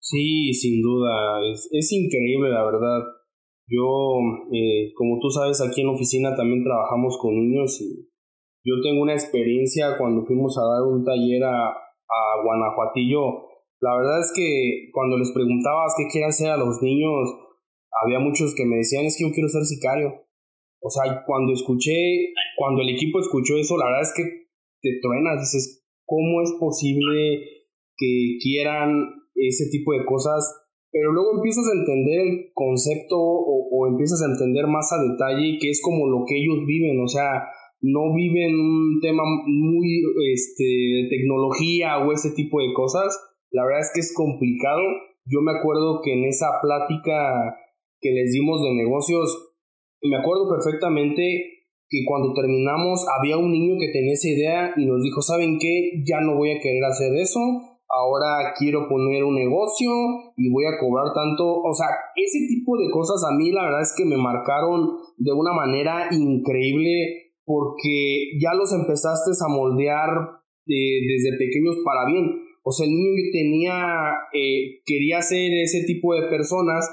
Sí, 0.00 0.54
sin 0.54 0.82
duda, 0.82 1.38
es, 1.50 1.68
es 1.70 1.92
increíble 1.92 2.50
la 2.50 2.64
verdad. 2.64 3.04
Yo, 3.70 4.18
eh, 4.50 4.90
como 4.96 5.20
tú 5.20 5.30
sabes, 5.30 5.60
aquí 5.60 5.82
en 5.82 5.88
la 5.88 5.94
oficina 5.94 6.34
también 6.34 6.64
trabajamos 6.64 7.16
con 7.18 7.38
niños 7.38 7.80
y 7.80 8.10
yo 8.64 8.80
tengo 8.82 9.02
una 9.02 9.14
experiencia 9.14 9.96
cuando 9.96 10.26
fuimos 10.26 10.58
a 10.58 10.66
dar 10.66 10.82
un 10.82 11.04
taller 11.04 11.44
a, 11.44 11.68
a 11.68 12.20
Guanajuatillo. 12.42 13.46
La 13.80 13.96
verdad 13.96 14.20
es 14.20 14.32
que 14.34 14.90
cuando 14.92 15.16
les 15.16 15.30
preguntabas 15.32 15.94
qué 15.96 16.08
quieren 16.10 16.30
hacer 16.30 16.50
a 16.50 16.56
los 16.56 16.82
niños, 16.82 17.30
había 18.02 18.18
muchos 18.18 18.54
que 18.54 18.66
me 18.66 18.76
decían 18.76 19.06
es 19.06 19.16
que 19.16 19.24
yo 19.24 19.32
quiero 19.32 19.48
ser 19.48 19.64
sicario. 19.64 20.26
O 20.82 20.90
sea, 20.90 21.24
cuando 21.24 21.52
escuché, 21.52 22.32
cuando 22.56 22.82
el 22.82 22.90
equipo 22.90 23.20
escuchó 23.20 23.56
eso, 23.56 23.76
la 23.76 23.86
verdad 23.86 24.02
es 24.02 24.14
que 24.16 24.24
te 24.82 24.98
truenas, 25.00 25.40
dices, 25.40 25.79
¿cómo 26.10 26.42
es 26.42 26.52
posible 26.58 27.38
que 27.96 28.36
quieran 28.42 29.14
ese 29.36 29.70
tipo 29.70 29.92
de 29.92 30.04
cosas? 30.04 30.42
Pero 30.90 31.12
luego 31.12 31.36
empiezas 31.36 31.70
a 31.70 31.78
entender 31.78 32.20
el 32.26 32.50
concepto 32.52 33.16
o, 33.16 33.86
empiezas 33.86 34.20
a 34.22 34.30
entender 34.30 34.66
más 34.66 34.90
a 34.92 35.00
detalle 35.00 35.58
que 35.60 35.70
es 35.70 35.80
como 35.80 36.08
lo 36.08 36.24
que 36.26 36.36
ellos 36.36 36.66
viven, 36.66 37.00
o 37.00 37.06
sea, 37.06 37.46
no 37.80 38.12
viven 38.12 38.54
un 38.58 38.98
tema 39.00 39.22
muy 39.46 40.02
este, 40.34 40.64
de 40.64 41.08
tecnología 41.08 41.98
o 41.98 42.12
ese 42.12 42.32
tipo 42.34 42.60
de 42.60 42.74
cosas. 42.74 43.16
La 43.50 43.64
verdad 43.64 43.80
es 43.80 43.90
que 43.94 44.00
es 44.00 44.12
complicado. 44.14 44.82
Yo 45.24 45.40
me 45.40 45.52
acuerdo 45.52 46.02
que 46.02 46.12
en 46.12 46.24
esa 46.24 46.48
plática 46.60 47.56
que 48.00 48.10
les 48.10 48.32
dimos 48.32 48.62
de 48.62 48.74
negocios, 48.74 49.54
me 50.02 50.16
acuerdo 50.16 50.50
perfectamente 50.50 51.59
que 51.90 52.04
cuando 52.06 52.32
terminamos 52.32 53.04
había 53.18 53.36
un 53.36 53.50
niño 53.50 53.74
que 53.78 53.92
tenía 53.92 54.12
esa 54.12 54.28
idea 54.28 54.72
y 54.76 54.86
nos 54.86 55.02
dijo, 55.02 55.20
¿saben 55.20 55.58
qué? 55.58 56.02
Ya 56.06 56.20
no 56.20 56.36
voy 56.36 56.52
a 56.52 56.60
querer 56.60 56.84
hacer 56.84 57.12
eso, 57.16 57.40
ahora 57.90 58.54
quiero 58.56 58.88
poner 58.88 59.24
un 59.24 59.34
negocio 59.34 59.90
y 60.36 60.50
voy 60.50 60.64
a 60.66 60.78
cobrar 60.78 61.12
tanto. 61.12 61.44
O 61.44 61.74
sea, 61.74 61.88
ese 62.14 62.46
tipo 62.46 62.78
de 62.78 62.90
cosas 62.90 63.22
a 63.28 63.34
mí 63.34 63.50
la 63.50 63.64
verdad 63.64 63.82
es 63.82 63.92
que 63.96 64.04
me 64.04 64.16
marcaron 64.16 64.98
de 65.18 65.32
una 65.32 65.52
manera 65.52 66.08
increíble 66.12 67.34
porque 67.44 68.38
ya 68.40 68.54
los 68.54 68.72
empezaste 68.72 69.32
a 69.44 69.48
moldear 69.48 70.08
eh, 70.68 71.00
desde 71.08 71.36
pequeños 71.36 71.76
para 71.84 72.06
bien. 72.06 72.26
O 72.62 72.70
sea, 72.70 72.86
el 72.86 72.92
niño 72.92 73.10
que 73.16 73.38
tenía, 73.38 74.12
eh, 74.32 74.80
quería 74.86 75.20
ser 75.22 75.50
ese 75.64 75.84
tipo 75.84 76.14
de 76.14 76.28
personas 76.28 76.88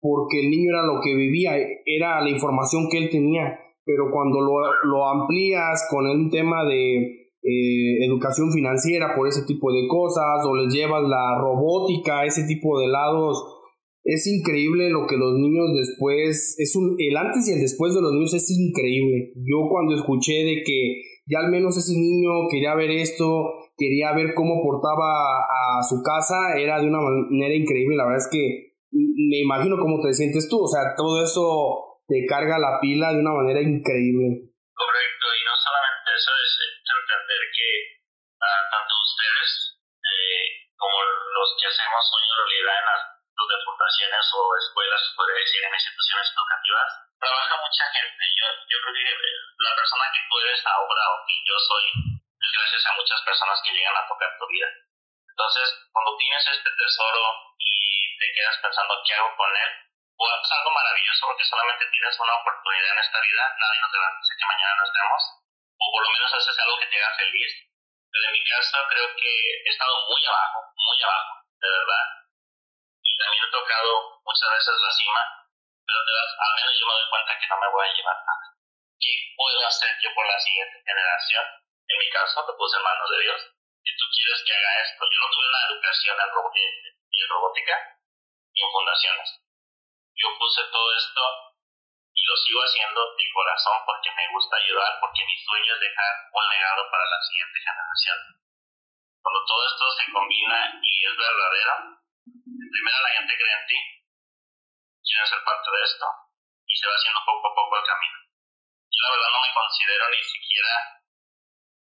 porque 0.00 0.40
el 0.40 0.50
niño 0.50 0.70
era 0.70 0.86
lo 0.86 1.00
que 1.00 1.14
vivía, 1.14 1.52
era 1.84 2.20
la 2.22 2.30
información 2.30 2.88
que 2.90 2.98
él 2.98 3.10
tenía. 3.10 3.56
Pero 3.90 4.08
cuando 4.12 4.40
lo, 4.40 4.60
lo 4.84 5.08
amplías 5.08 5.88
con 5.90 6.06
un 6.06 6.30
tema 6.30 6.64
de 6.64 6.94
eh, 7.42 8.04
educación 8.06 8.52
financiera 8.52 9.16
por 9.16 9.26
ese 9.26 9.42
tipo 9.46 9.72
de 9.72 9.88
cosas, 9.88 10.46
o 10.46 10.54
les 10.54 10.72
llevas 10.72 11.02
la 11.02 11.40
robótica, 11.40 12.24
ese 12.24 12.44
tipo 12.46 12.78
de 12.78 12.86
lados, 12.86 13.42
es 14.04 14.28
increíble 14.28 14.90
lo 14.90 15.08
que 15.08 15.16
los 15.16 15.34
niños 15.40 15.74
después, 15.74 16.54
es 16.56 16.76
un, 16.76 16.94
el 16.98 17.16
antes 17.16 17.48
y 17.48 17.52
el 17.52 17.60
después 17.60 17.94
de 17.94 18.00
los 18.00 18.12
niños 18.12 18.32
es 18.32 18.48
increíble. 18.48 19.32
Yo 19.34 19.68
cuando 19.68 19.96
escuché 19.96 20.44
de 20.44 20.62
que 20.64 21.02
ya 21.26 21.40
al 21.40 21.50
menos 21.50 21.76
ese 21.76 21.98
niño 21.98 22.46
quería 22.48 22.76
ver 22.76 22.92
esto, 22.92 23.54
quería 23.76 24.14
ver 24.14 24.34
cómo 24.34 24.62
portaba 24.62 25.40
a 25.40 25.82
su 25.82 26.00
casa, 26.04 26.54
era 26.56 26.80
de 26.80 26.86
una 26.86 27.00
manera 27.00 27.54
increíble. 27.56 27.96
La 27.96 28.04
verdad 28.04 28.22
es 28.24 28.30
que 28.30 28.70
me 28.92 29.40
imagino 29.40 29.78
cómo 29.80 30.00
te 30.00 30.12
sientes 30.12 30.48
tú, 30.48 30.60
o 30.60 30.68
sea, 30.68 30.94
todo 30.96 31.24
eso 31.24 31.89
te 32.10 32.26
carga 32.26 32.58
la 32.58 32.82
pila 32.82 33.14
de 33.14 33.22
una 33.22 33.38
manera 33.38 33.62
increíble. 33.62 34.50
Correcto, 34.74 35.26
y 35.30 35.42
no 35.46 35.54
solamente 35.54 36.10
eso, 36.10 36.32
es 36.34 36.52
entender 36.82 37.42
que 37.54 37.68
uh, 38.34 38.62
tanto 38.66 38.92
ustedes 38.98 39.78
eh, 40.02 40.74
como 40.74 40.98
los 41.06 41.48
que 41.54 41.70
hacemos 41.70 42.02
sueño 42.02 42.34
realidad 42.34 42.82
en 42.82 42.86
las 42.90 43.02
de 43.40 43.64
fundaciones 43.64 44.24
o 44.36 44.40
escuelas, 44.52 45.00
podría 45.16 45.40
decir, 45.40 45.64
en 45.64 45.72
instituciones 45.72 46.28
educativas, 46.28 46.90
trabaja 47.16 47.56
mucha 47.56 47.86
gente. 47.88 48.22
Yo, 48.36 48.46
yo 48.68 48.76
creo 48.84 48.94
que 49.00 49.16
la 49.64 49.74
persona 49.80 50.04
que 50.12 50.22
tú 50.28 50.34
eres 50.44 50.60
ahora 50.66 51.04
o 51.08 51.16
que 51.24 51.36
yo 51.40 51.56
soy 51.56 51.84
es 52.20 52.50
gracias 52.52 52.84
a 52.84 52.96
muchas 53.00 53.20
personas 53.24 53.56
que 53.64 53.72
llegan 53.72 53.96
a 53.96 54.04
tocar 54.04 54.28
tu 54.36 54.44
vida. 54.44 54.68
Entonces, 55.24 55.66
cuando 55.88 56.20
tienes 56.20 56.44
este 56.52 56.68
tesoro 56.68 57.24
y 57.56 57.72
te 58.20 58.26
quedas 58.36 58.56
pensando 58.60 58.92
qué 59.08 59.12
hago 59.14 59.32
con 59.36 59.52
él, 59.56 59.70
o 60.20 60.24
es 60.28 60.52
algo 60.52 60.70
maravilloso 60.70 61.26
porque 61.32 61.48
solamente 61.48 61.88
tienes 61.88 62.12
una 62.20 62.34
oportunidad 62.36 62.92
en 62.92 63.00
esta 63.00 63.20
vida, 63.24 63.56
nadie 63.56 63.80
nos 63.80 63.92
garantiza 63.92 64.36
que 64.36 64.52
mañana 64.52 64.74
nos 64.76 64.92
vemos, 64.92 65.22
o 65.80 65.84
por 65.96 66.02
lo 66.04 66.10
menos 66.12 66.34
haces 66.36 66.58
algo 66.60 66.76
que 66.76 66.88
te 66.92 66.96
haga 67.00 67.16
feliz. 67.16 67.52
Pero 68.12 68.24
en 68.28 68.32
mi 68.36 68.44
caso 68.44 68.76
creo 68.90 69.08
que 69.16 69.32
he 69.64 69.70
estado 69.72 69.96
muy 70.12 70.20
abajo, 70.26 70.58
muy 70.76 70.98
abajo, 71.00 71.32
de 71.56 71.68
verdad. 71.72 72.04
Y 73.00 73.16
también 73.16 73.44
he 73.48 73.50
tocado 73.50 74.20
muchas 74.20 74.50
veces 74.60 74.74
la 74.76 74.92
cima, 74.92 75.22
pero 75.88 75.98
de 76.04 76.12
verdad, 76.12 76.36
al 76.36 76.54
menos 76.60 76.72
yo 76.76 76.84
me 76.84 76.96
doy 77.00 77.08
cuenta 77.08 77.38
que 77.40 77.48
no 77.48 77.56
me 77.56 77.72
voy 77.72 77.82
a 77.88 77.94
llevar 77.96 78.18
nada. 78.20 78.46
¿Qué 79.00 79.12
puedo 79.40 79.58
hacer 79.64 79.92
yo 80.04 80.12
por 80.12 80.26
la 80.28 80.36
siguiente 80.36 80.84
generación? 80.84 81.44
En 81.88 81.96
mi 81.96 82.08
caso, 82.12 82.44
te 82.44 82.52
puse 82.60 82.76
en 82.76 82.84
manos 82.84 83.08
de 83.08 83.20
Dios. 83.24 83.40
Si 83.80 83.90
tú 83.96 84.04
quieres 84.12 84.44
que 84.44 84.52
haga 84.52 84.72
esto, 84.84 85.00
yo 85.00 85.16
no 85.16 85.28
tuve 85.32 85.48
una 85.48 85.64
educación 85.64 86.16
en, 86.20 86.28
en 86.28 87.28
robótica 87.32 87.76
ni 88.52 88.60
en 88.60 88.70
fundaciones. 88.70 89.40
Yo 90.20 90.28
puse 90.36 90.60
todo 90.68 90.88
esto 91.00 91.22
y 92.12 92.20
lo 92.28 92.36
sigo 92.36 92.60
haciendo 92.60 93.00
de 93.16 93.24
corazón 93.32 93.80
porque 93.88 94.12
me 94.12 94.28
gusta 94.36 94.56
ayudar, 94.56 95.00
porque 95.00 95.24
mi 95.24 95.36
sueño 95.40 95.74
es 95.74 95.80
dejar 95.80 96.12
un 96.28 96.44
legado 96.44 96.84
para 96.92 97.08
la 97.08 97.20
siguiente 97.24 97.58
generación. 97.64 98.18
Cuando 99.24 99.40
todo 99.48 99.60
esto 99.64 99.84
se 99.96 100.12
combina 100.12 100.58
y 100.76 100.92
es 101.08 101.16
verdadero, 101.16 101.74
primero 102.20 102.98
la 103.00 103.16
gente 103.16 103.32
cree 103.32 103.56
en 103.56 103.66
ti, 103.66 103.80
quieren 105.00 105.26
ser 105.26 105.40
parte 105.40 105.68
de 105.72 105.82
esto 105.88 106.06
y 106.68 106.76
se 106.76 106.86
va 106.86 106.94
haciendo 107.00 107.20
poco 107.24 107.48
a 107.48 107.54
poco 107.56 107.72
el 107.80 107.88
camino. 107.88 108.18
Yo 108.92 109.00
la 109.00 109.12
verdad 109.16 109.32
no 109.32 109.40
me 109.40 109.54
considero 109.56 110.04
ni 110.12 110.22
siquiera 110.22 111.00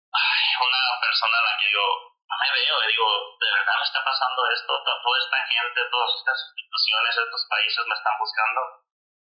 una 0.09 0.81
persona 1.01 1.37
a 1.37 1.45
la 1.53 1.57
que 1.57 1.67
digo, 1.67 2.12
me 2.39 2.49
veo, 2.51 2.75
digo, 2.87 3.07
de 3.39 3.49
verdad 3.53 3.75
me 3.77 3.85
está 3.85 3.99
pasando 4.03 4.41
esto, 4.53 4.71
toda 4.73 5.17
esta 5.19 5.39
gente, 5.47 5.79
todas 5.91 6.11
estas 6.17 6.37
instituciones, 6.49 7.17
estos 7.17 7.43
países 7.49 7.83
me 7.85 7.95
están 7.95 8.15
buscando. 8.17 8.61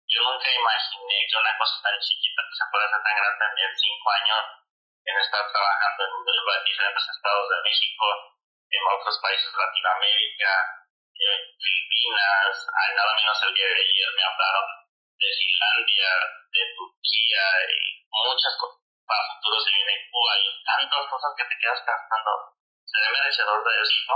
Yo 0.06 0.22
nunca 0.22 0.48
imaginé 0.52 1.18
que 1.28 1.38
una 1.38 1.58
cosa 1.58 1.82
tan 1.82 1.98
chiquita 2.00 2.42
que 2.46 2.56
se 2.56 2.70
puede 2.70 2.86
hacer 2.86 3.02
tan 3.02 3.16
grande 3.16 3.62
en 3.66 3.74
cinco 3.76 4.08
años 4.12 4.44
en 5.06 5.16
estar 5.22 5.44
trabajando 5.52 6.02
en 6.06 6.64
diferentes 6.66 7.06
estados 7.10 7.46
de 7.50 7.62
México, 7.62 8.06
en 8.70 8.82
otros 8.90 9.18
países 9.22 9.50
de 9.54 9.58
Latinoamérica, 9.58 10.52
en 11.16 11.40
Filipinas, 11.58 12.54
nada 12.74 13.14
menos 13.16 13.38
el 13.44 13.54
día 13.54 13.68
de 13.70 13.82
ayer 13.86 14.10
me 14.16 14.24
hablaron 14.26 14.68
de 15.16 15.30
Finlandia, 15.32 16.12
de 16.52 16.64
Turquía 16.76 17.46
y 17.70 18.04
muchas 18.10 18.54
cosas. 18.60 18.82
Para 19.06 19.30
futuro 19.38 19.62
se 19.62 19.72
viene 19.72 20.10
Cuba 20.10 20.34
y 20.42 20.50
tantas 20.66 21.06
cosas 21.08 21.32
que 21.38 21.46
te 21.46 21.58
quedas 21.62 21.86
gastando. 21.86 22.32
¿Seré 22.96 23.12
merecedor 23.12 23.60
de 23.60 23.76
eso? 23.84 24.16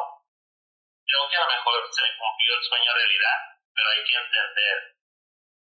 Creo 1.03 1.23
que 1.27 1.35
a 1.35 1.43
lo 1.43 1.51
mejor 1.51 1.83
se 1.91 2.01
me 2.01 2.15
cumplió 2.15 2.55
el 2.55 2.63
sueño 2.63 2.93
realidad, 2.95 3.39
pero 3.75 3.89
hay 3.91 4.03
que 4.07 4.15
entender 4.15 4.77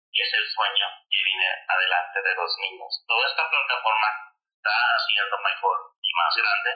que 0.07 0.21
es 0.23 0.33
el 0.39 0.47
sueño 0.47 0.87
que 1.11 1.19
viene 1.19 1.49
adelante 1.67 2.23
de 2.23 2.35
los 2.35 2.51
niños. 2.63 3.03
Toda 3.03 3.27
esta 3.27 3.43
plataforma 3.43 4.07
está 4.55 4.71
haciendo 4.71 5.35
mejor 5.35 5.75
y 5.99 6.11
más 6.15 6.31
grande 6.31 6.71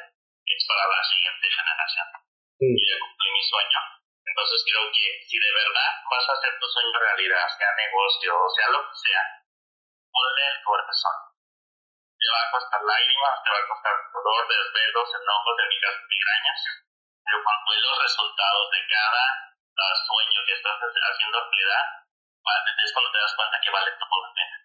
es 0.51 0.67
para 0.67 0.83
la 0.83 1.03
siguiente 1.07 1.47
generación. 1.47 2.07
Y 2.59 2.75
ya 2.75 2.99
cumplí 2.99 3.29
mi 3.31 3.43
sueño. 3.47 3.79
Entonces 4.27 4.59
creo 4.67 4.91
que 4.91 5.07
si 5.23 5.39
de 5.39 5.51
verdad 5.63 5.91
vas 6.11 6.27
a 6.27 6.33
hacer 6.35 6.59
tu 6.59 6.67
sueño 6.67 6.99
realidad, 6.99 7.47
sea 7.55 7.71
negocio 7.71 8.35
o 8.35 8.49
sea 8.51 8.67
lo 8.67 8.83
que 8.83 8.95
sea, 8.99 9.23
ponle 10.11 10.43
el 10.43 10.59
corazón. 10.67 11.26
Te 12.27 12.35
va 12.35 12.43
a 12.43 12.51
costar 12.51 12.83
lágrimas, 12.83 13.39
te 13.39 13.49
va 13.55 13.59
a 13.63 13.69
costar 13.71 13.95
dolor, 14.11 14.43
desvelos, 14.51 15.07
enojos, 15.15 15.53
de 15.55 15.65
migrañas, 15.71 16.59
pero 17.23 17.39
cuando 17.39 17.63
ves 17.71 17.83
los 17.87 17.97
resultados 18.03 18.65
de 18.67 18.81
cada 18.83 19.25
sueño 20.03 20.39
que 20.43 20.55
estás 20.59 20.75
haciendo 20.75 21.39
realidad, 21.39 22.03
es 22.83 22.91
cuando 22.91 23.11
te 23.15 23.19
das 23.23 23.31
cuenta 23.31 23.55
que 23.63 23.71
vale 23.71 23.91
todo 23.95 24.15
la 24.27 24.31
pena. 24.35 24.55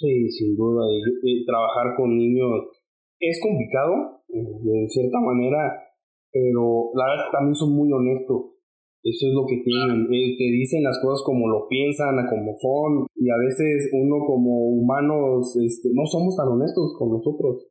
Sí, 0.00 0.12
sin 0.32 0.50
duda. 0.56 0.88
Y, 0.88 1.44
trabajar 1.44 1.92
con 1.92 2.16
niños 2.16 2.72
es 3.20 3.36
complicado, 3.44 4.24
de 4.28 4.88
cierta 4.88 5.20
manera, 5.20 5.92
pero 6.32 6.88
la 6.96 7.04
verdad 7.12 7.28
que 7.28 7.36
también 7.36 7.56
son 7.56 7.76
muy 7.76 7.92
honestos. 7.92 8.57
Eso 9.02 9.26
es 9.28 9.34
lo 9.34 9.46
que 9.46 9.62
tienen. 9.64 10.06
Eh, 10.12 10.36
te 10.36 10.44
dicen 10.44 10.82
las 10.82 10.98
cosas 11.00 11.22
como 11.24 11.48
lo 11.48 11.68
piensan, 11.68 12.16
como 12.28 12.54
son. 12.58 13.06
Y 13.16 13.30
a 13.30 13.36
veces 13.38 13.90
uno 13.92 14.24
como 14.26 14.68
humanos 14.68 15.56
este, 15.56 15.90
no 15.94 16.06
somos 16.06 16.36
tan 16.36 16.48
honestos 16.48 16.94
con 16.98 17.10
nosotros. 17.10 17.68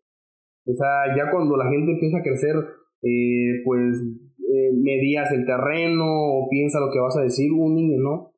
O 0.66 0.74
sea, 0.74 1.16
ya 1.16 1.32
cuando 1.32 1.56
la 1.58 1.70
gente 1.70 1.92
empieza 1.92 2.18
a 2.18 2.24
crecer, 2.24 2.56
eh, 3.04 3.64
pues 3.66 3.96
eh, 4.40 4.72
medías 4.74 5.32
el 5.32 5.46
terreno 5.46 6.06
o 6.06 6.48
piensa 6.50 6.80
lo 6.80 6.92
que 6.92 7.00
vas 7.00 7.18
a 7.18 7.24
decir 7.24 7.52
un 7.52 7.76
niño, 7.76 7.98
¿no? 8.00 8.38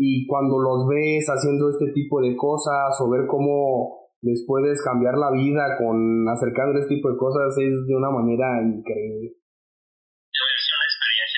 y 0.00 0.26
cuando 0.28 0.60
los 0.60 0.86
ves 0.86 1.26
haciendo 1.26 1.68
este 1.68 1.90
tipo 1.92 2.20
de 2.20 2.36
cosas 2.36 2.96
o 3.00 3.10
ver 3.10 3.26
cómo 3.26 3.98
les 4.22 4.44
puedes 4.46 4.80
cambiar 4.82 5.18
la 5.18 5.32
vida 5.32 5.76
con 5.76 6.26
acercando 6.28 6.78
este 6.78 6.94
tipo 6.94 7.10
de 7.10 7.16
cosas 7.18 7.58
es 7.58 7.84
de 7.86 7.96
una 7.96 8.10
manera 8.10 8.62
increíble. 8.62 9.34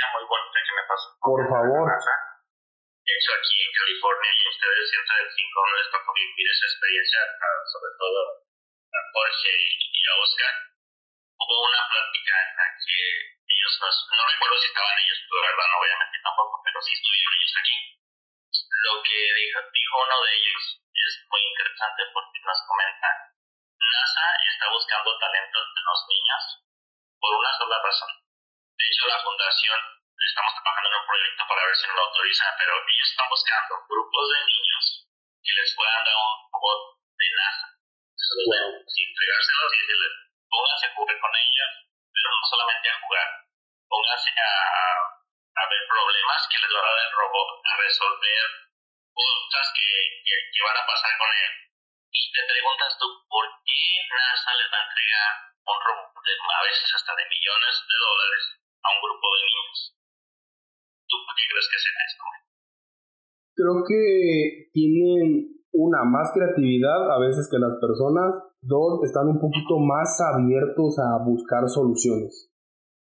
Experiencia 0.00 0.16
muy 0.16 0.24
bonita 0.24 0.58
que 0.64 0.72
me 0.80 0.84
pasó. 0.88 1.08
Por 1.20 1.42
favor. 1.44 1.84
De 1.84 3.12
hecho, 3.12 3.30
aquí 3.36 3.56
en 3.60 3.72
California 3.76 4.30
y 4.32 4.42
ustedes 4.48 4.84
siempre 4.88 5.12
del 5.20 5.28
5 5.28 5.60
no 5.60 5.76
les 5.76 5.90
tocó 5.92 6.08
vivir 6.16 6.46
esa 6.48 6.66
experiencia, 6.72 7.20
sobre 7.68 7.92
todo 8.00 8.20
a 8.40 9.00
Jorge 9.12 9.52
y 9.76 10.00
a 10.08 10.12
Oscar. 10.24 10.54
Hubo 11.36 11.56
una 11.68 11.82
plática 11.84 12.32
en 12.32 12.50
la 12.56 12.66
que 12.80 12.96
ellos, 13.44 13.72
no, 13.76 13.88
no 13.92 14.24
recuerdo 14.24 14.56
si 14.56 14.68
estaban 14.72 14.96
ellos, 15.04 15.18
pero 15.20 15.36
la 15.44 15.50
verdad 15.52 15.68
no 15.68 15.80
voy 15.84 15.92
a 15.92 16.00
mentir 16.00 16.22
tampoco, 16.24 16.54
pero 16.64 16.78
sí 16.80 16.92
estuvieron 16.96 17.32
ellos 17.36 17.54
aquí 17.60 17.76
lo 18.80 19.02
que 19.04 19.18
dijo, 19.36 19.60
dijo 19.60 19.94
uno 20.00 20.16
de 20.24 20.30
ellos 20.32 20.62
es 20.80 21.12
muy 21.28 21.42
interesante 21.44 22.00
porque 22.16 22.40
nos 22.40 22.60
comenta, 22.64 23.08
NASA 23.76 24.26
está 24.48 24.66
buscando 24.72 25.18
talentos 25.20 25.64
de 25.76 25.82
los 25.84 26.00
niños 26.08 26.42
por 27.20 27.32
una 27.36 27.52
sola 27.52 27.76
razón. 27.84 28.29
De 28.80 28.86
hecho, 28.88 29.12
la 29.12 29.20
fundación, 29.20 29.76
estamos 30.16 30.52
trabajando 30.56 30.88
en 30.88 31.00
un 31.04 31.06
proyecto 31.06 31.44
para 31.44 31.66
ver 31.68 31.76
si 31.76 31.84
nos 31.84 31.96
lo 31.96 32.02
autorizan, 32.08 32.52
pero 32.56 32.72
ellos 32.80 33.10
están 33.12 33.28
buscando 33.28 33.76
grupos 33.84 34.24
de 34.32 34.40
niños 34.40 34.84
que 35.44 35.52
les 35.52 35.68
puedan 35.76 36.00
dar 36.00 36.16
un 36.16 36.32
robot 36.48 36.80
de 37.12 37.28
NASA. 37.28 37.68
sin 37.76 39.04
entregárselos 39.04 39.68
y 39.68 39.78
decirles, 39.84 40.14
pónganse 40.48 40.86
a 40.88 40.94
jugar 40.96 41.16
con 41.20 41.32
ellos, 41.36 41.72
pero 42.08 42.26
no 42.32 42.40
solamente 42.48 42.88
a 42.88 43.00
jugar, 43.04 43.28
pónganse 43.84 44.30
a, 44.40 45.68
ver 45.68 45.84
problemas 45.86 46.48
que 46.48 46.58
les 46.64 46.72
va 46.72 46.80
a 46.80 46.88
dar 46.88 47.00
el 47.04 47.12
robot, 47.20 47.48
a 47.68 47.76
resolver 47.84 48.44
cosas 49.12 49.66
que, 49.76 49.90
que, 50.24 50.62
van 50.64 50.78
a 50.80 50.86
pasar 50.88 51.12
con 51.20 51.28
él. 51.28 51.52
Y 52.16 52.32
te 52.32 52.42
preguntas 52.48 52.96
tú, 52.96 53.06
¿por 53.28 53.44
qué 53.60 53.84
NASA 54.08 54.56
le 54.56 54.68
va 54.72 54.78
a 54.80 54.84
entregar 54.88 55.30
un 55.68 55.78
robot 55.84 56.16
de, 56.24 56.32
a 56.32 56.62
veces 56.64 56.94
hasta 56.96 57.12
de 57.14 57.28
millones 57.28 57.74
de 57.84 57.96
dólares 58.00 58.60
a 58.80 58.88
un 58.90 58.98
grupo 59.04 59.26
de 59.30 59.40
niños? 59.44 59.78
¿Tú 61.08 61.16
por 61.24 61.34
qué 61.36 61.44
crees 61.48 61.68
que 61.70 61.80
sea 61.80 62.00
esto? 62.08 62.24
Creo 63.56 63.76
que 63.84 64.02
tienen 64.72 65.24
una 65.72 66.02
más 66.04 66.32
creatividad 66.32 67.12
a 67.12 67.18
veces 67.18 67.48
que 67.50 67.58
las 67.58 67.76
personas, 67.80 68.34
dos 68.62 69.04
están 69.04 69.28
un 69.28 69.38
poquito 69.38 69.78
más 69.78 70.18
abiertos 70.20 70.98
a 70.98 71.22
buscar 71.24 71.68
soluciones 71.68 72.50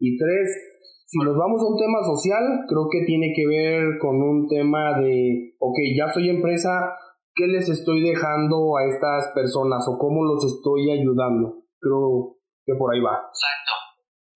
y 0.00 0.16
tres 0.16 0.74
si 1.06 1.18
nos 1.18 1.36
vamos 1.36 1.62
a 1.62 1.66
un 1.66 1.78
tema 1.78 2.02
social, 2.02 2.64
creo 2.66 2.88
que 2.90 3.04
tiene 3.06 3.32
que 3.36 3.46
ver 3.46 3.98
con 4.00 4.20
un 4.20 4.48
tema 4.48 4.98
de, 4.98 5.54
ok, 5.60 5.76
ya 5.96 6.08
soy 6.08 6.28
empresa, 6.28 6.96
¿qué 7.34 7.46
les 7.46 7.68
estoy 7.68 8.02
dejando 8.02 8.76
a 8.76 8.86
estas 8.88 9.30
personas 9.34 9.86
o 9.86 9.98
cómo 9.98 10.24
los 10.24 10.44
estoy 10.44 10.90
ayudando? 10.90 11.62
Creo 11.78 12.38
que 12.64 12.74
por 12.74 12.92
ahí 12.92 13.00
va. 13.00 13.12
Exacto, 13.30 13.72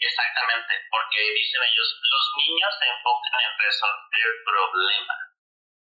exactamente, 0.06 0.72
porque 0.90 1.18
dicen 1.34 1.62
ellos, 1.66 1.88
los 1.98 2.24
niños 2.38 2.72
se 2.78 2.86
enfocan 2.86 3.34
en 3.42 3.52
resolver 3.58 4.22
el 4.22 4.36
problema. 4.46 5.14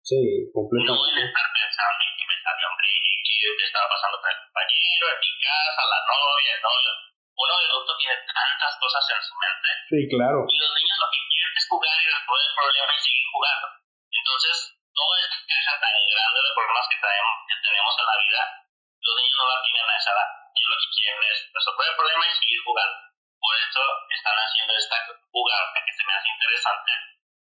Sí, 0.08 0.24
completamente. 0.56 0.96
No 0.96 1.20
en 1.20 1.28
estar 1.28 1.48
pensando 1.52 2.00
en 2.00 2.14
que 2.16 2.26
me 2.32 2.38
salió 2.40 2.64
hombre, 2.72 2.88
qué 2.88 3.66
estaba 3.68 3.88
pasando 3.92 4.16
con 4.24 4.32
el 4.32 4.40
compañero, 4.48 5.04
en 5.12 5.20
mi 5.20 5.32
casa, 5.44 5.82
la 5.84 6.00
novia, 6.08 6.52
el 6.56 6.62
novio 6.64 7.08
uno 7.38 7.54
de 7.54 7.66
adulto 7.70 7.94
tiene 8.02 8.18
tantas 8.26 8.74
cosas 8.82 9.04
en 9.14 9.22
su 9.22 9.34
mente. 9.38 9.70
Sí, 9.94 10.00
claro. 10.10 10.42
Y 10.50 10.58
los 10.58 10.74
niños 10.74 10.98
lo 10.98 11.10
que 11.14 11.22
quieren 11.30 11.54
es 11.54 11.66
jugar 11.70 11.98
y 12.02 12.08
resolver 12.10 12.46
el 12.50 12.56
problema 12.58 12.92
y 12.98 13.00
seguir 13.06 13.28
jugando. 13.30 13.68
Entonces, 14.10 14.56
toda 14.90 15.16
esta 15.22 15.38
caja 15.46 15.74
tan 15.78 15.94
grande 16.02 16.40
de 16.42 16.52
problemas 16.58 16.86
que, 16.90 16.98
traemos, 16.98 17.36
que 17.46 17.56
tenemos 17.62 17.94
en 17.94 18.08
la 18.10 18.18
vida, 18.18 18.42
los 19.06 19.16
niños 19.22 19.38
no 19.38 19.48
la 19.54 19.60
tienen 19.62 19.86
a 19.86 19.98
esa 20.02 20.12
edad. 20.18 20.30
Ellos 20.58 20.70
lo 20.74 20.80
que 20.82 20.90
quieren 20.98 21.22
es 21.30 21.38
resolver 21.54 21.86
el 21.94 21.98
problema 21.98 22.24
y 22.26 22.34
seguir 22.42 22.62
jugando. 22.66 22.98
Por 23.40 23.54
eso 23.56 23.82
están 24.10 24.38
haciendo 24.38 24.74
esta 24.74 24.98
jugada 25.32 25.74
que 25.86 25.94
se 25.94 26.04
me 26.04 26.14
hace 26.14 26.30
interesante, 26.30 26.92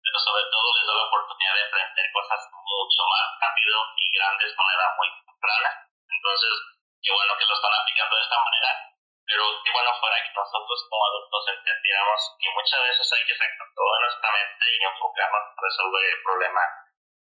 pero 0.02 0.18
sobre 0.20 0.44
todo 0.50 0.68
les 0.74 0.86
da 0.88 0.94
la 0.94 1.08
oportunidad 1.08 1.54
de 1.54 1.66
aprender 1.70 2.06
cosas 2.12 2.42
mucho 2.52 3.02
más 3.08 3.28
rápido 3.40 3.78
y 3.98 4.04
grandes 4.18 4.52
con 4.56 4.66
edad 4.74 4.92
muy 4.98 5.10
temprana. 5.26 5.70
Entonces, 6.10 6.54
qué 7.02 7.12
bueno 7.14 7.38
que 7.38 7.46
lo 7.46 7.54
están 7.54 7.74
aplicando 7.74 8.16
de 8.16 8.24
esta 8.24 8.40
manera 8.44 8.94
pero 9.26 9.44
qué 9.64 9.72
bueno 9.72 9.92
fuera 10.00 10.22
que 10.22 10.36
nosotros 10.36 10.78
como 10.90 11.06
adultos 11.10 11.44
entendiéramos 11.58 12.20
que 12.38 12.50
muchas 12.54 12.80
veces 12.84 13.08
hay 13.14 13.26
que 13.26 13.34
sacar 13.34 13.68
todo 13.74 13.90
de 13.96 14.02
nuestra 14.04 14.30
mente 14.30 14.66
y 14.68 14.84
enfocarnos 14.84 15.44
en 15.48 15.58
resolver 15.64 16.04
el 16.06 16.24
problema 16.24 16.64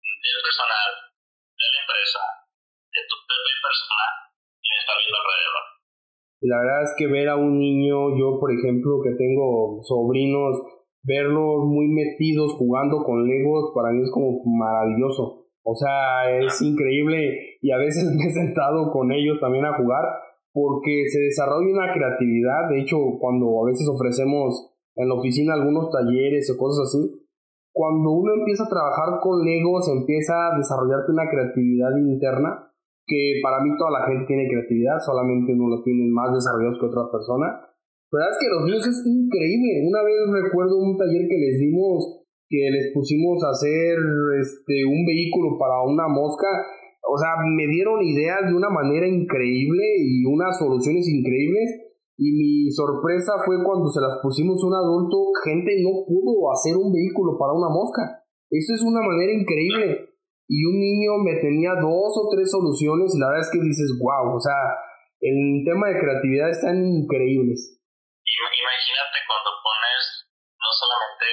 del 0.03 0.41
personal, 0.41 0.91
de 1.53 1.65
la 1.69 1.79
empresa, 1.79 2.23
de 2.91 3.01
tu 3.07 3.15
propia 3.23 3.57
persona 3.61 4.07
y 4.59 4.69
está 4.73 4.97
viendo 4.97 5.17
alrededor. 5.21 5.72
La 6.43 6.59
verdad 6.59 6.83
es 6.83 6.93
que 6.97 7.07
ver 7.07 7.29
a 7.29 7.37
un 7.37 7.57
niño, 7.57 8.17
yo 8.17 8.37
por 8.37 8.51
ejemplo 8.51 8.99
que 9.01 9.11
tengo 9.15 9.79
sobrinos, 9.83 10.61
verlos 11.03 11.63
muy 11.65 11.87
metidos 11.87 12.53
jugando 12.53 13.03
con 13.03 13.25
Legos 13.25 13.71
para 13.73 13.91
mí 13.91 14.01
es 14.01 14.11
como 14.11 14.43
maravilloso. 14.45 15.47
O 15.63 15.73
sea, 15.73 16.37
es 16.37 16.61
increíble 16.61 17.39
y 17.61 17.71
a 17.71 17.77
veces 17.77 18.11
me 18.17 18.25
he 18.25 18.31
sentado 18.31 18.91
con 18.91 19.11
ellos 19.13 19.39
también 19.39 19.63
a 19.63 19.77
jugar 19.77 20.03
porque 20.51 21.05
se 21.07 21.19
desarrolla 21.19 21.71
una 21.71 21.93
creatividad. 21.93 22.69
De 22.69 22.81
hecho, 22.81 22.97
cuando 23.19 23.63
a 23.63 23.67
veces 23.67 23.87
ofrecemos 23.87 24.75
en 24.95 25.07
la 25.07 25.15
oficina 25.15 25.53
algunos 25.53 25.89
talleres 25.89 26.51
o 26.51 26.57
cosas 26.57 26.89
así, 26.89 27.23
cuando 27.71 28.11
uno 28.11 28.33
empieza 28.35 28.65
a 28.65 28.69
trabajar 28.69 29.19
con 29.21 29.43
Legos, 29.43 29.89
empieza 29.89 30.33
a 30.33 30.57
desarrollarte 30.57 31.11
una 31.11 31.29
creatividad 31.29 31.97
interna, 31.97 32.69
que 33.05 33.39
para 33.43 33.63
mí 33.63 33.71
toda 33.77 33.99
la 33.99 34.05
gente 34.07 34.25
tiene 34.25 34.47
creatividad, 34.47 34.99
solamente 35.05 35.53
uno 35.53 35.67
lo 35.67 35.83
tiene 35.83 36.09
más 36.11 36.33
desarrollados 36.33 36.79
que 36.79 36.87
otra 36.87 37.11
persona. 37.11 37.47
La 38.11 38.15
verdad 38.15 38.31
es 38.31 38.39
que 38.39 38.53
los 38.53 38.61
niños 38.65 38.85
es 38.87 38.99
increíble. 39.05 39.89
Una 39.89 40.01
vez 40.03 40.43
recuerdo 40.43 40.77
un 40.77 40.95
taller 40.95 41.27
que 41.27 41.39
les 41.39 41.59
dimos, 41.59 42.23
que 42.47 42.69
les 42.71 42.93
pusimos 42.93 43.43
a 43.43 43.51
hacer 43.51 43.97
este, 44.39 44.85
un 44.85 45.05
vehículo 45.05 45.57
para 45.57 45.81
una 45.81 46.07
mosca 46.07 46.47
o 47.03 47.17
sea, 47.17 47.35
me 47.43 47.67
dieron 47.67 48.01
ideas 48.01 48.47
de 48.47 48.55
una 48.55 48.69
manera 48.69 49.07
increíble 49.07 49.83
y 49.99 50.25
unas 50.25 50.57
soluciones 50.57 51.07
increíbles 51.07 51.69
Y 52.17 52.31
mi 52.31 52.71
sorpresa 52.71 53.33
fue 53.45 53.61
cuando 53.63 53.89
se 53.89 53.99
las 53.99 54.19
pusimos 54.21 54.63
un 54.63 54.73
adulto, 54.73 55.33
gente 55.43 55.73
no 55.83 56.05
pudo 56.07 56.51
hacer 56.51 56.77
un 56.77 56.93
vehículo 56.93 57.37
para 57.37 57.53
una 57.53 57.67
mosca. 57.69 58.23
Eso 58.49 58.73
es 58.73 58.81
una 58.83 59.01
manera 59.01 59.33
increíble. 59.33 60.12
Y 60.47 60.65
un 60.67 60.75
niño 60.75 61.17
me 61.23 61.39
tenía 61.39 61.73
dos 61.79 62.11
o 62.19 62.27
tres 62.29 62.51
soluciones 62.51 63.15
y 63.15 63.19
la 63.19 63.31
verdad 63.31 63.47
es 63.47 63.53
que 63.53 63.63
dices, 63.63 63.95
wow, 63.97 64.35
o 64.35 64.41
sea, 64.41 64.59
el 65.23 65.63
tema 65.63 65.87
de 65.87 65.99
creatividad 65.99 66.51
están 66.51 66.83
increíbles. 66.83 67.79
Imagínate 68.23 69.17
cuando 69.23 69.49
pones 69.63 70.03
no 70.59 70.69
solamente 70.71 71.27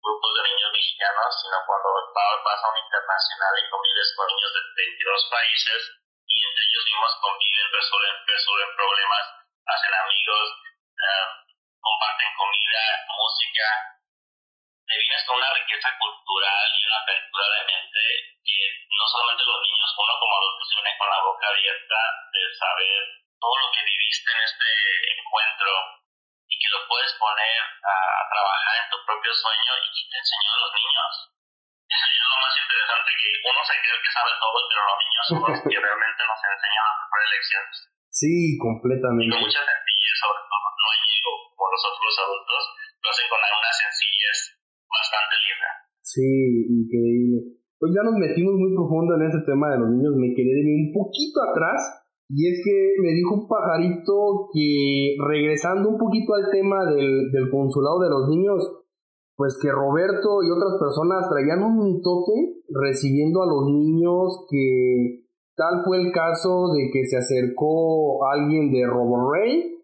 grupos 0.00 0.32
de 0.32 0.42
niños 0.48 0.70
mexicanos, 0.72 1.28
sino 1.44 1.56
cuando 1.68 1.88
vas 1.92 2.60
a 2.64 2.72
un 2.72 2.78
internacional 2.80 3.52
y 3.58 3.68
convives 3.68 4.08
con 4.16 4.24
niños 4.32 4.52
de 4.56 4.62
22 4.64 5.28
países 5.28 5.80
y 6.24 6.36
entre 6.40 6.62
ellos 6.64 6.84
mismos 6.88 7.12
conviven, 7.20 7.66
resuelven, 7.68 8.16
resuelven 8.24 8.72
problemas 8.76 9.24
hacen 9.68 9.92
amigos, 9.92 10.46
uh, 10.96 11.28
comparten 11.80 12.30
comida, 12.36 12.84
música. 13.12 13.97
Te 14.88 14.96
vienes 14.96 15.20
con 15.28 15.36
una 15.36 15.52
riqueza 15.52 15.92
cultural 16.00 16.66
y 16.72 16.80
una 16.88 17.00
apertura 17.04 17.44
de 17.44 17.62
mente 17.68 18.04
que 18.40 18.58
no 18.88 19.04
solamente 19.04 19.44
los 19.44 19.60
niños, 19.60 19.92
uno 20.00 20.14
como 20.16 20.32
adulto 20.32 20.64
se 20.64 20.74
viene 20.80 20.96
con 20.96 21.08
la 21.12 21.20
boca 21.28 21.44
abierta 21.44 22.00
de 22.32 22.42
saber 22.56 23.00
todo 23.36 23.52
lo 23.52 23.68
que 23.68 23.84
viviste 23.84 24.32
en 24.32 24.40
este 24.48 24.68
encuentro 25.12 25.70
y 26.48 26.54
que 26.56 26.72
lo 26.72 26.80
puedes 26.88 27.12
poner 27.20 27.60
a, 27.84 27.96
trabajar 28.32 28.74
en 28.80 28.88
tu 28.88 28.96
propio 29.04 29.28
sueño 29.36 29.72
y 29.76 29.88
que 29.92 30.02
te 30.08 30.16
enseñó 30.24 30.50
a 30.56 30.62
los 30.64 30.72
niños. 30.72 31.12
Eso 31.84 32.04
es 32.08 32.20
lo 32.24 32.38
más 32.40 32.54
interesante, 32.56 33.08
que 33.12 33.30
uno 33.44 33.60
se 33.68 33.76
cree 33.84 34.00
que 34.00 34.12
sabe 34.16 34.32
todo, 34.40 34.56
pero 34.72 34.80
los 34.88 34.98
niños 35.04 35.24
son 35.28 35.40
los 35.52 35.58
que 35.68 35.80
realmente 35.84 36.22
nos 36.24 36.40
enseñan 36.48 36.86
a 36.88 36.96
tomar 36.96 37.20
elecciones. 37.28 37.76
Sí, 38.08 38.56
completamente. 38.56 39.36
Con 39.36 39.44
mucha 39.44 39.68
sencillez, 39.68 40.16
sobre 40.16 40.40
todo, 40.48 40.64
no 40.64 40.86
hay 40.88 41.00
como 41.20 41.68
los 41.76 41.84
otros 41.92 42.14
adultos, 42.24 42.62
lo 43.04 43.10
hacen 43.12 43.28
con 43.28 43.40
una 43.44 43.72
sencillez 43.76 44.58
bastante 44.88 45.34
linda. 45.44 45.70
Sí, 46.00 46.28
increíble. 46.68 47.38
Pues 47.78 47.94
ya 47.94 48.02
nos 48.02 48.18
metimos 48.18 48.54
muy 48.58 48.74
profundo 48.74 49.14
en 49.14 49.22
este 49.28 49.44
tema 49.46 49.70
de 49.70 49.78
los 49.78 49.90
niños, 49.94 50.16
me 50.16 50.34
quedé 50.34 50.64
un 50.66 50.90
poquito 50.90 51.38
atrás, 51.46 51.78
y 52.28 52.48
es 52.48 52.60
que 52.64 52.76
me 53.00 53.14
dijo 53.14 53.34
un 53.34 53.46
pajarito 53.46 54.50
que 54.52 55.14
regresando 55.22 55.88
un 55.90 55.98
poquito 55.98 56.34
al 56.34 56.50
tema 56.50 56.84
del, 56.90 57.30
del 57.30 57.50
consulado 57.50 58.00
de 58.00 58.10
los 58.10 58.28
niños, 58.28 58.66
pues 59.36 59.56
que 59.62 59.70
Roberto 59.70 60.42
y 60.42 60.50
otras 60.50 60.74
personas 60.80 61.28
traían 61.30 61.62
un 61.62 61.78
mitote 61.78 62.58
recibiendo 62.68 63.42
a 63.42 63.46
los 63.46 63.70
niños 63.70 64.44
que 64.50 65.28
Tal 65.58 65.82
fue 65.84 66.00
el 66.00 66.12
caso 66.12 66.72
de 66.72 66.88
que 66.92 67.04
se 67.04 67.16
acercó 67.16 68.24
alguien 68.30 68.70
de 68.70 68.86
RoboRay 68.86 69.77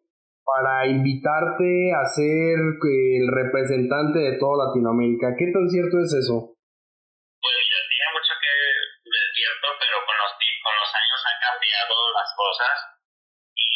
para 0.45 0.87
invitarte 0.87 1.97
a 1.97 2.05
ser 2.05 2.61
el 2.61 3.27
representante 3.33 4.21
de 4.21 4.37
toda 4.37 4.69
Latinoamérica. 4.69 5.33
¿Qué 5.41 5.49
tan 5.49 5.65
cierto 5.73 5.97
es 6.05 6.13
eso? 6.13 6.53
Pues 7.41 7.55
mira, 7.57 7.81
tiene 7.89 8.09
mucho 8.13 8.33
que 8.37 8.53
ver 9.09 9.27
cierto, 9.33 9.67
pero 9.81 9.97
con 10.05 10.17
los, 10.21 10.33
con 10.37 10.75
los 10.77 10.91
años 10.93 11.21
han 11.25 11.39
cambiado 11.41 11.97
las 12.13 12.31
cosas 12.37 12.77
y 13.57 13.73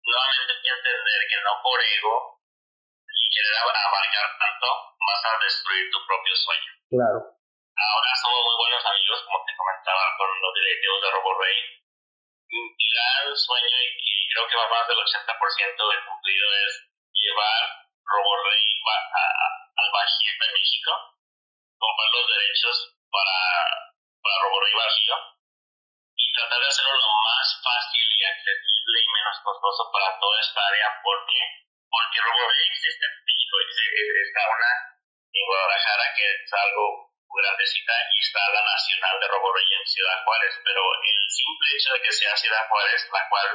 nuevamente 0.00 0.50
hay 0.56 0.62
que 0.64 0.72
entender 0.80 1.20
que 1.28 1.38
no 1.44 1.52
por 1.60 1.76
ego 1.76 2.16
y 3.04 3.22
querer 3.28 3.54
abarcar 3.60 4.28
tanto 4.40 4.66
vas 4.96 5.22
a 5.28 5.32
destruir 5.44 5.92
tu 5.92 6.00
propio 6.08 6.34
sueño. 6.36 6.72
Claro. 6.88 7.20
Ahora 7.78 8.10
somos 8.16 8.42
muy 8.48 8.56
buenos 8.64 8.84
amigos, 8.84 9.22
como 9.28 9.44
te 9.44 9.54
comentaba, 9.54 10.04
con 10.16 10.28
los 10.32 10.52
directivos 10.56 10.98
de 11.04 11.08
RoboRay. 11.14 11.58
Mi 12.48 12.86
gran 12.90 13.28
sueño, 13.36 13.76
y 13.92 14.17
creo 14.28 14.46
que 14.46 14.56
va 14.56 14.68
más 14.68 14.86
del 14.88 14.98
80% 14.98 15.24
de 15.24 16.04
cumplido, 16.04 16.46
es 16.66 16.72
llevar 17.12 17.62
RoboRay 18.04 18.64
al 19.76 19.90
Bajío 19.92 20.32
de 20.40 20.52
México, 20.52 20.90
comprar 21.78 22.10
los 22.12 22.26
derechos 22.28 22.76
para, 23.10 23.38
para 24.22 24.42
RoboRay 24.44 24.74
Bajío 24.74 25.16
y 26.16 26.32
tratar 26.32 26.60
de 26.60 26.68
hacerlo 26.68 26.92
lo 26.92 27.12
más 27.24 27.48
fácil 27.62 28.04
y 28.04 28.24
accesible 28.24 28.96
y 29.00 29.12
menos 29.12 29.36
costoso 29.44 29.90
para 29.92 30.18
toda 30.18 30.40
esta 30.40 30.60
área. 30.66 31.00
¿Por 31.02 31.18
qué? 31.26 31.42
Porque 31.88 32.20
RoboRay 32.20 32.64
existe 32.68 33.04
en 33.06 33.14
México, 33.24 33.54
está 33.64 34.42
una 34.48 34.72
en 35.32 35.46
Guadalajara 35.46 36.14
que 36.16 36.24
es 36.24 36.52
algo 36.52 37.08
grandecita 37.36 37.94
y 38.10 38.18
está 38.20 38.40
la 38.52 38.62
Nacional 38.64 39.20
de 39.20 39.28
Roborrey 39.28 39.68
en 39.78 39.86
Ciudad 39.86 40.24
Juárez, 40.24 40.54
pero 40.64 40.80
el 40.80 41.30
simple 41.30 41.68
hecho 41.76 41.92
de 41.92 42.02
que 42.02 42.12
sea 42.12 42.36
Ciudad 42.36 42.68
Juárez, 42.68 43.08
la 43.12 43.28
cual 43.28 43.48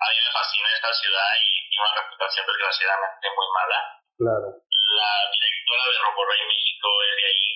a 0.00 0.04
mí 0.10 0.16
me 0.20 0.32
fascina 0.32 0.68
esta 0.74 0.92
ciudad 0.92 1.30
y 1.38 1.68
tiene 1.68 1.84
una 1.84 2.00
reputación 2.02 2.46
desgraciadamente 2.46 3.26
muy 3.30 3.48
mala. 3.54 3.80
Claro. 4.14 4.48
La 4.54 5.12
directora 5.30 5.84
de 5.90 5.98
Roborrey 6.02 6.42
México 6.46 6.88
es 7.02 7.14
de 7.16 7.26
ahí 7.26 7.48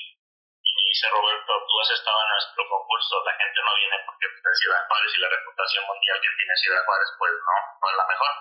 y 0.63 0.71
me 0.75 0.83
dice, 0.89 1.07
Roberto, 1.09 1.53
tú 1.67 1.75
has 1.81 1.91
estado 1.95 2.19
en 2.23 2.31
nuestro 2.35 2.63
concurso, 2.69 3.25
la 3.25 3.35
gente 3.39 3.59
no 3.63 3.73
viene 3.77 3.97
porque 4.07 4.27
es 4.27 4.43
de 4.43 4.55
Ciudad 4.59 4.87
Juárez 4.89 5.13
y 5.15 5.21
la 5.21 5.29
reputación 5.29 5.85
mundial 5.87 6.19
que 6.19 6.37
tiene 6.37 6.55
Ciudad 6.57 6.85
Juárez, 6.85 7.09
pues 7.19 7.33
no, 7.33 7.57
no 7.79 7.87
es 7.91 7.97
la 7.97 8.07
mejor. 8.07 8.33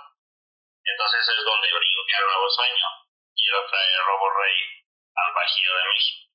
Entonces 0.88 1.22
es 1.28 1.44
donde 1.44 1.68
brinca 1.68 2.18
el 2.18 2.26
nuevo 2.26 2.50
sueño. 2.50 2.88
Quiero 3.36 3.60
traer 3.70 4.00
Roborrey 4.08 4.58
al 5.14 5.34
Bajío 5.34 5.72
de 5.76 5.86
México 5.94 6.28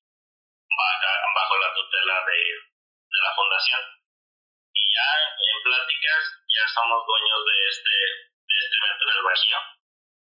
bajo 1.33 1.57
la 1.57 1.73
tutela 1.73 2.25
de, 2.25 2.39
de 3.09 3.19
la 3.23 3.35
fundación. 3.35 3.81
Ya 4.93 5.09
en 5.25 5.57
pláticas 5.65 6.21
ya 6.45 6.63
somos 6.69 7.01
dueños 7.01 7.41
de 7.49 7.57
este, 7.65 7.95
de 8.29 8.55
este 8.61 8.75
evento 8.77 9.03
del 9.09 9.23
Bajío. 9.25 9.59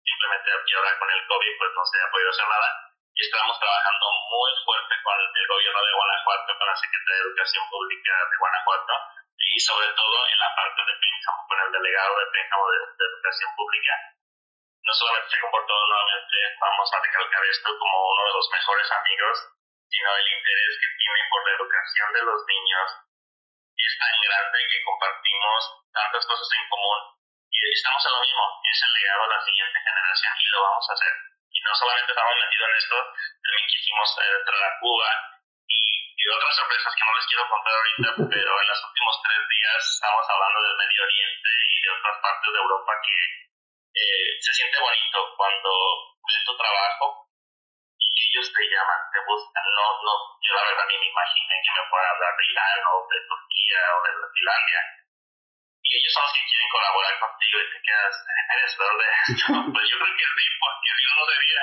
Simplemente 0.00 0.48
aquí 0.48 0.72
ahora 0.72 0.96
con 0.96 1.10
el 1.12 1.22
COVID 1.28 1.52
pues 1.60 1.70
no 1.76 1.84
se 1.84 1.96
ha 2.00 2.08
podido 2.08 2.30
hacer 2.32 2.48
nada. 2.48 2.68
Y 3.12 3.20
estamos 3.20 3.60
trabajando 3.60 4.06
muy 4.32 4.52
fuerte 4.64 4.94
con 5.04 5.16
el 5.20 5.46
gobierno 5.46 5.80
de 5.84 5.92
Guanajuato, 5.92 6.50
con 6.56 6.66
la 6.72 6.76
Secretaría 6.80 7.16
de 7.20 7.28
Educación 7.28 7.64
Pública 7.68 8.12
de 8.32 8.36
Guanajuato 8.40 8.94
y 9.36 9.60
sobre 9.60 9.88
todo 9.92 10.16
en 10.32 10.38
la 10.40 10.50
parte 10.56 10.80
de 10.80 10.94
Pénjamo, 10.96 11.40
con 11.44 11.58
el 11.60 11.70
delegado 11.76 12.12
de 12.16 12.26
Pénjamo 12.32 12.64
de, 12.72 12.78
de 12.96 13.04
Educación 13.12 13.50
Pública. 13.52 13.92
No 14.82 14.92
solamente 14.96 15.28
se 15.28 15.40
comportó 15.44 15.74
nuevamente, 15.76 16.36
vamos 16.58 16.88
a 16.88 17.00
recalcar 17.04 17.44
esto 17.44 17.68
como 17.76 17.96
uno 18.08 18.22
de 18.24 18.34
los 18.40 18.48
mejores 18.48 18.88
amigos 18.88 19.36
sino 19.92 20.08
el 20.16 20.28
interés 20.40 20.72
que 20.80 20.90
tiene 20.96 21.20
por 21.28 21.40
la 21.44 21.52
educación 21.52 22.08
de 22.16 22.22
los 22.24 22.40
niños 22.48 22.88
es 23.82 23.94
tan 23.98 24.14
grande 24.22 24.58
que 24.70 24.82
compartimos 24.84 25.60
tantas 25.92 26.22
cosas 26.26 26.48
en 26.54 26.68
común 26.68 27.00
y 27.52 27.58
estamos 27.72 28.00
a 28.06 28.10
lo 28.10 28.20
mismo, 28.20 28.42
es 28.64 28.78
el 28.80 28.92
legado 28.96 29.22
a 29.24 29.34
la 29.36 29.40
siguiente 29.44 29.78
generación 29.84 30.32
y 30.40 30.46
lo 30.48 30.62
vamos 30.62 30.86
a 30.88 30.92
hacer. 30.94 31.14
Y 31.52 31.58
no 31.60 31.72
solamente 31.76 32.12
estamos 32.12 32.36
metidos 32.40 32.68
en 32.68 32.76
esto, 32.80 32.96
también 33.44 33.66
quisimos 33.68 34.08
entrar 34.18 34.62
a 34.64 34.78
Cuba 34.80 35.10
y, 35.68 35.80
y, 36.16 36.22
otras 36.32 36.56
sorpresas 36.56 36.94
que 36.96 37.04
no 37.04 37.12
les 37.12 37.26
quiero 37.28 37.44
contar 37.48 37.74
ahorita, 37.76 38.08
pero 38.32 38.50
en 38.56 38.68
los 38.72 38.80
últimos 38.88 39.14
tres 39.20 39.42
días 39.52 39.80
estamos 39.84 40.24
hablando 40.32 40.58
del 40.64 40.80
Medio 40.80 41.02
Oriente 41.04 41.50
y 41.52 41.76
de 41.82 41.90
otras 41.92 42.16
partes 42.24 42.50
de 42.52 42.60
Europa 42.64 42.92
que 43.04 43.18
eh, 43.92 44.30
se 44.40 44.52
siente 44.56 44.80
bonito 44.80 45.18
cuando 45.36 45.70
ves 46.24 46.42
tu 46.48 46.56
trabajo 46.56 47.06
ellos 48.28 48.52
te 48.52 48.62
llaman, 48.68 49.00
te 49.10 49.20
buscan, 49.26 49.64
no, 49.74 49.86
no, 50.02 50.14
yo 50.42 50.52
la 50.54 50.64
verdad 50.68 50.86
ni 50.86 50.98
me 50.98 51.08
imaginé 51.10 51.54
que 51.62 51.72
me 51.74 51.88
puedan 51.90 52.10
hablar 52.12 52.32
de 52.36 52.44
Irán 52.46 52.80
o 52.92 52.94
de 53.08 53.18
Turquía 53.26 53.80
o 53.94 53.98
de 54.02 54.12
Finlandia. 54.34 54.80
Y 55.82 55.88
ellos 55.98 56.12
son 56.14 56.22
los 56.22 56.32
que 56.32 56.46
quieren 56.46 56.70
colaborar 56.70 57.14
contigo 57.18 57.56
y 57.58 57.70
te 57.72 57.80
quedas, 57.82 58.14
eres 58.22 58.72
verde. 58.78 59.08
pues 59.74 59.84
yo 59.90 59.96
creo 59.98 60.14
que 60.16 60.28
sí, 60.30 60.44
porque 60.62 60.88
yo 60.88 61.10
no 61.18 61.24
debía. 61.26 61.62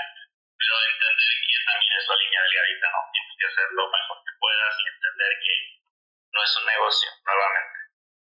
Pero 0.60 0.74
entender 0.76 1.32
que 1.40 1.56
también 1.66 1.94
es 1.98 2.06
la 2.10 2.16
línea 2.20 2.42
delgadita, 2.44 2.88
¿no? 2.92 3.00
Tienes 3.10 3.36
que 3.40 3.48
hacer 3.48 3.68
lo 3.72 3.86
mejor 3.90 4.18
que 4.22 4.34
puedas 4.40 4.74
y 4.76 4.86
entender 4.92 5.32
que 5.40 5.56
no 6.30 6.40
es 6.44 6.52
un 6.60 6.66
negocio, 6.68 7.10
nuevamente. 7.26 7.78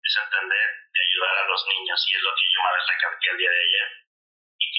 Es 0.04 0.16
entender 0.18 0.68
y 0.92 0.98
ayudar 0.98 1.36
a 1.38 1.48
los 1.48 1.62
niños 1.68 2.00
y 2.10 2.12
es 2.18 2.24
lo 2.24 2.34
que 2.36 2.48
yo 2.52 2.60
me 2.64 2.72
recalqué 2.74 3.28
el 3.30 3.38
día 3.38 3.52
de 3.54 3.64
ayer. 3.64 4.03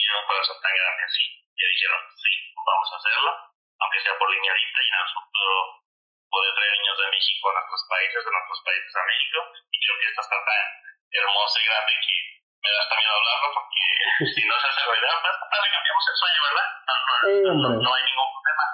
Tiene 0.05 0.21
un 0.21 0.29
corazón 0.29 0.61
tan 0.61 0.75
grande 0.77 1.03
así. 1.09 1.25
Y 1.33 1.61
dijeron, 1.65 2.01
sí, 2.13 2.33
vamos 2.61 2.89
a 2.93 2.97
hacerlo 3.01 3.55
aunque 3.81 4.01
sea 4.01 4.19
por 4.19 4.31
línea 4.31 4.53
y 4.55 4.65
en 4.65 5.01
el 5.01 5.11
futuro 5.13 5.55
poder 6.31 6.55
traer 6.55 6.73
niños 6.73 6.99
de 6.99 7.11
México 7.11 7.51
a 7.51 7.55
nuestros 7.55 7.83
países, 7.89 8.25
de 8.25 8.33
nuestros 8.33 8.61
países 8.65 8.93
a 8.97 9.05
México, 9.05 9.39
y 9.71 9.77
creo 9.79 9.97
que 10.01 10.09
esta 10.09 10.23
está 10.25 10.39
tan 10.41 10.65
hermosa 11.15 11.57
y 11.61 11.67
grande 11.69 11.93
que 12.01 12.17
me 12.65 12.71
da 12.73 12.81
hasta 12.81 12.97
miedo 12.97 13.15
hablarlo, 13.15 13.49
porque 13.55 13.85
si 14.35 14.41
no 14.49 14.55
se 14.59 14.67
hace 14.67 14.83
realidad, 14.89 15.17
pues 15.21 15.61
le 15.63 15.71
cambiamos 15.71 16.05
el 16.09 16.17
sueño, 16.17 16.41
¿verdad? 16.49 16.69
No, 16.85 17.69
no, 17.81 17.91
hay 17.95 18.05
ningún 18.05 18.31
problema. 18.35 18.67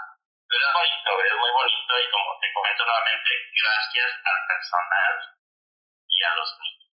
Pero 0.47 0.63
es 0.67 0.73
bonito, 0.73 1.11
es 1.21 1.37
muy 1.37 1.53
bonito, 1.53 1.93
y 2.01 2.07
como 2.11 2.29
te 2.41 2.49
comento 2.55 2.83
nuevamente, 2.87 3.31
gracias 3.51 4.11
al 4.25 4.39
personal 4.47 5.15
y 6.07 6.19
a 6.23 6.31
los 6.35 6.49
niños. 6.61 6.91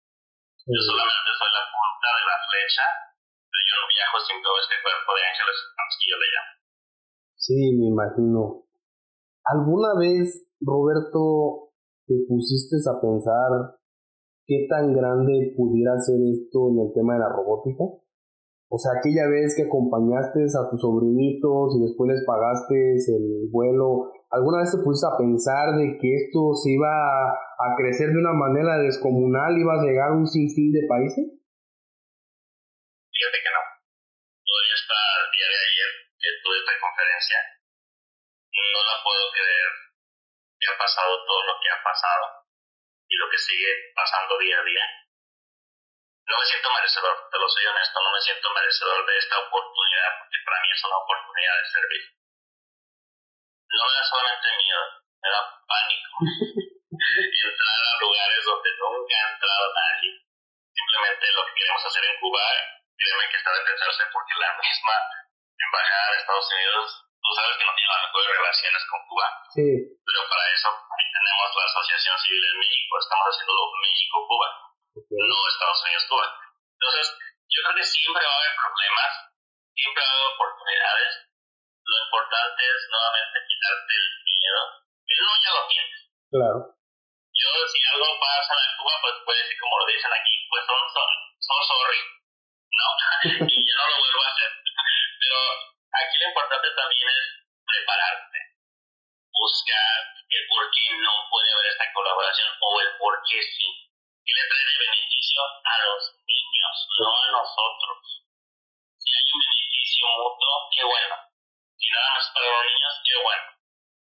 Yo 0.64 0.80
solamente 0.80 1.30
soy 1.35 1.51
la 1.53 1.64
punta 1.68 2.09
de 2.14 2.24
la 2.24 2.39
flecha, 2.49 2.87
yo 3.63 3.79
viajo 3.87 4.17
sin 4.27 4.39
todo 4.43 4.57
este 4.59 4.77
cuerpo 4.83 5.11
de 5.15 5.23
ángeles, 5.31 5.59
yo 6.05 6.17
le 6.19 6.29
llamo. 6.35 6.53
Sí, 7.37 7.59
me 7.79 7.87
imagino. 7.93 8.41
¿Alguna 9.45 9.95
vez, 9.99 10.49
Roberto, 10.61 11.71
te 12.07 12.15
pusiste 12.29 12.77
a 12.89 13.01
pensar 13.01 13.79
qué 14.47 14.67
tan 14.69 14.93
grande 14.93 15.55
pudiera 15.57 15.99
ser 16.01 16.21
esto 16.33 16.69
en 16.73 16.89
el 16.89 16.93
tema 16.93 17.15
de 17.15 17.21
la 17.21 17.29
robótica? 17.29 17.85
O 18.69 18.79
sea, 18.79 18.99
aquella 18.99 19.29
vez 19.29 19.55
que 19.55 19.65
acompañaste 19.65 20.43
a 20.43 20.69
tus 20.69 20.81
sobrinitos 20.81 21.77
y 21.77 21.83
después 21.83 22.11
les 22.11 22.25
pagaste 22.27 22.97
el 22.97 23.49
vuelo, 23.53 24.11
¿alguna 24.31 24.59
vez 24.59 24.73
te 24.73 24.83
pusiste 24.83 25.07
a 25.07 25.17
pensar 25.17 25.77
de 25.77 25.97
que 25.99 26.15
esto 26.15 26.55
se 26.55 26.73
iba 26.73 26.89
a, 26.91 27.77
crecer 27.77 28.11
de 28.11 28.19
una 28.19 28.33
manera 28.33 28.79
descomunal, 28.79 29.57
iba 29.57 29.75
a 29.75 29.85
llegar 29.85 30.11
a 30.11 30.17
un 30.17 30.27
sinfín 30.27 30.73
de 30.73 30.87
países? 30.89 31.43
Que 40.65 40.73
ha 40.73 40.79
pasado 40.79 41.12
todo 41.25 41.43
lo 41.45 41.61
que 41.61 41.69
ha 41.69 41.83
pasado 41.85 42.49
y 43.09 43.17
lo 43.17 43.29
que 43.29 43.37
sigue 43.37 43.93
pasando 43.95 44.39
día 44.39 44.59
a 44.61 44.65
día, 44.65 44.87
no 46.25 46.39
me 46.41 46.47
siento 46.47 46.73
merecedor, 46.73 47.29
te 47.29 47.39
lo 47.39 47.49
soy 47.49 47.67
honesto, 47.67 48.01
no 48.01 48.12
me 48.12 48.21
siento 48.21 48.49
merecedor 48.49 49.05
de 49.05 49.19
esta 49.19 49.39
oportunidad, 49.45 50.11
porque 50.25 50.41
para 50.41 50.61
mí 50.62 50.69
es 50.73 50.85
una 50.85 50.97
oportunidad 50.97 51.57
de 51.61 51.69
servir. 51.69 52.03
No 53.69 53.85
me 53.85 53.93
da 53.93 54.05
solamente 54.09 54.57
miedo, 54.57 54.85
me 55.21 55.29
da 55.29 55.41
pánico. 55.69 56.09
entrar 57.45 57.81
a 57.85 58.01
lugares 58.01 58.45
donde 58.45 58.71
nunca 58.81 59.15
ha 59.21 59.33
entrado 59.35 59.65
nadie. 59.75 60.11
Simplemente 60.73 61.33
lo 61.37 61.45
que 61.45 61.55
queremos 61.61 61.85
hacer 61.85 62.05
en 62.09 62.21
Cuba, 62.21 62.41
créeme 62.97 63.29
que 63.29 63.37
está 63.37 63.53
de 63.53 63.65
pensarse 63.69 64.03
porque 64.12 64.33
la 64.41 64.57
misma 64.57 64.97
embajada 65.61 66.12
de 66.12 66.19
Estados 66.25 66.53
Unidos, 66.55 67.04
tú 67.25 67.31
sabes 67.33 67.57
que 67.57 67.64
no 67.64 67.72
tiene 67.72 67.89
las 67.89 68.05
mejores 68.05 68.29
relaciones 68.37 68.83
con 68.85 69.01
Cuba. 69.09 69.27
Sí. 69.49 69.68
Pero 70.05 70.20
para 70.29 70.45
eso 70.53 70.68
tenemos 70.68 71.49
la 71.57 71.64
Asociación 71.64 72.16
Civil 72.20 72.45
en 72.45 72.59
México, 72.61 72.93
estamos 73.01 73.27
haciendo 73.33 73.53
México-Cuba, 73.81 74.49
no 74.93 75.37
Estados 75.49 75.81
Unidos-Cuba. 75.89 76.27
Entonces, 76.75 77.07
yo 77.49 77.59
creo 77.64 77.77
que 77.81 77.89
siempre 77.89 78.22
va 78.29 78.35
a 78.35 78.41
haber 78.45 78.55
problemas, 78.61 79.12
siempre 79.72 80.03
va 80.05 80.09
a 80.09 80.14
haber 80.14 80.29
oportunidades. 80.37 81.12
Lo 81.85 81.97
importante 82.05 82.61
es 82.61 82.81
nuevamente 82.93 83.37
quitarte 83.49 83.93
el 83.95 84.07
miedo. 84.25 84.61
El 85.05 85.18
no 85.25 85.33
ya 85.45 85.53
lo 85.55 85.62
tienes. 85.68 86.01
Claro. 86.29 86.59
Yo, 87.35 87.49
si 87.68 87.79
algo 87.89 88.09
pasa 88.20 88.53
en 88.53 88.72
Cuba, 88.77 88.95
pues 89.01 89.14
puede 89.25 89.43
decir, 89.43 89.57
como 89.61 89.79
lo 89.81 89.87
dicen 89.87 90.12
aquí, 90.12 90.35
pues 90.49 90.62
son, 90.68 90.83
son, 90.93 91.11
son 91.41 91.61
sorry. 91.72 92.01
No, 92.68 92.89
y 93.49 93.59
yo 93.64 93.75
no 93.81 93.85
lo 93.89 93.97
vuelvo 93.97 94.22
a 94.25 94.33
hacer. 94.33 94.51
Pero 95.20 95.39
aquí 95.95 96.18
lo 96.18 96.28
importante 96.28 96.68
también 96.74 97.09
es 97.09 97.24
prepararte 97.64 98.55
buscar 99.34 100.14
el 100.30 100.42
por 100.49 100.64
qué 100.70 100.86
no 100.99 101.12
puede 101.30 101.53
haber 101.53 101.66
esta 101.66 101.92
colaboración 101.92 102.49
o 102.61 102.80
el 102.80 102.97
por 102.99 103.14
qué 103.28 103.42
sí. 103.42 103.68
Que 104.24 104.32
le 104.32 104.49
trae 104.49 104.78
beneficio 104.88 105.40
a 105.45 105.74
los 105.84 106.03
niños, 106.24 106.74
no 106.99 107.12
a 107.12 107.28
nosotros. 107.45 108.24
Si 108.97 109.11
hay 109.12 109.26
un 109.28 109.40
beneficio 109.45 110.07
mutuo, 110.16 110.55
qué 110.72 110.82
bueno. 110.84 111.16
Si 111.76 111.92
nada 111.92 112.09
más 112.14 112.30
para 112.32 112.49
los 112.49 112.64
niños, 112.64 112.95
qué 113.05 113.16
bueno. 113.20 113.49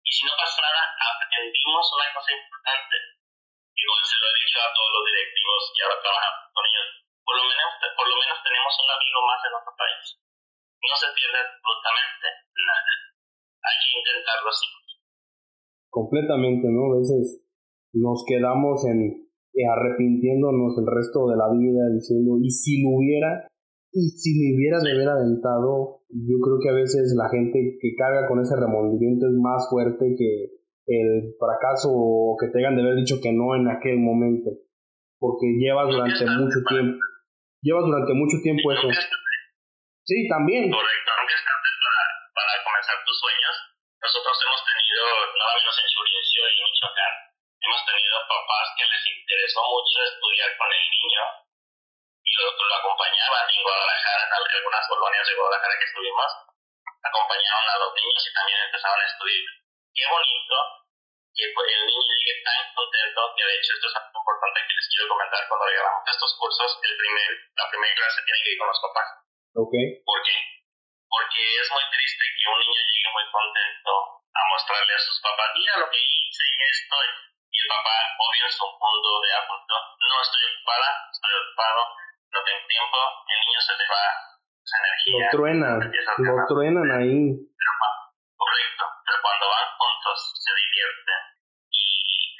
Y 0.06 0.12
si 0.14 0.26
no 0.26 0.32
pasa 0.40 0.62
nada, 0.62 0.96
aprendimos 0.96 1.86
una 2.00 2.14
cosa 2.16 2.32
importante. 2.32 2.96
Digo, 3.76 3.94
se 4.08 4.16
lo 4.16 4.26
he 4.30 4.40
dicho 4.40 4.58
a 4.64 4.72
todos 4.72 4.92
los 4.96 5.04
directivos 5.04 5.62
que 5.76 5.84
ahora 5.84 6.00
trabajan 6.00 6.36
con 6.54 6.64
ellos. 6.64 6.90
Por 7.26 7.36
lo 7.36 7.44
menos, 7.44 7.70
por 7.76 8.08
lo 8.08 8.16
menos 8.16 8.38
tenemos 8.40 8.72
un 8.72 8.90
amigo 8.96 9.20
más 9.28 9.40
en 9.44 9.52
nuestro 9.52 9.74
país. 9.76 10.06
No 10.86 10.96
se 10.96 11.10
pierde 11.18 11.38
absolutamente 11.42 12.28
nada. 12.54 12.94
Hay 13.66 13.76
que 13.82 13.90
intentarlo 13.98 14.50
así 14.54 14.76
completamente, 15.96 16.68
¿no? 16.68 16.92
A 16.92 17.00
veces 17.00 17.40
nos 17.94 18.26
quedamos 18.28 18.84
en 18.84 19.32
eh, 19.56 19.64
arrepintiéndonos 19.64 20.76
el 20.78 20.88
resto 20.92 21.32
de 21.32 21.40
la 21.40 21.48
vida 21.56 21.88
diciendo, 21.96 22.36
y 22.44 22.52
si 22.52 22.84
lo 22.84 23.00
hubiera, 23.00 23.48
y 23.96 24.12
si 24.12 24.36
me 24.36 24.60
hubiera 24.60 24.84
de 24.84 24.92
haber 24.92 25.08
aventado, 25.08 26.04
yo 26.12 26.36
creo 26.44 26.60
que 26.60 26.70
a 26.70 26.76
veces 26.76 27.16
la 27.16 27.32
gente 27.32 27.80
que 27.80 27.96
carga 27.96 28.28
con 28.28 28.44
ese 28.44 28.60
remordimiento 28.60 29.26
es 29.28 29.40
más 29.40 29.70
fuerte 29.72 30.14
que 30.20 30.60
el 30.88 31.32
fracaso 31.40 31.88
o 31.96 32.36
que 32.36 32.52
tengan 32.52 32.76
de 32.76 32.84
haber 32.84 33.00
dicho 33.00 33.24
que 33.24 33.32
no 33.32 33.56
en 33.56 33.72
aquel 33.72 33.96
momento, 33.98 34.52
porque 35.18 35.48
llevas 35.56 35.88
durante 35.88 36.28
mucho 36.28 36.60
tiempo, 36.68 37.00
llevas 37.64 37.86
durante 37.88 38.14
mucho 38.14 38.36
tiempo 38.44 38.68
eso. 38.68 38.92
Sí, 40.06 40.30
también. 40.30 40.70
Correcto, 40.70 41.12
aunque 41.18 41.34
para, 41.34 42.04
para 42.30 42.54
comenzar 42.62 42.94
tus 43.02 43.18
sueños, 43.18 43.56
nosotros 43.98 44.38
hemos 44.38 44.62
tenido, 44.62 45.02
nada 45.34 45.54
menos 45.58 45.78
en 45.82 45.88
Churiencio 45.90 46.42
y 46.46 46.58
Michoacán, 46.62 47.14
hemos 47.58 47.82
tenido 47.90 48.14
papás 48.30 48.66
que 48.78 48.86
les 48.86 49.02
interesó 49.02 49.66
mucho 49.66 49.98
estudiar 50.06 50.54
con 50.62 50.70
el 50.70 50.86
niño 50.94 51.24
y 52.22 52.32
lo, 52.38 52.54
lo 52.54 52.76
acompañaban 52.86 53.50
en 53.50 53.64
Guadalajara, 53.66 54.22
en 54.30 54.34
algunas 54.46 54.86
colonias 54.86 55.26
de 55.26 55.34
Guadalajara 55.42 55.74
que 55.74 55.90
estuvimos, 55.90 56.32
acompañaban 57.02 57.66
a 57.66 57.78
los 57.82 57.92
niños 57.98 58.22
y 58.30 58.34
también 58.34 58.62
empezaban 58.62 59.02
a 59.02 59.10
estudiar. 59.10 59.46
Qué 59.90 60.06
bonito 60.06 60.56
que 61.34 61.46
el 61.50 61.82
niño 61.82 62.10
llegue 62.14 62.46
tan 62.46 62.62
contento, 62.78 63.34
que 63.34 63.42
de 63.42 63.56
hecho 63.58 63.74
esto 63.74 63.88
es 63.90 63.96
algo 63.98 64.22
importante 64.22 64.70
que 64.70 64.76
les 64.78 64.86
quiero 64.86 65.10
comentar 65.10 65.42
cuando 65.50 65.66
llegamos 65.66 66.02
a 66.06 66.12
estos 66.14 66.32
cursos, 66.38 66.70
el 66.86 66.94
primer, 66.94 67.30
la 67.58 67.66
primera 67.74 67.96
clase 67.98 68.22
tiene 68.22 68.40
que 68.46 68.52
ir 68.54 68.58
con 68.62 68.70
los 68.70 68.82
papás. 68.86 69.25
Okay. 69.56 70.04
¿Por 70.04 70.20
qué? 70.22 70.56
porque 71.16 71.42
es 71.64 71.68
muy 71.72 71.86
triste 71.96 72.24
que 72.28 72.46
un 72.52 72.60
niño 72.60 72.76
llegue 72.76 73.12
muy 73.16 73.26
contento 73.32 73.92
a 74.36 74.42
mostrarle 74.52 74.94
a 74.96 75.00
sus 75.00 75.16
papás, 75.24 75.48
mira 75.56 75.80
lo 75.80 75.88
que 75.88 75.96
hice 75.96 76.44
y 76.44 76.58
esto, 76.76 76.96
y 77.48 77.56
el 77.56 77.68
papá, 77.72 77.96
obvio, 78.20 78.44
es 78.52 78.58
un 78.60 78.74
mundo 78.76 79.10
de 79.24 79.32
adulto, 79.32 79.76
no 79.96 80.16
estoy 80.20 80.44
ocupada, 80.52 80.90
estoy 81.08 81.34
ocupado, 81.40 81.82
no 82.36 82.40
tengo 82.44 82.64
tiempo, 82.68 83.00
el 83.32 83.40
niño 83.48 83.62
se 83.64 83.74
le 83.80 83.86
va 83.88 84.06
esa 84.60 84.78
energía. 84.84 85.24
Lo 85.24 85.32
truenan, 85.32 85.76
lo 85.80 86.36
truenan 86.52 86.90
ahí. 87.00 87.16
Pero, 87.32 87.72
correcto, 88.36 88.84
pero 89.08 89.18
cuando 89.24 89.46
van 89.56 89.68
juntos 89.72 90.18
se 90.36 90.52
divierten 90.52 91.22
y 91.72 91.86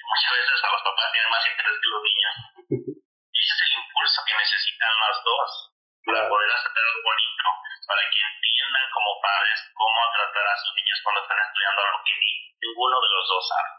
muchas 0.04 0.32
veces 0.36 0.58
a 0.68 0.72
los 0.76 0.84
papás 0.84 1.08
tienen 1.16 1.32
más 1.32 1.48
interés 1.48 1.76
que 1.80 1.92
los 1.96 2.04
niños. 2.04 2.36
y 3.32 3.38
ese 3.40 3.54
es 3.56 3.62
el 3.64 3.74
impulso 3.80 4.20
que 4.28 4.36
necesitan 4.36 4.92
los 5.00 5.18
dos 5.24 5.75
para 6.06 6.22
poder 6.30 6.50
hacer 6.54 6.70
algo 6.70 7.02
bonito, 7.02 7.46
para 7.90 8.04
que 8.14 8.20
entiendan 8.22 8.86
como 8.94 9.10
padres 9.26 9.58
cómo 9.74 10.00
tratar 10.14 10.46
a 10.54 10.58
sus 10.62 10.72
niños 10.78 11.02
cuando 11.02 11.22
están 11.26 11.40
estudiando 11.42 11.82
algo 11.82 12.00
que 12.06 12.16
ninguno 12.62 12.96
de 13.02 13.10
los 13.10 13.26
dos 13.26 13.44
sabe. 13.50 13.72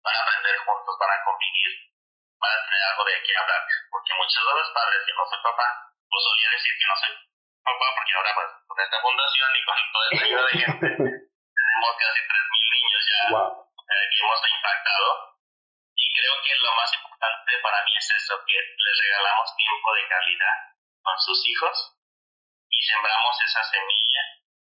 Van 0.00 0.16
a 0.16 0.22
aprender 0.24 0.56
juntos, 0.64 0.96
van 0.96 1.12
a 1.12 1.24
convivir, 1.24 1.70
van 2.40 2.52
a 2.56 2.64
tener 2.64 2.82
algo 2.88 3.04
de 3.04 3.16
qué 3.20 3.32
hablar. 3.36 3.62
Porque 3.92 4.16
muchos 4.16 4.40
de 4.40 4.54
los 4.56 4.68
padres, 4.72 5.04
que 5.04 5.12
no 5.12 5.24
soy 5.28 5.40
papá, 5.44 5.68
pues 6.08 6.20
solía 6.24 6.48
decir 6.56 6.72
que 6.80 6.88
no 6.88 6.96
soy 6.96 7.12
papá, 7.60 7.86
porque 7.92 8.12
ahora 8.16 8.32
pues 8.32 8.50
con 8.64 8.78
esta 8.80 8.98
fundación 9.04 9.50
y 9.52 9.62
con 9.68 9.76
toda 9.92 10.04
esta 10.08 10.24
ayuda 10.24 10.44
de 10.48 10.54
gente, 10.56 10.86
tenemos 11.60 11.92
casi 12.00 12.20
3.000 12.24 12.72
niños 12.72 13.02
ya 13.04 13.20
eh, 13.36 14.04
que 14.08 14.18
hemos 14.24 14.40
impactado. 14.48 15.08
Y 15.92 16.04
creo 16.12 16.34
que 16.40 16.52
lo 16.56 16.72
más 16.72 16.90
importante 16.92 17.52
para 17.60 17.84
mí 17.84 17.92
es 18.00 18.08
eso, 18.16 18.32
que 18.48 18.56
les 18.56 18.96
regalamos 18.96 19.56
tiempo 19.56 19.88
de 19.92 20.08
calidad 20.08 20.75
con 21.06 21.16
sus 21.22 21.38
hijos 21.46 21.94
y 22.66 22.78
sembramos 22.82 23.34
esa 23.38 23.62
semilla 23.62 24.22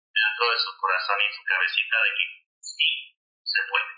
dentro 0.08 0.44
de 0.48 0.56
su 0.56 0.70
corazón 0.80 1.18
y 1.20 1.28
su 1.28 1.42
cabecita 1.44 1.96
de 2.00 2.10
que 2.16 2.26
sí 2.56 2.90
se 3.44 3.60
puede. 3.68 3.92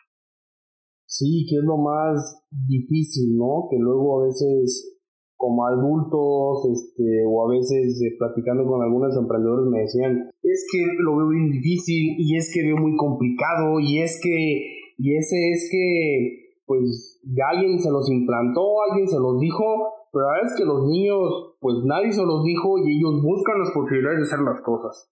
Sí, 1.07 1.47
que 1.47 1.62
es 1.62 1.66
lo 1.66 1.78
más 1.78 2.43
difícil, 2.51 3.39
¿no? 3.39 3.70
Que 3.70 3.78
luego 3.78 4.18
a 4.18 4.26
veces 4.26 4.95
como 5.37 5.66
adultos, 5.66 6.66
este, 6.72 7.22
o 7.28 7.47
a 7.47 7.55
veces 7.55 8.01
eh, 8.03 8.16
platicando 8.18 8.64
con 8.64 8.82
algunos 8.82 9.14
emprendedores 9.14 9.70
me 9.70 9.80
decían, 9.80 10.30
es 10.43 10.66
que 10.72 10.80
lo 10.99 11.16
veo 11.18 11.28
bien 11.28 11.51
difícil 11.51 12.16
y 12.18 12.37
es 12.37 12.51
que 12.53 12.62
veo 12.62 12.78
muy 12.78 12.97
complicado 12.97 13.78
y 13.78 14.01
es 14.01 14.18
que, 14.22 14.95
y 14.99 15.16
ese 15.16 15.37
es 15.51 15.68
que, 15.70 16.57
pues, 16.66 17.20
alguien 17.47 17.78
se 17.78 17.91
los 17.91 18.11
implantó, 18.11 18.82
alguien 18.89 19.07
se 19.07 19.18
los 19.18 19.39
dijo, 19.39 19.93
pero 20.15 20.31
la 20.31 20.39
verdad 20.39 20.47
es 20.47 20.55
que 20.55 20.62
los 20.62 20.87
niños, 20.87 21.59
pues 21.59 21.83
nadie 21.83 22.15
se 22.15 22.23
los 22.23 22.47
dijo 22.47 22.79
y 22.79 22.87
ellos 22.95 23.19
buscan 23.19 23.59
las 23.59 23.75
posibilidades 23.75 24.23
de 24.23 24.27
hacer 24.31 24.47
las 24.47 24.62
cosas. 24.62 25.11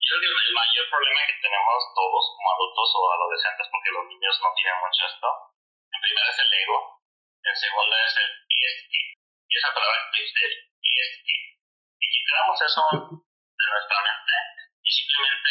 Yo 0.00 0.14
creo 0.16 0.32
que 0.32 0.48
el 0.48 0.56
mayor 0.56 0.88
problema 0.88 1.20
que 1.28 1.36
tenemos 1.36 1.80
todos 1.92 2.22
como 2.32 2.48
adultos 2.48 2.88
o 2.96 3.00
adolescentes, 3.12 3.68
porque 3.68 3.92
los 3.92 4.08
niños 4.08 4.32
no 4.40 4.48
tienen 4.56 4.80
mucho 4.80 5.04
esto, 5.04 5.28
en 5.92 6.00
primera 6.00 6.32
es 6.32 6.40
el 6.40 6.48
ego, 6.48 6.78
en 7.44 7.56
segunda 7.60 7.96
es 8.08 8.14
el 8.24 8.30
ESG, 8.48 8.92
y 9.20 9.52
esa 9.52 9.70
palabra 9.76 10.00
es 10.00 10.32
el 10.32 10.52
ESG. 10.80 11.28
Y 12.00 12.06
quitáramos 12.08 12.56
eso 12.56 12.82
de 12.88 13.66
nuestra 13.68 13.98
mente 14.00 14.34
y 14.80 14.90
simplemente 14.96 15.50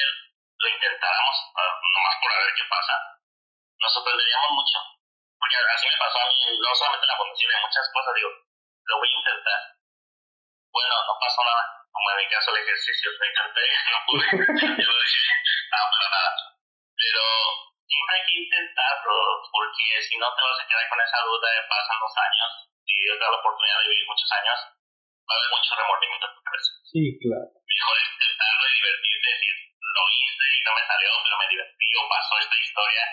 lo 0.58 0.68
intentáramos, 0.74 1.36
ah, 1.54 1.74
nomás 1.86 2.16
por 2.18 2.34
ver 2.34 2.54
qué 2.58 2.66
pasa, 2.66 2.96
nos 3.78 3.94
sorprenderíamos 3.94 4.52
mucho. 4.58 4.78
Porque 5.38 5.58
así 5.70 5.86
me 5.86 6.02
pasó 6.02 6.18
a 6.18 6.30
mí, 6.30 6.38
no 6.58 6.70
solamente 6.74 7.06
en 7.06 7.12
la 7.14 7.18
fundación, 7.22 7.50
en 7.54 7.66
muchas 7.66 7.86
cosas, 7.94 8.14
digo, 8.18 8.30
lo 8.92 9.00
voy 9.00 9.08
a 9.08 9.20
intentar. 9.24 9.62
Bueno, 10.72 10.94
no 11.08 11.14
pasó 11.16 11.40
nada. 11.48 11.64
Como 11.92 12.06
en 12.12 12.18
mi 12.24 12.28
caso 12.28 12.52
el 12.52 12.64
ejercicio, 12.64 13.12
lo 13.12 13.26
intenté, 13.26 13.64
no 13.92 14.00
pude. 14.04 14.28
Yo 14.84 14.92
lo 14.92 15.02
dije, 15.04 15.32
no, 15.72 15.80
para 15.92 16.08
nada. 16.12 16.32
Pero 16.92 17.24
siempre 17.88 18.14
hay 18.16 18.26
que 18.28 18.38
intentar 18.44 18.94
pasando, 19.04 19.48
porque 19.52 19.86
si 20.04 20.16
no 20.20 20.28
te 20.36 20.44
vas 20.44 20.60
a 20.60 20.68
quedar 20.68 20.86
con 20.92 21.00
esa 21.00 21.20
duda 21.24 21.48
de 21.52 21.62
pasan 21.72 22.00
los 22.04 22.16
años, 22.20 22.52
y 22.88 22.94
Dios 23.04 23.20
da 23.20 23.32
la 23.32 23.40
oportunidad 23.40 23.80
de 23.80 23.90
vivir 23.92 24.08
muchos 24.08 24.32
años, 24.32 24.60
va 25.24 25.32
a 25.32 25.38
haber 25.40 25.50
mucho 25.52 25.72
remordimiento 25.76 26.26
en 26.28 26.36
tu 26.36 26.42
cabeza. 26.44 26.72
Sí, 26.84 27.04
claro. 27.24 27.48
Mejor 27.48 27.96
intentarlo 27.96 28.64
y 28.68 28.74
divertirte, 28.76 29.28
decir, 29.32 29.56
lo 29.80 30.04
hice 30.12 30.46
y 30.52 30.62
no 30.68 30.72
me 30.76 30.84
salió, 30.88 31.10
pero 31.24 31.36
me 31.40 31.48
divertí 31.48 31.88
o 31.96 32.04
pasó 32.12 32.34
esta 32.40 32.58
historia. 32.60 33.04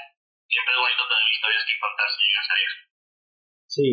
Siempre 0.48 0.72
es 0.74 0.80
bonito 0.82 1.02
tener 1.06 1.28
historias 1.30 1.64
que 1.66 1.78
contar 1.78 2.08
si 2.10 2.20
llegas 2.26 2.48
a 2.50 2.56
ir. 2.58 2.72
Sí. 3.68 3.88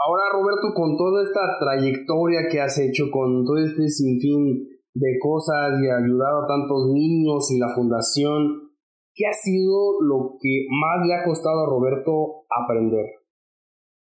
Ahora, 0.00 0.32
Roberto, 0.32 0.72
con 0.72 0.96
toda 0.96 1.20
esta 1.20 1.60
trayectoria 1.60 2.48
que 2.48 2.56
has 2.56 2.72
hecho, 2.80 3.12
con 3.12 3.44
todo 3.44 3.60
este 3.60 3.84
sinfín 3.84 4.64
de 4.96 5.20
cosas 5.20 5.76
y 5.76 5.92
ayudado 5.92 6.40
a 6.40 6.48
tantos 6.48 6.88
niños 6.88 7.44
y 7.52 7.60
la 7.60 7.68
fundación, 7.76 8.72
¿qué 9.12 9.28
ha 9.28 9.36
sido 9.36 10.00
lo 10.00 10.40
que 10.40 10.64
más 10.72 11.04
le 11.04 11.12
ha 11.12 11.28
costado 11.28 11.68
a 11.68 11.68
Roberto 11.68 12.48
aprender? 12.48 13.28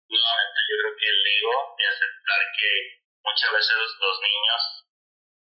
Nuevamente, 0.08 0.60
yo 0.64 0.76
creo 0.80 0.96
que 0.96 1.08
el 1.12 1.20
ego 1.28 1.56
de 1.76 1.84
aceptar 1.84 2.40
que 2.56 2.70
muchas 3.28 3.52
veces 3.52 3.76
los 3.76 4.16
niños 4.24 4.62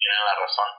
tienen 0.02 0.22
la 0.26 0.34
razón. 0.34 0.70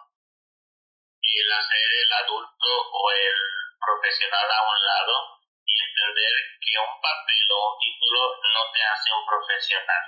Y 1.24 1.32
el 1.32 1.47
hacer 1.47 1.88
el 1.95 2.11
adulto 2.28 2.69
o 2.91 3.01
el 3.07 3.39
profesional 3.80 4.47
a 4.51 4.59
un 4.67 4.80
lado 4.84 5.40
entender 5.82 6.34
que 6.61 6.73
un 6.77 6.93
papel 7.01 7.45
o 7.51 7.57
un 7.73 7.75
título 7.82 8.21
no 8.53 8.63
te 8.71 8.82
hace 8.84 9.09
un 9.13 9.25
profesional. 9.25 10.05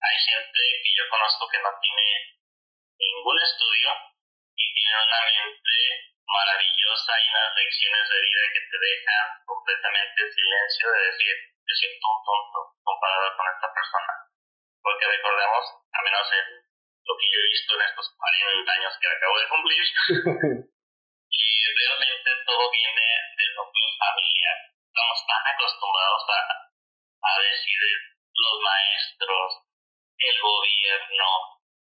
Hay 0.00 0.16
gente 0.18 0.62
que 0.82 0.92
yo 0.96 1.04
conozco 1.08 1.48
que 1.48 1.62
no 1.62 1.70
tiene 1.80 2.40
ningún 2.98 3.36
estudio 3.40 3.90
y 4.56 4.64
tiene 4.74 4.96
una 4.96 5.20
mente 5.24 5.76
maravillosa 6.30 7.12
y 7.20 7.26
unas 7.30 7.50
lecciones 7.56 8.04
de 8.08 8.20
vida 8.20 8.44
que 8.54 8.62
te 8.70 8.78
dejan 8.78 9.26
completamente 9.44 10.16
en 10.22 10.30
silencio 10.30 10.84
de 10.92 11.00
decir, 11.10 11.34
yo 11.66 11.74
siento 11.74 12.04
un 12.06 12.20
tonto 12.24 12.58
comparado 12.82 13.28
con 13.36 13.46
esta 13.50 13.68
persona. 13.74 14.12
Porque 14.82 15.06
recordemos, 15.06 15.64
a 15.92 16.00
menos 16.02 16.26
en 16.32 16.46
lo 17.04 17.12
que 17.18 17.26
yo 17.28 17.38
he 17.40 17.50
visto 17.50 17.70
en 17.74 17.82
estos 17.82 18.06
40 18.16 18.72
años 18.72 18.94
que 19.00 19.08
acabo 19.08 19.36
de 19.38 19.48
cumplir, 19.48 19.84
y 21.30 21.44
realmente 21.76 22.30
todo 22.46 22.70
viene 22.70 23.06
del 23.36 23.54
núcleo 23.54 23.88
familiar. 23.98 24.58
Tan 25.30 25.46
acostumbrados 25.54 26.26
a, 26.26 26.40
a 27.22 27.32
decir 27.38 27.78
los 28.34 28.56
maestros, 28.66 29.62
el 30.18 30.40
gobierno, 30.42 31.28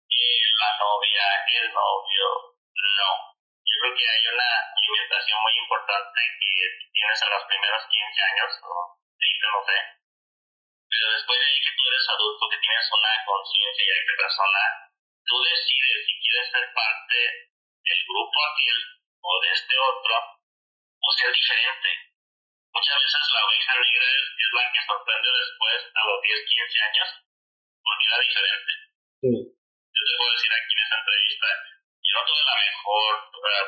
eh, 0.05 0.43
la 0.61 0.77
novia, 0.77 1.25
el 1.49 1.73
novio, 1.73 2.29
no 2.77 3.33
yo 3.73 3.77
creo 3.81 3.95
que 3.97 4.05
hay 4.05 4.25
una 4.29 4.51
alimentación 4.77 5.39
muy 5.41 5.55
importante 5.65 6.21
que 6.37 6.53
tienes 6.93 7.19
en 7.25 7.31
los 7.31 7.45
primeros 7.49 7.83
15 7.89 8.21
años, 8.21 8.51
o 8.69 9.01
30, 9.17 9.49
no 9.49 9.63
sé. 9.65 9.79
Pero 10.93 11.05
después 11.17 11.41
de 11.41 11.47
ahí 11.49 11.59
que 11.65 11.73
tú 11.73 11.83
eres 11.89 12.05
adulto, 12.13 12.51
que 12.53 12.61
tienes 12.61 12.87
una 12.93 13.13
conciencia 13.25 13.85
ya 13.89 13.97
que 14.05 14.21
persona, 14.21 14.63
tú 15.25 15.37
decides 15.41 16.01
si 16.05 16.15
quieres 16.21 16.47
ser 16.53 16.65
parte 16.77 17.19
del 17.81 18.01
grupo 18.05 18.37
aquel 18.45 18.79
o 19.25 19.41
de 19.41 19.49
este 19.57 19.75
otro, 19.79 20.15
o 21.01 21.09
ser 21.17 21.33
diferente. 21.33 22.12
Muchas 22.73 22.99
veces 23.05 23.23
la 23.33 23.45
oveja 23.45 23.73
negra 23.77 24.07
es, 24.17 24.53
la 24.53 24.65
que 24.73 24.81
sorprende 24.89 25.29
después 25.29 25.79
a 25.93 26.03
los 26.09 26.19
10, 26.23 26.41
15 26.41 26.81
años, 26.89 27.09
porque 27.85 28.05
era 28.09 28.19
diferente. 28.21 28.73
Yo 29.23 30.03
te 30.09 30.17
puedo 30.17 30.33
decir 30.33 30.53
aquí 30.53 30.73
en 30.73 30.83
esta 30.83 30.99
entrevista, 30.99 31.49
yo 32.03 32.13
no 32.17 32.25
tuve 32.27 32.43
la 32.43 32.57
mejor 32.57 33.13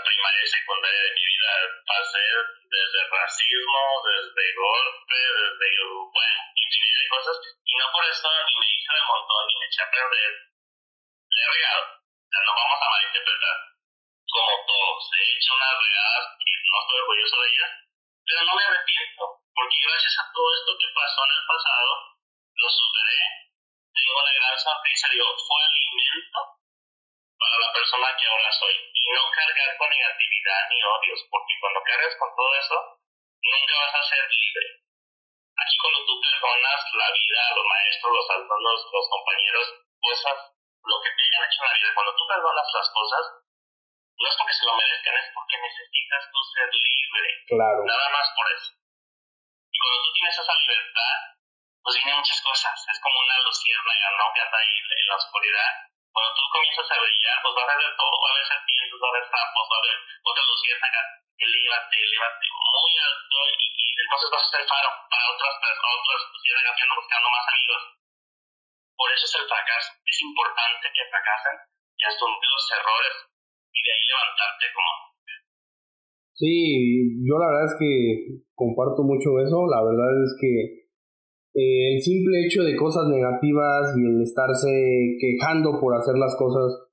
primaria 0.05 0.43
y 0.45 0.49
secundaria 0.49 1.03
de 1.05 1.15
mi 1.15 1.25
vida. 1.25 1.51
Pasé 1.85 2.25
desde 2.65 3.09
racismo, 3.09 3.83
desde 4.09 4.45
golpe, 4.57 5.21
desde, 5.21 5.69
bueno, 5.85 6.41
infinidad 6.57 7.01
de 7.05 7.09
cosas. 7.09 7.37
Y 7.65 7.73
no 7.77 7.87
por 7.93 8.05
eso 8.09 8.29
ni 8.29 8.55
me 8.57 8.69
hice 8.73 8.93
de 8.93 9.05
montón, 9.05 9.47
ni 9.49 9.55
me 9.61 9.67
eché 9.69 9.83
a 9.85 9.91
perder. 9.91 10.33
Le 11.29 11.41
he 11.45 11.51
regado. 11.55 11.85
O 11.93 12.29
sea, 12.29 12.41
no 12.41 12.53
vamos 12.57 12.81
a 12.81 12.91
malinterpretar. 12.91 13.59
Como 14.33 14.53
todos, 14.67 15.03
he 15.13 15.23
hecho 15.37 15.55
unas 15.55 15.77
regadas 15.79 16.25
que 16.41 16.53
no 16.57 16.77
estoy 16.81 16.99
orgulloso 17.05 17.37
de 17.41 17.49
ellas, 17.55 17.73
pero 18.25 18.41
no 18.45 18.53
me 18.57 18.65
arrepiento, 18.65 19.23
porque 19.53 19.79
gracias 19.85 20.15
a 20.19 20.29
todo 20.33 20.49
esto 20.57 20.71
que 20.81 20.95
pasó 20.97 21.21
en 21.25 21.33
el 21.37 21.45
pasado, 21.45 21.93
lo 22.57 22.69
superé. 22.69 23.21
Tengo 23.95 24.13
una 24.19 24.33
gran 24.33 24.57
sonrisa, 24.59 25.09
digo, 25.13 25.29
fue 25.39 25.61
alimento 25.65 26.41
para 27.39 27.57
la 27.61 27.71
persona 27.73 28.09
que 28.17 28.27
ahora 28.27 28.51
soy 28.53 28.75
y 28.75 29.01
no 29.13 29.23
cargar 29.31 29.77
con 29.77 29.89
negatividad 29.91 30.61
ni 30.71 30.79
odios, 30.83 31.21
porque 31.31 31.55
cuando 31.61 31.81
cargas 31.85 32.17
con 32.17 32.31
todo 32.35 32.51
eso, 32.57 32.79
nunca 33.45 33.75
vas 33.85 33.95
a 33.95 34.09
ser 34.09 34.25
libre. 34.25 34.67
Aquí 35.55 35.77
cuando 35.79 36.01
tú 36.09 36.15
perdonas 36.19 36.81
la 36.95 37.09
vida, 37.13 37.41
los 37.55 37.67
maestros, 37.69 38.13
los 38.17 38.31
alumnos, 38.31 38.79
los 38.91 39.07
compañeros, 39.09 39.67
cosas, 40.01 40.39
lo 40.83 40.97
que 41.01 41.11
te 41.15 41.23
hayan 41.23 41.45
hecho 41.47 41.61
en 41.63 41.69
la 41.69 41.77
vida, 41.79 41.95
cuando 41.95 42.13
tú 42.17 42.23
perdonas 42.27 42.69
las 42.75 42.89
cosas, 42.91 43.44
no 44.15 44.27
es 44.29 44.37
porque 44.39 44.55
se 44.55 44.67
lo 44.67 44.75
merezcan, 44.77 45.15
es 45.19 45.31
porque 45.35 45.57
necesitas 45.59 46.23
tú 46.31 46.39
ser 46.55 46.69
libre. 46.71 47.31
Claro. 47.49 47.81
Nada 47.85 48.09
más 48.11 48.27
por 48.35 48.47
eso. 48.53 48.71
Y 49.71 49.77
cuando 49.79 49.99
tú 50.05 50.11
tienes 50.15 50.39
esa 50.39 50.55
libertad, 50.55 51.19
pues 51.83 51.95
vienen 51.97 52.17
muchas 52.17 52.41
cosas. 52.41 52.77
Es 52.89 53.01
como 53.01 53.19
una 53.19 53.39
luciérnaga, 53.43 54.09
¿no? 54.17 54.25
Que 54.33 54.41
anda 54.41 54.59
ahí 54.59 54.77
en 54.79 55.07
la 55.09 55.17
oscuridad 55.17 55.73
cuando 56.15 56.31
tú 56.39 56.43
comienzas 56.47 56.87
a 56.95 57.01
brillar, 57.03 57.43
pues 57.43 57.55
vas 57.59 57.71
a 57.75 57.77
ver 57.77 57.93
todo, 57.99 58.15
va 58.23 58.29
a 58.31 58.33
haber 58.39 58.47
serpientes, 58.47 58.99
va 59.03 59.07
a 59.07 59.13
haber 59.19 59.27
sapos, 59.35 59.65
va 59.67 59.75
a 59.75 59.83
haber 59.83 59.99
otras 60.23 60.47
luciérnagas, 60.47 61.07
elévate, 61.43 61.97
elévate 61.99 62.47
muy 62.55 62.93
alto 63.03 63.37
y, 63.51 63.65
y, 63.67 63.87
entonces 63.99 64.31
vas 64.31 64.47
a 64.47 64.53
ser 64.55 64.63
faro 64.63 64.91
para 65.11 65.25
otras, 65.35 65.55
para 65.59 65.75
otras 65.75 66.21
luciérnagas 66.31 66.73
que 66.79 66.83
andan 66.87 67.01
buscando 67.03 67.29
más 67.35 67.47
amigos. 67.51 67.83
Por 68.95 69.09
eso 69.11 69.25
es 69.27 69.35
el 69.35 69.49
fracaso. 69.51 69.91
Es 70.07 70.19
importante 70.23 70.87
que 70.95 71.11
fracasen 71.11 71.57
y 71.99 72.03
asumir 72.07 72.47
los 72.47 72.67
errores 72.79 73.15
y 73.75 73.79
de 73.83 73.91
ahí 73.91 74.05
levantarte 74.07 74.67
como 74.75 75.05
Sí, 76.35 77.23
yo 77.23 77.39
la 77.39 77.47
verdad 77.47 77.67
es 77.71 77.77
que 77.79 78.43
comparto 78.55 79.05
mucho 79.05 79.39
eso. 79.39 79.67
La 79.71 79.85
verdad 79.85 80.11
es 80.23 80.35
que 80.41 80.85
eh, 81.55 81.95
el 81.95 82.03
simple 82.03 82.45
hecho 82.45 82.65
de 82.65 82.75
cosas 82.75 83.07
negativas 83.07 83.95
y 83.97 84.03
el 84.03 84.21
estarse 84.21 85.17
quejando 85.21 85.79
por 85.79 85.95
hacer 85.95 86.19
las 86.19 86.35
cosas 86.35 86.91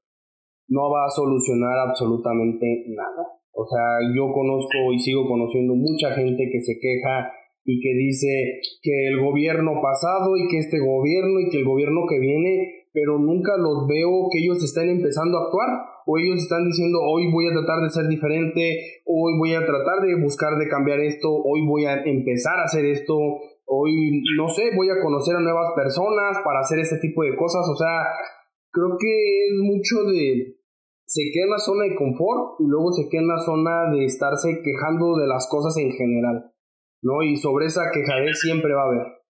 no 0.69 0.91
va 0.91 1.05
a 1.05 1.09
solucionar 1.09 1.89
absolutamente 1.89 2.85
nada. 2.89 3.25
O 3.53 3.65
sea, 3.65 3.99
yo 4.15 4.31
conozco 4.31 4.93
y 4.93 4.99
sigo 4.99 5.27
conociendo 5.27 5.73
mucha 5.73 6.13
gente 6.13 6.47
que 6.51 6.61
se 6.61 6.79
queja 6.79 7.33
y 7.65 7.79
que 7.79 7.93
dice 7.93 8.61
que 8.81 9.07
el 9.07 9.19
gobierno 9.19 9.81
pasado 9.81 10.37
y 10.37 10.47
que 10.47 10.59
este 10.59 10.79
gobierno 10.79 11.39
y 11.39 11.49
que 11.49 11.57
el 11.57 11.65
gobierno 11.65 12.01
que 12.07 12.19
viene, 12.19 12.80
pero 12.93 13.19
nunca 13.19 13.57
los 13.57 13.87
veo 13.87 14.27
que 14.31 14.39
ellos 14.39 14.63
estén 14.63 14.89
empezando 14.89 15.37
a 15.37 15.43
actuar 15.43 15.69
o 16.05 16.17
ellos 16.17 16.39
están 16.39 16.65
diciendo 16.65 16.99
hoy 17.01 17.31
voy 17.31 17.47
a 17.47 17.53
tratar 17.53 17.81
de 17.81 17.89
ser 17.89 18.07
diferente, 18.07 19.01
hoy 19.05 19.37
voy 19.37 19.53
a 19.53 19.65
tratar 19.65 20.01
de 20.01 20.21
buscar 20.21 20.57
de 20.57 20.67
cambiar 20.67 20.99
esto, 20.99 21.29
hoy 21.31 21.65
voy 21.65 21.85
a 21.85 22.03
empezar 22.03 22.59
a 22.59 22.65
hacer 22.65 22.85
esto, 22.85 23.15
hoy, 23.65 24.23
no 24.37 24.49
sé, 24.49 24.71
voy 24.75 24.89
a 24.89 24.99
conocer 25.01 25.35
a 25.35 25.41
nuevas 25.41 25.71
personas 25.75 26.37
para 26.43 26.59
hacer 26.59 26.79
ese 26.79 26.97
tipo 26.97 27.23
de 27.23 27.35
cosas, 27.35 27.67
o 27.69 27.75
sea, 27.75 28.03
creo 28.71 28.97
que 28.99 29.47
es 29.47 29.59
mucho 29.61 30.03
de, 30.11 30.57
se 31.05 31.21
queda 31.33 31.45
en 31.45 31.51
la 31.51 31.59
zona 31.59 31.83
de 31.85 31.95
confort 31.95 32.59
y 32.59 32.67
luego 32.67 32.91
se 32.91 33.07
queda 33.09 33.21
en 33.21 33.27
la 33.27 33.39
zona 33.39 33.91
de 33.91 34.05
estarse 34.05 34.61
quejando 34.63 35.17
de 35.17 35.27
las 35.27 35.47
cosas 35.49 35.77
en 35.77 35.91
general, 35.91 36.51
¿no? 37.01 37.21
Y 37.23 37.35
sobre 37.37 37.67
esa 37.67 37.91
quejadez 37.93 38.39
siempre 38.39 38.73
va 38.73 38.83
a 38.83 38.87
haber. 38.87 39.20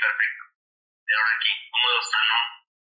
Perfecto. 0.00 0.44
Pero 1.04 1.20
aquí, 1.36 1.52
¿cómo 1.70 1.86
lo 1.92 2.02
sano? 2.02 2.36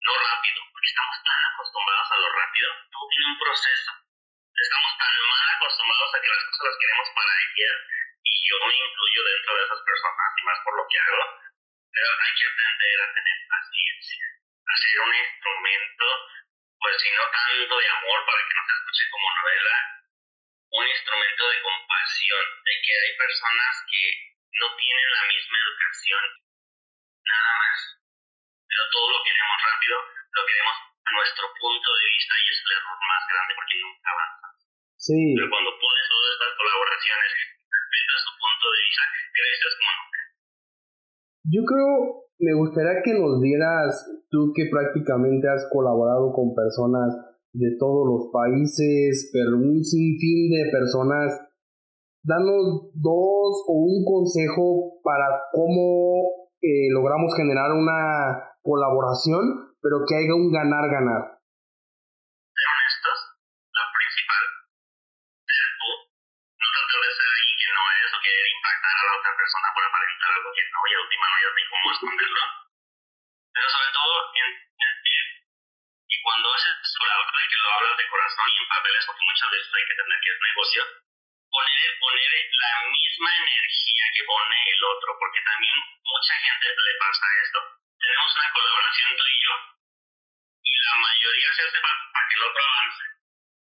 No 0.00 0.12
rápido, 0.16 0.58
porque 0.72 0.88
estamos 0.88 1.16
tan 1.24 1.40
acostumbrados 1.52 2.08
a 2.12 2.16
lo 2.16 2.28
rápido. 2.32 2.68
Todo 2.88 3.04
tiene 3.12 3.28
un 3.28 3.38
proceso. 3.38 3.90
Estamos 4.54 4.92
tan 4.96 5.12
mal 5.28 5.46
acostumbrados 5.56 6.10
a 6.14 6.20
que 6.20 6.32
las 6.32 6.44
cosas 6.44 6.64
las 6.64 6.78
queremos 6.78 7.08
para 7.12 7.32
ayer 7.34 7.74
y 8.24 8.32
yo 8.48 8.56
me 8.64 8.72
incluyo 8.72 9.20
dentro 9.24 9.52
de 9.56 9.64
esas 9.64 9.80
personas 9.84 10.30
y 10.38 10.42
más 10.46 10.58
por 10.64 10.74
lo 10.78 10.84
que 10.88 10.98
hago. 10.98 11.24
Pero 11.92 12.06
hay 12.06 12.32
que 12.34 12.46
aprender 12.46 12.96
a 13.02 13.12
tener 13.14 13.38
paciencia, 13.50 14.24
a 14.66 14.74
ser 14.78 14.96
un 15.04 15.14
instrumento, 15.14 16.06
pues 16.78 16.94
si 17.02 17.10
no 17.12 17.24
tanto 17.30 17.74
de 17.78 17.88
amor 17.88 18.18
para 18.24 18.42
que 18.46 18.54
no 18.54 18.62
se 18.64 18.74
escuche 18.78 19.04
como 19.10 19.26
novela, 19.30 19.76
un 20.74 20.86
instrumento 20.86 21.42
de 21.50 21.62
compasión, 21.62 22.44
de 22.64 22.74
que 22.82 22.92
hay 22.94 23.12
personas 23.16 23.74
que 23.90 24.02
no 24.58 24.66
tienen 24.76 25.10
la 25.12 25.24
misma 25.28 25.56
educación, 25.58 26.22
nada 27.24 27.52
más. 27.60 27.78
Pero 28.68 28.82
todo 28.92 29.06
lo 29.14 29.20
queremos 29.24 29.58
rápido, 29.64 29.96
lo 30.04 30.42
queremos 30.44 30.76
a 31.04 31.10
nuestro 31.14 31.44
punto 31.56 31.88
de 31.94 32.04
vista 32.14 32.32
y 32.36 32.44
es 32.48 32.58
el 32.64 32.70
error 32.74 32.98
más 33.00 33.22
grande 33.28 33.52
porque 33.54 33.76
nunca 33.80 34.08
avanzas. 34.12 34.54
Sí. 34.96 35.20
Pero 35.36 35.48
cuando 35.52 35.70
pones 35.76 36.04
todas 36.08 36.30
estas 36.34 36.52
colaboraciones, 36.56 37.30
respetas 37.68 38.20
su 38.24 38.32
punto 38.40 38.66
de 38.72 38.78
vista, 38.84 39.02
creces 39.34 39.74
como 39.76 39.92
nunca. 40.00 40.20
Yo 41.44 41.60
creo, 41.68 41.92
me 42.40 42.54
gustaría 42.56 42.96
que 43.04 43.14
nos 43.14 43.34
dieras, 43.44 43.88
tú 44.32 44.52
que 44.56 44.72
prácticamente 44.72 45.44
has 45.44 45.68
colaborado 45.68 46.32
con 46.32 46.56
personas 46.56 47.12
de 47.54 47.76
todos 47.78 48.02
los 48.08 48.22
países, 48.32 49.30
pero 49.32 49.60
un 49.60 49.84
sinfín 49.84 50.50
de 50.50 50.72
personas, 50.72 51.30
danos 52.24 52.90
dos 52.96 53.62
o 53.68 53.74
un 53.76 54.02
consejo 54.04 54.98
para 55.04 55.28
cómo 55.52 56.43
eh, 56.64 56.88
logramos 56.88 57.28
generar 57.36 57.76
una 57.76 58.56
colaboración, 58.64 59.76
pero 59.84 60.00
que 60.08 60.16
haya 60.16 60.32
un 60.32 60.48
ganar-ganar. 60.48 61.36
Ser 61.36 62.68
honestos, 62.72 63.18
lo 63.68 63.84
principal, 63.92 64.44
ser 65.44 65.68
tú, 65.76 65.90
no 66.56 66.66
tratar 66.72 67.00
de 67.04 67.10
ser 67.12 67.28
alguien 67.28 67.70
no 67.76 67.84
eres 67.84 68.12
o 68.16 68.18
querer 68.24 68.46
impactar 68.48 68.94
a 68.96 69.04
la 69.04 69.14
otra 69.20 69.32
persona 69.36 69.68
para 69.76 69.86
aparentar 69.92 70.30
algo 70.40 70.50
que 70.56 70.64
no, 70.72 70.80
y 70.88 70.92
a 70.96 71.04
última 71.04 71.24
no 71.28 71.34
hayas 71.36 71.52
ni 71.52 71.64
cómo 71.68 71.86
esconderlo. 71.92 72.44
Pero 73.52 73.66
sobre 73.68 73.90
todo, 73.92 74.12
entender 74.32 75.24
y 76.08 76.16
cuando 76.24 76.48
haces 76.48 76.74
colaborar 76.96 77.44
que 77.44 77.60
lo 77.60 77.68
hablas 77.76 77.96
de 78.00 78.08
corazón 78.08 78.46
y 78.48 78.56
en 78.56 78.68
papeles, 78.72 79.02
porque 79.04 79.28
muchas 79.28 79.48
veces 79.52 79.68
hay 79.68 79.84
que 79.84 79.98
tener 80.00 80.16
que 80.24 80.30
es 80.32 80.40
negocio, 80.40 80.82
poner, 81.54 81.88
poner 82.02 82.32
la 82.34 82.74
misma 82.90 83.30
energía 83.30 84.04
que 84.10 84.26
pone 84.26 84.58
el 84.74 84.82
otro, 84.90 85.08
porque 85.22 85.40
también 85.46 85.78
mucha 86.02 86.34
gente 86.34 86.66
le 86.66 86.94
pasa 86.98 87.24
esto. 87.46 87.58
Tenemos 87.94 88.30
una 88.34 88.50
colaboración 88.50 89.10
tú 89.14 89.24
y 89.24 89.38
yo, 89.38 89.54
y 90.66 90.72
la 90.82 90.94
mayoría 90.98 91.48
se 91.54 91.62
hace 91.62 91.78
para, 91.78 91.96
para 92.10 92.26
que 92.26 92.34
el 92.34 92.46
otro 92.50 92.62
avance. 92.66 93.04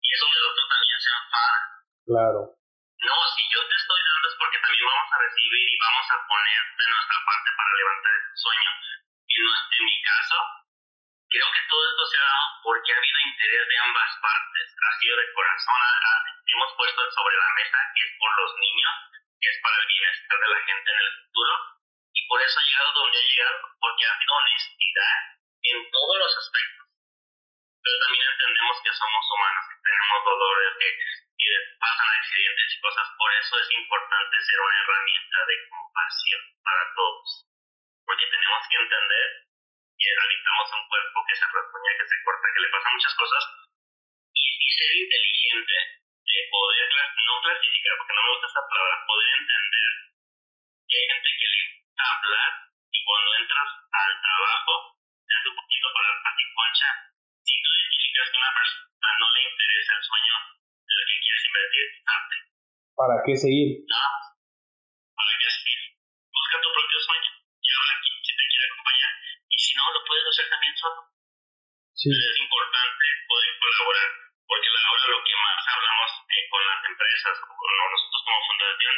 Y 0.02 0.08
es 0.10 0.20
donde 0.20 0.38
el 0.38 0.46
otro 0.50 0.64
también 0.66 0.98
se 0.98 1.10
enfada. 1.22 1.58
Claro. 2.02 2.40
No, 2.98 3.16
si 3.30 3.42
yo 3.46 3.60
te 3.62 3.76
estoy 3.78 4.00
dando 4.02 4.26
es 4.26 4.36
porque 4.42 4.58
también 4.58 4.86
vamos 4.90 5.10
a 5.14 5.22
recibir 5.22 5.66
y 5.70 5.78
vamos 5.78 6.06
a 6.10 6.18
poner 6.26 6.62
de 6.82 6.86
nuestra 6.90 7.18
parte 7.22 7.48
para 7.54 7.78
levantar 7.78 8.12
ese 8.18 8.34
sueño. 8.42 8.70
Y 9.22 9.34
no, 9.38 9.50
en 9.54 9.82
mi 9.86 9.96
caso, 10.02 10.38
creo 11.28 11.48
que 11.52 11.62
todo 11.68 11.82
esto 11.92 12.04
se 12.08 12.16
ha 12.16 12.24
dado 12.24 12.48
porque 12.64 12.92
ha 12.92 12.96
habido 12.96 13.18
interés 13.20 13.68
de 13.68 13.78
ambas 13.78 14.10
partes. 14.20 14.66
Ha 14.72 14.92
sido 15.00 15.16
de 15.16 15.32
corazón. 15.32 15.74
Hemos 16.48 16.70
puesto 16.76 17.00
sobre 17.12 17.36
la 17.36 17.50
mesa 17.56 17.78
que 17.94 18.02
es 18.02 18.12
por 18.18 18.32
los 18.40 18.52
niños, 18.56 18.94
que 19.40 19.48
es 19.48 19.58
para 19.60 19.76
el 19.76 19.86
bienestar 19.86 20.38
de 20.40 20.48
la 20.48 20.60
gente 20.64 20.88
en 20.88 21.00
el 21.04 21.12
futuro. 21.20 21.54
Y 22.16 22.20
por 22.28 22.40
eso 22.42 22.56
ha 22.58 22.64
llegado 22.64 22.92
donde 22.92 23.18
ha 23.18 23.28
llegado, 23.28 23.58
porque 23.78 24.04
ha 24.06 24.14
habido 24.16 24.32
honestidad 24.32 25.16
en 25.68 25.78
todos 25.92 26.16
los 26.18 26.32
aspectos. 26.38 26.86
Pero 27.84 27.96
también 28.00 28.26
entendemos 28.28 28.76
que 28.82 28.92
somos 28.96 29.24
humanos, 29.28 29.64
que 29.68 29.76
tenemos 29.84 30.18
dolores, 30.24 30.72
que, 30.80 30.90
que 30.96 31.52
pasan 31.78 32.10
accidentes 32.20 32.68
y 32.72 32.80
cosas. 32.80 33.06
Por 33.16 33.30
eso 33.36 33.52
es 33.60 33.68
importante 33.76 34.34
ser 34.40 34.58
una 34.60 34.80
herramienta 34.80 35.38
de 35.44 35.56
compasión 35.68 36.42
para 36.64 36.84
todos. 36.96 37.28
Porque 38.08 38.26
tenemos 38.32 38.62
que 38.68 38.76
entender 38.80 39.47
que 39.98 40.08
habitamos 40.14 40.66
un 40.78 40.84
cuerpo 40.88 41.18
que 41.26 41.34
se 41.34 41.46
rasguña, 41.50 41.92
que 41.98 42.06
se 42.06 42.16
corta, 42.22 42.46
que 42.54 42.62
le 42.62 42.70
pasan 42.70 42.94
muchas 42.94 43.14
cosas. 43.18 43.42
Y, 44.30 44.44
y 44.46 44.68
ser 44.70 44.90
inteligente 44.94 45.76
de 46.22 46.38
poder 46.54 46.88
no 47.26 47.34
clasificar, 47.42 47.92
porque 47.98 48.14
no 48.14 48.22
me 48.22 48.32
gusta 48.38 48.46
esa 48.46 48.64
palabra, 48.68 49.06
poder 49.08 49.28
entender 49.42 49.90
que 50.88 50.94
hay 50.96 51.06
gente 51.08 51.30
que 51.34 51.48
le 51.50 51.60
gusta 51.68 52.02
hablar 52.14 52.50
y 52.88 52.98
cuando 53.04 53.28
entras 53.42 53.70
al 53.90 54.12
trabajo 54.22 54.74
es 55.28 55.42
un 55.50 55.56
poquito 55.58 55.86
para 55.92 56.08
la 56.08 56.32
concha. 56.54 56.88
Si 57.42 57.54
tú 57.60 57.68
identificas 57.68 58.26
que 58.30 58.38
una 58.38 58.52
persona 58.54 59.10
no 59.18 59.26
le 59.34 59.40
interesa 59.50 59.92
el 59.98 60.04
sueño 60.04 60.34
del 60.88 61.02
que 61.08 61.16
quieres 61.20 61.44
invertir, 61.48 61.86
salte. 62.06 62.36
¿Para 62.96 63.16
qué 63.24 63.34
seguir? 63.36 63.68
Más. 63.88 64.22
¿Para 65.12 65.32
qué 65.38 65.48
seguir? 65.50 65.77
No, 69.78 69.84
lo 69.94 70.00
puedes 70.04 70.26
hacer 70.26 70.46
también 70.50 70.74
solo. 70.76 71.00
Sí. 71.94 72.10
Es 72.10 72.36
importante 72.42 73.04
poder 73.26 73.52
colaborar, 73.58 74.10
porque 74.46 74.68
ahora 74.68 75.04
lo 75.14 75.20
que 75.24 75.34
más 75.34 75.62
hablamos 75.66 76.10
eh, 76.30 76.44
con 76.50 76.60
las 76.66 76.80
empresas, 76.84 77.34
con 77.42 77.70
nosotros 77.78 78.22
como 78.26 78.46
fundación, 78.46 78.96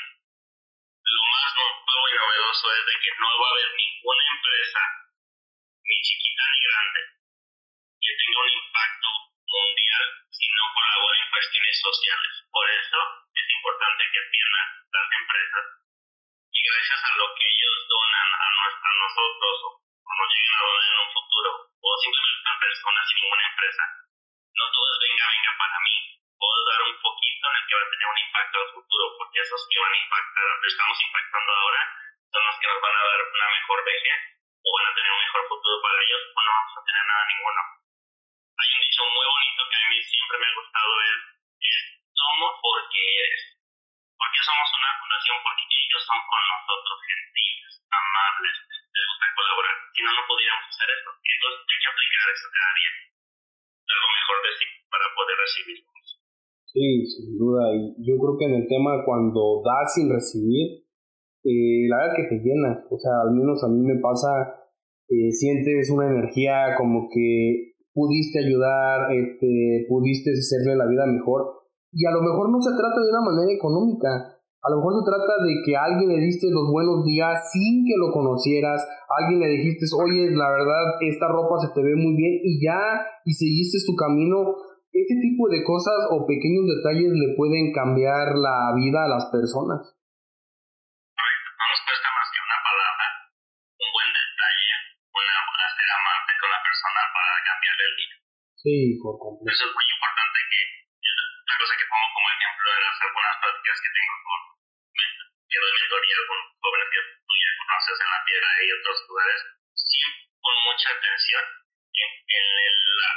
lo 1.00 1.22
más 1.32 1.48
nuevo 1.56 2.06
y 2.08 2.14
novedoso 2.16 2.64
es 2.76 2.82
de 2.86 2.96
que 3.00 3.10
no 3.18 3.28
va 3.40 3.46
a 3.48 3.52
haber 3.56 3.70
ninguna 3.76 4.24
empresa, 4.36 4.82
ni 5.84 5.96
chiquita 6.02 6.42
ni 6.52 6.60
grande, 6.68 7.00
que 8.00 8.12
tenga 8.20 8.40
un 8.40 8.52
impacto 8.60 9.08
mundial 9.48 10.04
si 10.30 10.46
no 10.54 10.64
colabora 10.76 11.16
en 11.24 11.30
cuestiones 11.30 11.76
sociales. 11.80 12.32
Por 12.52 12.66
eso 12.70 12.98
es 13.34 13.46
importante 13.48 14.02
que 14.12 14.18
entiendan 14.22 14.68
las 14.92 15.08
empresas 15.20 15.64
y 16.52 16.58
gracias 16.68 17.00
a 17.00 17.12
lo 17.16 17.26
que 17.34 17.44
ellos 17.48 17.76
donan 17.88 18.28
a, 18.28 18.46
nues- 18.60 18.80
a 18.84 18.92
nosotros 19.02 19.56
o 20.10 20.14
o 20.20 20.72
nos 20.74 20.82
lleguen 20.82 20.98
a 20.98 21.06
un 21.06 21.12
futuro 21.14 21.50
o 21.70 21.88
simplemente 22.02 22.42
una 22.42 22.58
persona 22.58 23.00
sin 23.06 23.16
ninguna 23.20 23.46
empresa, 23.46 23.84
no 24.50 24.64
todo 24.74 24.86
es 24.90 24.98
venga, 25.06 25.24
venga 25.30 25.52
para 25.56 25.78
mí. 25.86 25.96
Puedo 26.34 26.60
dar 26.66 26.80
un 26.82 26.96
poquito 27.00 27.44
en 27.46 27.54
el 27.56 27.64
que 27.68 27.74
va 27.78 27.82
a 27.86 27.90
tener 27.90 28.06
un 28.10 28.18
impacto 28.18 28.56
al 28.58 28.72
futuro 28.74 29.04
porque 29.18 29.40
esos 29.40 29.62
que 29.70 29.78
van 29.80 29.92
a 29.92 30.02
impactar, 30.02 30.48
que 30.60 30.68
estamos 30.68 30.98
impactando 31.00 31.50
ahora, 31.52 31.82
son 32.26 32.42
los 32.44 32.56
que 32.58 32.68
nos 32.68 32.80
van 32.80 32.96
a 32.96 33.04
dar 33.06 33.20
una 33.22 33.48
mejor 33.54 33.78
vejez 33.84 34.20
o 34.60 34.68
van 34.74 34.86
a 34.90 34.94
tener 34.94 35.10
un 35.12 35.22
mejor 35.24 35.42
futuro 35.46 35.76
para 35.80 35.98
ellos 36.02 36.22
o 36.34 36.40
no 36.42 36.50
vamos 36.50 36.74
a 36.74 36.84
tener 36.84 37.04
nada 37.06 37.22
ninguno. 37.30 37.62
Hay 38.60 38.68
un 38.74 38.80
dicho 38.80 39.02
muy 39.06 39.26
bonito 39.30 39.60
que 39.70 39.76
a 39.78 39.88
mí 39.90 39.98
siempre 40.02 40.36
me 40.38 40.46
ha 40.46 40.58
gustado 40.58 40.92
es 41.06 41.20
somos 42.20 42.52
porque 42.60 42.98
eres. 42.98 43.59
Porque 44.20 44.40
somos 44.44 44.68
una 44.76 44.90
fundación, 45.00 45.36
porque 45.40 45.64
ellos 45.64 46.02
son 46.04 46.20
con 46.28 46.42
nosotros 46.44 46.96
gentiles, 47.08 47.72
amables, 47.88 48.56
les 48.68 49.04
gusta 49.08 49.26
colaborar. 49.32 49.76
Si 49.96 50.00
no, 50.04 50.10
no 50.12 50.22
podríamos 50.28 50.64
hacer 50.68 50.88
esto. 50.92 51.10
Entonces 51.16 51.60
hay 51.64 51.78
que 51.80 51.88
aplicar 51.88 52.26
eso 52.28 52.46
cada 52.52 52.72
día. 52.76 52.92
Mejor 53.90 54.38
de 54.44 54.52
sí 54.60 54.66
para 54.92 55.06
poder 55.16 55.36
recibir. 55.40 55.78
Sí, 56.70 56.86
sin 57.08 57.34
duda. 57.34 57.74
Y 57.74 57.98
yo 58.06 58.14
creo 58.20 58.36
que 58.38 58.46
en 58.46 58.54
el 58.62 58.66
tema 58.68 59.02
cuando 59.02 59.64
das 59.64 59.90
sin 59.90 60.06
recibir, 60.06 60.86
eh, 61.42 61.88
la 61.88 61.96
verdad 61.96 62.14
es 62.14 62.18
que 62.20 62.30
te 62.30 62.42
llenas. 62.44 62.86
O 62.90 62.98
sea, 62.98 63.26
al 63.26 63.34
menos 63.34 63.58
a 63.64 63.68
mí 63.68 63.80
me 63.82 63.98
pasa, 63.98 64.60
eh, 65.08 65.32
sientes 65.32 65.90
una 65.90 66.06
energía 66.06 66.76
como 66.78 67.08
que 67.10 67.74
pudiste 67.92 68.46
ayudar, 68.46 69.10
este, 69.12 69.86
pudiste 69.88 70.30
hacerle 70.30 70.76
la 70.76 70.86
vida 70.86 71.06
mejor. 71.06 71.59
Y 71.92 72.06
a 72.06 72.10
lo 72.10 72.22
mejor 72.22 72.50
no 72.50 72.60
se 72.62 72.70
trata 72.76 73.00
de 73.02 73.10
una 73.10 73.26
manera 73.26 73.50
económica. 73.50 74.08
A 74.62 74.68
lo 74.70 74.76
mejor 74.76 75.00
se 75.00 75.08
trata 75.08 75.34
de 75.42 75.52
que 75.64 75.72
a 75.74 75.84
alguien 75.88 76.08
le 76.12 76.20
diste 76.20 76.52
los 76.52 76.70
buenos 76.70 77.02
días 77.04 77.50
sin 77.50 77.82
que 77.82 77.96
lo 77.96 78.12
conocieras. 78.12 78.84
A 78.84 79.24
alguien 79.24 79.40
le 79.40 79.56
dijiste, 79.58 79.86
oye, 79.96 80.30
la 80.36 80.50
verdad, 80.50 81.00
esta 81.00 81.28
ropa 81.28 81.58
se 81.58 81.72
te 81.74 81.82
ve 81.82 81.96
muy 81.96 82.14
bien 82.14 82.40
y 82.44 82.62
ya, 82.62 82.78
y 83.24 83.32
seguiste 83.32 83.78
tu 83.86 83.96
camino. 83.96 84.54
Ese 84.92 85.14
tipo 85.22 85.48
de 85.48 85.64
cosas 85.64 86.10
o 86.10 86.26
pequeños 86.26 86.66
detalles 86.66 87.10
le 87.10 87.34
pueden 87.36 87.72
cambiar 87.72 88.36
la 88.36 88.74
vida 88.76 89.04
a 89.04 89.08
las 89.08 89.26
personas. 89.32 89.96
Sí, 98.60 99.00
por 99.00 99.16
completo. 99.18 99.56
Eso 99.56 99.64
es 99.64 99.72
muy 99.72 99.89
en 108.40 108.48
piedra 108.48 108.64
y 108.64 108.72
otros 108.80 108.98
lugares, 109.08 109.40
siempre 109.74 110.24
con 110.40 110.56
mucha 110.64 110.88
atención 110.90 111.44
en, 111.92 112.10
en 112.24 112.46
el- 112.64 112.96
la 113.00 113.12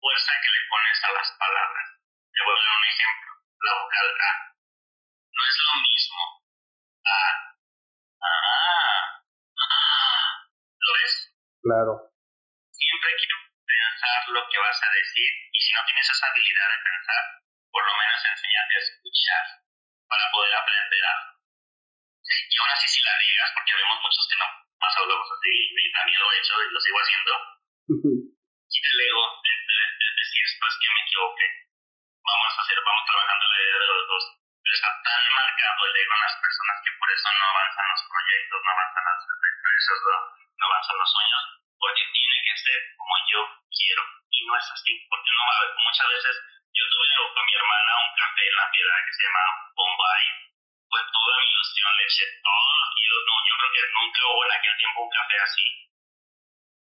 fuerza 0.00 0.32
que 0.42 0.50
le 0.50 0.68
pones 0.68 1.04
a 1.04 1.10
las 1.12 1.28
palabras. 1.38 1.86
Te 2.32 2.44
voy 2.44 2.52
a 2.52 2.62
dar 2.62 2.76
un 2.76 2.84
ejemplo. 2.86 3.30
La 3.64 3.72
vocal 3.80 4.08
A 4.20 4.32
no 5.32 5.42
es 5.48 5.56
lo 5.64 5.74
mismo 5.80 6.22
a 7.04 7.18
ah, 8.20 9.22
ah, 9.56 10.48
¿lo 10.78 10.92
ves? 11.00 11.14
Claro. 11.62 11.92
siempre 12.70 13.10
hay 13.10 13.16
que 13.16 13.28
pensar 13.66 14.28
lo 14.28 14.48
que 14.48 14.58
vas 14.58 14.82
a 14.82 14.90
decir 14.90 15.30
y 15.52 15.60
si 15.60 15.72
no 15.74 15.84
tienes 15.86 16.08
esa 16.10 16.26
habilidad 16.28 16.68
de 16.68 16.84
pensar, 16.84 17.22
por 17.72 17.84
lo 17.86 17.92
menos 17.96 18.20
enséñate 18.26 18.74
a 18.76 18.80
escuchar 18.84 19.44
para 20.08 20.30
poder 20.30 20.54
aprender 20.54 21.04
algo. 21.04 21.35
Y 22.26 22.54
aún 22.58 22.70
así 22.74 22.86
si 22.88 23.00
la 23.06 23.14
riegas, 23.18 23.50
porque 23.54 23.74
vemos 23.76 23.96
muchos 24.02 24.24
que 24.28 24.36
no 24.40 24.46
más 24.80 24.94
hablamos 24.98 25.28
así 25.30 25.52
y 25.72 25.92
también 25.92 26.18
lo 26.20 26.32
he 26.32 26.38
hecho 26.38 26.54
y 26.62 26.70
lo 26.74 26.80
sigo 26.80 26.98
haciendo, 27.00 27.32
quita 28.66 28.88
el 28.92 29.00
ego 29.06 29.24
de, 29.46 29.52
de- 29.66 29.92
de 29.96 30.08
decir, 30.20 30.44
pues 30.58 30.72
que 30.82 30.88
me 30.90 31.00
equivoqué. 31.06 31.46
Vamos 32.26 32.52
a 32.58 32.60
hacer, 32.66 32.78
vamos 32.82 33.04
trabajando 33.06 33.44
la 33.46 33.58
idea 33.62 33.78
de 33.78 33.86
los 33.94 34.06
dos. 34.10 34.24
Pero 34.66 34.74
está 34.74 34.90
tan 35.06 35.22
marcado 35.30 35.80
el 35.86 35.94
ego 36.02 36.12
en 36.18 36.22
las 36.26 36.36
personas 36.42 36.76
que 36.82 36.92
por 36.98 37.08
eso 37.14 37.28
no 37.30 37.46
avanzan 37.46 37.86
los 37.94 38.02
proyectos, 38.10 38.58
no 38.66 38.70
avanzan 38.74 39.04
las 39.06 39.20
empresas, 39.22 39.96
no, 40.02 40.16
no 40.58 40.64
avanzan 40.66 40.96
los 40.98 41.10
sueños, 41.14 41.42
porque 41.78 42.02
tiene 42.10 42.36
que 42.42 42.54
ser 42.58 42.78
como 42.98 43.14
yo 43.30 43.40
quiero. 43.70 44.02
Y 44.34 44.38
no 44.44 44.52
es 44.58 44.66
así, 44.74 44.92
porque 45.06 45.30
no 45.30 45.42
muchas 45.86 46.08
veces 46.10 46.34
yo 46.74 46.84
tuve 46.90 47.06
con 47.32 47.44
mi 47.46 47.54
hermana 47.54 47.90
un 48.02 48.10
café 48.18 48.42
en 48.42 48.56
la 48.58 48.66
piedra 48.74 48.96
que 49.06 49.12
se 49.14 49.22
llama 49.22 49.44
Bombay. 49.78 50.24
Fue 50.86 51.00
toda 51.02 51.34
mi 51.42 51.46
ilusión, 51.50 51.90
le 51.96 52.04
eché 52.06 52.24
todos 52.42 52.74
los 52.78 52.88
kilos. 52.94 53.20
No, 53.26 53.34
yo 53.46 53.54
creo 53.58 53.72
que 53.74 53.82
nunca 53.90 54.20
hubo 54.30 54.42
en 54.46 54.52
aquel 54.54 54.74
tiempo 54.76 54.98
un 55.02 55.12
café 55.12 55.36
así. 55.42 55.66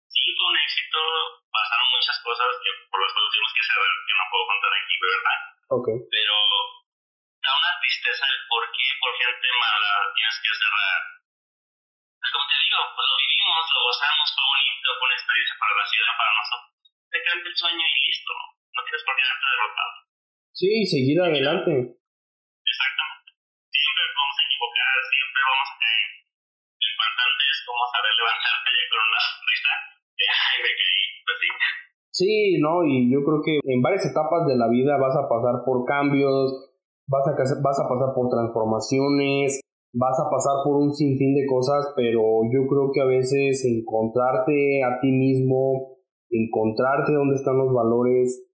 Sí, 0.09 0.23
fue 0.33 0.45
un 0.49 0.57
éxito. 0.57 0.99
Pasaron 1.53 1.87
muchas 1.93 2.17
cosas 2.25 2.49
que 2.61 2.71
por 2.89 2.99
las 3.01 3.11
cuales 3.13 3.29
tuvimos 3.29 3.53
que 3.53 3.65
saber 3.69 3.89
que 4.05 4.15
no 4.17 4.25
puedo 4.29 4.45
contar 4.49 4.71
aquí, 4.73 4.95
¿verdad? 4.97 5.39
Okay. 5.73 5.97
Pero 6.09 6.35
da 7.43 7.51
una 7.53 7.73
tristeza 7.81 8.23
el 8.23 8.39
por 8.47 8.63
qué, 8.71 8.87
por 8.97 9.11
gente 9.13 9.47
mala, 9.59 9.91
tienes 10.15 10.37
que 10.41 10.51
cerrar. 10.53 11.01
Como 12.23 12.47
te 12.47 12.57
digo, 12.65 12.79
pues 12.95 13.05
lo 13.09 13.15
vivimos, 13.19 13.61
lo 13.73 13.81
gozamos, 13.83 14.27
fue 14.33 14.45
bonito, 14.47 14.87
fue 14.97 15.05
una 15.05 15.17
experiencia 15.19 15.55
para 15.59 15.73
la 15.75 15.85
ciudad, 15.85 16.11
para 16.17 16.33
nosotros. 16.33 16.73
Te 17.11 17.19
cambia 17.21 17.49
el 17.51 17.57
sueño 17.57 17.85
y 17.85 17.95
listo. 18.09 18.33
No 18.73 18.79
tienes 18.81 19.03
por 19.03 19.13
qué 19.13 19.23
darte 19.27 19.47
derrotado. 19.53 19.93
Sí, 20.53 20.69
seguir 20.87 21.17
adelante. 21.19 21.71
Exactamente. 21.73 23.12
Vamos 25.43 25.69
a 25.69 25.83
es 27.03 27.59
cómo 27.67 27.83
saber 27.91 28.13
levantarte 28.17 28.69
ya 28.73 28.85
con 28.89 29.01
una 29.03 29.21
sonrisa. 29.23 29.73
De, 30.13 30.25
ay, 30.25 30.55
me 30.63 30.71
caí, 30.73 31.03
pues 31.23 31.37
sí. 31.41 31.49
Sí, 32.13 32.33
no, 32.61 32.73
y 32.85 33.09
yo 33.09 33.25
creo 33.25 33.41
que 33.41 33.57
en 33.57 33.81
varias 33.81 34.05
etapas 34.05 34.45
de 34.45 34.55
la 34.55 34.69
vida 34.69 34.97
vas 35.01 35.17
a 35.17 35.27
pasar 35.27 35.65
por 35.65 35.85
cambios, 35.85 36.53
vas 37.09 37.25
a, 37.27 37.33
vas 37.33 37.79
a 37.79 37.89
pasar 37.89 38.13
por 38.13 38.29
transformaciones, 38.29 39.59
vas 39.93 40.17
a 40.21 40.29
pasar 40.29 40.61
por 40.63 40.77
un 40.77 40.93
sinfín 40.93 41.33
de 41.33 41.45
cosas, 41.49 41.93
pero 41.95 42.21
yo 42.53 42.69
creo 42.69 42.91
que 42.93 43.01
a 43.01 43.09
veces 43.09 43.65
encontrarte 43.65 44.83
a 44.83 44.99
ti 45.01 45.09
mismo, 45.09 45.97
encontrarte 46.29 47.13
dónde 47.13 47.35
están 47.35 47.57
los 47.57 47.73
valores, 47.73 48.45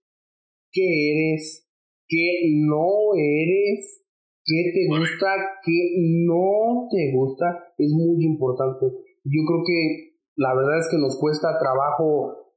qué 0.71 0.87
eres, 1.11 1.67
qué 2.07 2.47
no 2.63 3.15
eres, 3.15 4.07
qué 4.49 4.71
te 4.73 4.87
gusta, 4.89 5.29
qué 5.63 5.93
no 6.25 6.87
te 6.89 7.13
gusta, 7.13 7.45
es 7.77 7.93
muy 7.93 8.25
importante. 8.25 8.87
Yo 9.23 9.41
creo 9.45 9.61
que 9.65 10.17
la 10.35 10.55
verdad 10.55 10.79
es 10.79 10.87
que 10.89 10.97
nos 10.97 11.17
cuesta 11.19 11.59
trabajo 11.59 12.55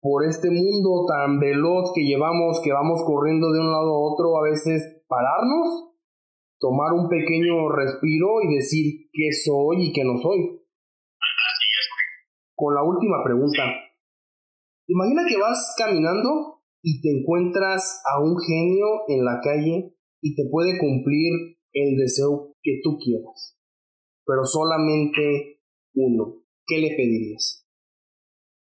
por 0.00 0.24
este 0.26 0.50
mundo 0.50 1.06
tan 1.08 1.40
veloz 1.40 1.92
que 1.94 2.04
llevamos, 2.04 2.60
que 2.62 2.72
vamos 2.72 3.02
corriendo 3.06 3.52
de 3.52 3.60
un 3.60 3.72
lado 3.72 3.88
a 3.88 4.12
otro, 4.12 4.36
a 4.36 4.42
veces 4.50 5.04
pararnos, 5.08 5.94
tomar 6.58 6.92
un 6.92 7.08
pequeño 7.08 7.70
respiro 7.70 8.42
y 8.42 8.56
decir 8.56 9.08
qué 9.12 9.32
soy 9.32 9.88
y 9.88 9.92
qué 9.92 10.04
no 10.04 10.18
soy. 10.18 10.60
Con 12.54 12.74
la 12.74 12.82
última 12.82 13.24
pregunta. 13.24 13.62
Imagina 14.86 15.22
que 15.26 15.38
vas 15.38 15.74
caminando 15.78 16.60
y 16.82 17.00
te 17.00 17.20
encuentras 17.20 18.02
a 18.04 18.20
un 18.20 18.36
genio 18.38 18.86
en 19.08 19.24
la 19.24 19.40
calle 19.42 19.96
y 20.20 20.36
te 20.36 20.44
puede 20.50 20.78
cumplir 20.78 21.56
el 21.72 21.96
deseo 21.96 22.52
que 22.62 22.80
tú 22.84 22.98
quieras, 23.00 23.56
pero 24.26 24.44
solamente 24.44 25.60
uno. 25.94 26.44
¿Qué 26.66 26.78
le 26.78 26.94
pedirías? 26.94 27.66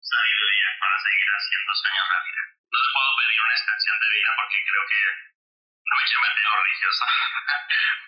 Sabiduría 0.02 0.68
para 0.82 0.98
seguir 0.98 1.30
haciendo 1.38 1.72
sueños 1.76 2.06
realidad. 2.08 2.48
No 2.66 2.78
te 2.82 2.90
puedo 2.98 3.12
pedir 3.20 3.40
una 3.46 3.56
extensión 3.62 3.98
de 4.02 4.08
vida 4.10 4.32
porque 4.42 4.58
creo 4.66 4.86
que 4.90 5.02
no 5.86 5.94
me 6.02 6.06
llama 6.10 6.28
de 6.32 6.44
religioso, 6.50 7.04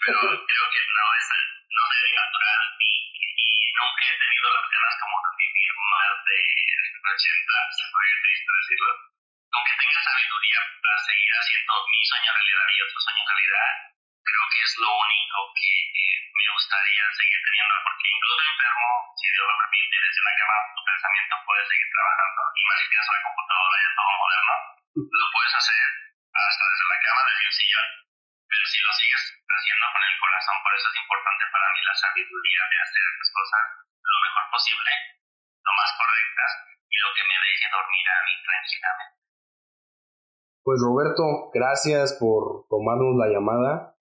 pero 0.01 0.17
creo 0.49 0.65
que 0.73 0.81
no 0.81 1.05
es 1.13 1.27
no 1.67 1.85
es 1.93 2.01
natural 2.09 2.61
y, 2.81 2.91
y 3.21 3.65
nunca 3.77 4.01
he 4.01 4.17
tenido 4.17 4.45
las 4.49 4.65
ganas 4.71 4.95
como 4.97 5.15
de 5.21 5.31
vivir 5.37 5.71
más 5.77 6.13
de 6.25 6.39
80, 7.03 7.53
se 7.69 7.85
puede 7.93 8.13
triste 8.23 8.49
decirlo 8.49 8.93
aunque 9.53 9.77
tenga 9.77 10.01
sabiduría 10.01 10.59
para 10.81 10.97
seguir 11.05 11.31
haciendo 11.37 11.73
mi 11.85 12.01
sueño 12.01 12.31
realidad 12.33 12.67
y 12.73 12.81
otro 12.81 12.99
sueño 12.99 13.23
realidad, 13.29 13.71
creo 14.25 14.45
que 14.49 14.59
es 14.65 14.73
lo 14.81 14.89
único 14.97 15.37
que 15.53 15.71
eh, 15.93 16.17
me 16.33 16.47
gustaría 16.57 17.03
seguir 17.13 17.39
teniendo, 17.45 17.73
porque 17.85 18.07
incluso 18.09 18.41
enfermo, 18.49 18.89
si 19.13 19.27
Dios 19.29 19.45
lo 19.45 19.55
permite, 19.61 19.95
desde 20.01 20.21
una 20.25 20.35
cama 20.41 20.57
tu 20.73 20.81
pensamiento 20.81 21.33
puede 21.45 21.63
seguir 21.69 21.89
trabajando. 21.93 22.41
Y 22.57 22.61
más 22.65 22.77
si 22.81 22.89
tienes 22.89 23.09
una 23.13 23.23
computadora 23.29 23.75
y 23.77 23.93
todo 23.93 24.11
moderno, 24.23 24.55
lo 24.97 25.27
puedes 25.29 25.53
hacer 25.53 25.85
hasta 26.33 26.63
desde 26.65 26.85
la 26.89 26.99
cama, 27.03 27.21
desde 27.29 27.45
un 27.45 27.57
sillón. 27.61 27.89
Pero 28.49 28.63
si 28.65 28.79
lo 28.81 28.91
sigues 28.93 29.23
haciendo 29.53 29.85
con 29.93 30.01
el 30.01 30.15
corazón, 30.17 30.57
por 30.65 30.73
eso 30.73 30.87
es 30.89 30.97
importante 30.97 31.43
para 31.53 31.67
mí 31.73 31.79
la 31.85 31.93
sabiduría 31.93 32.61
de 32.73 32.77
hacer 32.81 33.05
las 33.21 33.29
cosas 33.29 33.65
lo 34.01 34.17
mejor 34.17 34.43
posible, 34.49 34.91
lo 35.61 35.73
más 35.77 35.89
correctas 35.93 36.51
y 36.89 36.95
lo 37.01 37.09
que 37.13 37.23
me 37.23 37.37
deje 37.37 37.65
dormir 37.69 38.05
a 38.09 38.23
mí 38.25 38.33
tranquilamente. 38.41 39.22
Pues 40.63 40.79
Roberto, 40.79 41.51
gracias 41.51 42.15
por 42.23 42.63
tomarnos 42.71 43.19
la 43.19 43.27
llamada. 43.27 43.99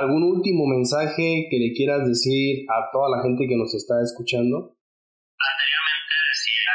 ¿Algún 0.00 0.24
último 0.24 0.64
mensaje 0.64 1.52
que 1.52 1.58
le 1.60 1.76
quieras 1.76 2.08
decir 2.08 2.64
a 2.72 2.88
toda 2.88 3.12
la 3.12 3.20
gente 3.20 3.44
que 3.44 3.60
nos 3.60 3.76
está 3.76 4.00
escuchando? 4.00 4.72
Anteriormente 4.72 6.14
decía, 6.32 6.72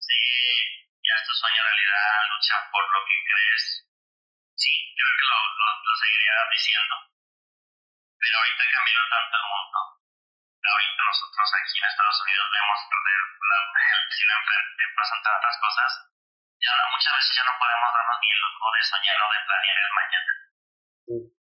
sigue 0.00 0.48
ya 0.96 1.12
tu 1.28 1.32
sueño 1.44 1.60
realidad, 1.60 2.24
lucha 2.32 2.56
por 2.72 2.88
lo 2.88 3.04
que 3.04 3.16
crees. 3.20 3.64
Sí, 4.56 4.72
creo 4.96 5.12
que 5.20 5.26
lo, 5.28 5.38
lo, 5.60 5.92
seguiría 6.00 6.36
diciendo. 6.56 6.94
Pero 8.16 8.32
ahorita 8.32 8.64
cambió 8.80 9.00
tanto 9.12 9.34
el 9.36 9.44
mundo. 9.44 9.78
Ahorita 10.56 11.00
nosotros 11.04 11.46
aquí 11.52 11.74
en 11.76 11.84
Estados 11.84 12.16
Unidos 12.16 12.48
vemos 12.48 12.78
la 12.80 13.58
vecina 14.08 14.32
enfrente, 14.40 14.82
pasan 14.96 15.20
tantas 15.20 15.56
cosas 15.60 16.10
ya 16.60 16.72
muchas 16.92 17.12
veces 17.16 17.32
ya 17.36 17.44
no 17.48 17.56
podemos 17.56 17.88
darnos 17.88 18.18
ni 18.20 18.28
el 18.30 18.40
lujo 18.40 18.66
de 18.76 18.82
soñar 18.84 19.16
o 19.16 19.32
de 19.32 19.40
planear 19.48 19.78
el 19.80 19.92
mañana. 19.96 20.32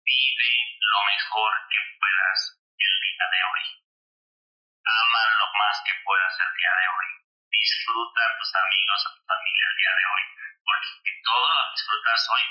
Vive 0.07 0.53
lo 0.79 1.01
mejor 1.03 1.51
que 1.67 1.81
puedas 1.99 2.41
el 2.79 2.95
día 3.03 3.27
de 3.27 3.41
hoy. 3.43 3.65
Ama 4.83 5.23
lo 5.43 5.49
más 5.59 5.77
que 5.83 5.95
puedas 6.07 6.35
el 6.39 6.53
día 6.55 6.73
de 6.79 6.87
hoy. 6.87 7.09
Disfruta 7.51 8.21
a 8.23 8.35
tus 8.39 8.51
amigos, 8.55 9.01
a 9.03 9.11
tu 9.19 9.23
familia 9.27 9.67
el 9.67 9.77
día 9.77 9.93
de 9.99 10.05
hoy. 10.07 10.25
Porque 10.63 10.87
si 10.87 11.13
todo 11.23 11.47
lo 11.51 11.63
disfrutas 11.75 12.21
hoy, 12.31 12.45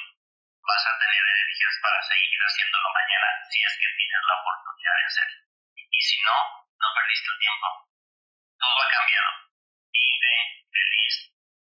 vas 0.60 0.84
a 0.92 0.98
tener 1.00 1.24
energías 1.24 1.76
para 1.80 2.00
seguir 2.04 2.40
haciéndolo 2.44 2.88
mañana 2.92 3.28
si 3.48 3.64
es 3.64 3.74
que 3.80 3.96
tienes 3.96 4.24
la 4.28 4.36
oportunidad 4.44 4.96
de 5.00 5.08
hacerlo. 5.08 5.40
Y 5.88 6.00
si 6.04 6.20
no, 6.28 6.36
no 6.68 6.88
perdiste 7.00 7.32
el 7.32 7.40
tiempo. 7.40 7.68
Todo 8.60 8.78
ha 8.84 8.90
cambiado. 8.92 9.32
Vive 9.92 10.36
feliz 10.68 11.31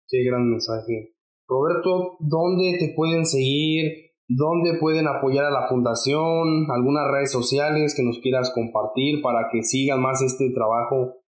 Qué 0.06 0.22
gran 0.22 0.46
mensaje. 0.46 1.18
Roberto, 1.50 2.18
¿dónde 2.22 2.78
te 2.78 2.94
pueden 2.94 3.26
seguir? 3.26 4.14
¿Dónde 4.30 4.78
pueden 4.78 5.10
apoyar 5.10 5.50
a 5.50 5.54
la 5.54 5.66
fundación? 5.66 6.70
¿Algunas 6.70 7.10
redes 7.10 7.34
sociales 7.34 7.98
que 7.98 8.06
nos 8.06 8.22
quieras 8.22 8.54
compartir 8.54 9.22
para 9.26 9.50
que 9.50 9.66
sigan 9.66 10.02
más 10.02 10.22
este 10.22 10.54
trabajo? 10.54 11.26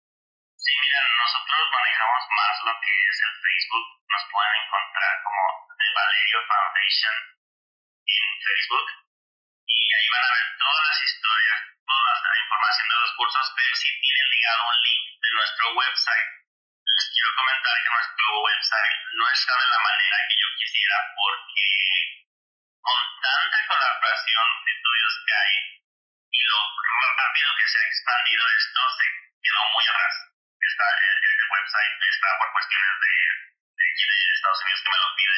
Sí, 0.53 0.73
mira, 0.77 1.01
nosotros 1.09 1.61
manejamos 1.73 2.21
más 2.37 2.53
lo 2.69 2.73
que 2.77 2.93
es 2.93 3.17
el 3.17 3.33
Facebook. 3.37 3.87
Nos 4.13 4.23
pueden 4.29 4.53
encontrar 4.61 5.13
como 5.25 5.41
The 5.73 5.89
Valerio 5.97 6.39
Foundation 6.45 7.17
en 8.05 8.25
Facebook. 8.45 8.87
Y 9.73 9.77
ahí 9.89 10.07
van 10.13 10.25
a 10.25 10.33
ver 10.37 10.47
todas 10.53 10.83
las 10.85 10.99
historias, 11.01 11.59
toda 11.81 12.13
la 12.13 12.37
información 12.45 12.87
de 12.93 12.97
los 13.01 13.11
cursos, 13.17 13.45
pero 13.57 13.71
si 13.73 13.89
tienen 14.05 14.27
ligado 14.37 14.61
un 14.69 14.77
link 14.85 15.05
de 15.17 15.29
nuestro 15.33 15.65
website 15.81 16.29
quiero 17.17 17.33
comentar 17.33 17.75
que 17.81 17.89
nuestro 17.89 18.27
website 18.45 18.97
no 19.17 19.25
está 19.33 19.53
de 19.57 19.67
la 19.73 19.79
manera 19.81 20.17
que 20.29 20.37
yo 20.37 20.47
quisiera 20.53 20.97
porque 21.17 21.69
con 22.77 23.01
tanta 23.17 23.57
colaboración 23.65 24.45
de 24.61 24.71
estudios 24.77 25.13
que 25.25 25.33
hay 25.33 25.55
y 26.29 26.41
lo 26.45 26.61
rápido 27.17 27.49
que 27.57 27.67
se 27.73 27.77
ha 27.81 27.89
expandido 27.89 28.41
esto, 28.53 28.79
se 29.01 29.05
quedó 29.41 29.61
muy 29.73 29.85
ras. 29.97 30.15
Está, 30.61 30.85
el, 30.85 31.17
el, 31.25 31.45
website 31.57 31.95
está 32.05 32.29
por 32.37 32.53
cuestiones 32.53 32.95
de, 33.01 33.15
de, 33.81 33.85
de 33.97 34.17
Estados 34.37 34.61
Unidos 34.61 34.81
que 34.85 34.93
me 34.93 35.01
lo 35.01 35.09
pide 35.17 35.37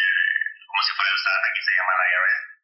como 0.67 0.83
si 0.83 0.91
fuera 0.99 1.11
el 1.15 1.19
SAT, 1.19 1.43
aquí 1.47 1.61
se 1.63 1.75
llama 1.79 1.95
la 1.95 2.05
IRS 2.11 2.59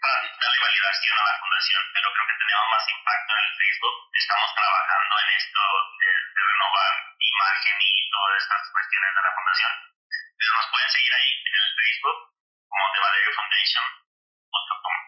para 0.00 0.16
darle 0.20 0.60
validación 0.60 1.16
a 1.16 1.24
la 1.28 1.38
fundación, 1.40 1.82
pero 1.92 2.12
creo 2.12 2.26
que 2.28 2.40
tenemos 2.40 2.66
más 2.72 2.84
impacto 2.88 3.30
en 3.36 3.44
el 3.44 3.54
Facebook. 3.56 3.96
Estamos 4.16 4.48
trabajando 4.54 5.12
en 5.20 5.28
esto 5.36 5.60
de, 6.00 6.08
de 6.08 6.40
renovar 6.40 6.92
imagen 7.20 7.76
y 7.80 7.99
todas 8.10 8.42
estas 8.42 8.62
cuestiones 8.74 9.10
de 9.14 9.22
la 9.22 9.32
fundación. 9.34 9.72
Pero 10.10 10.50
nos 10.58 10.68
pueden 10.70 10.90
seguir 10.90 11.12
ahí 11.14 11.30
en 11.46 11.54
el 11.54 11.68
Facebook 11.78 12.18
como 12.66 12.84
The 12.90 13.00
Valerio 13.00 13.32
Foundation.com. 13.38 14.98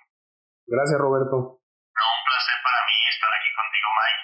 Gracias, 0.73 0.99
Roberto. 1.03 1.37
No, 1.59 2.05
un 2.07 2.25
placer 2.25 2.59
para 2.63 2.81
mí 2.87 2.97
estar 3.11 3.33
aquí 3.35 3.51
contigo, 3.53 3.89
Mike. 3.93 4.23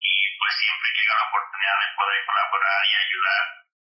Y 0.00 0.12
pues 0.38 0.52
siempre 0.56 0.88
que 0.94 1.00
haya 1.04 1.16
la 1.20 1.28
oportunidad 1.28 1.76
de 1.80 1.88
poder 1.98 2.20
colaborar 2.24 2.80
y 2.86 2.92
ayudar, 2.96 3.44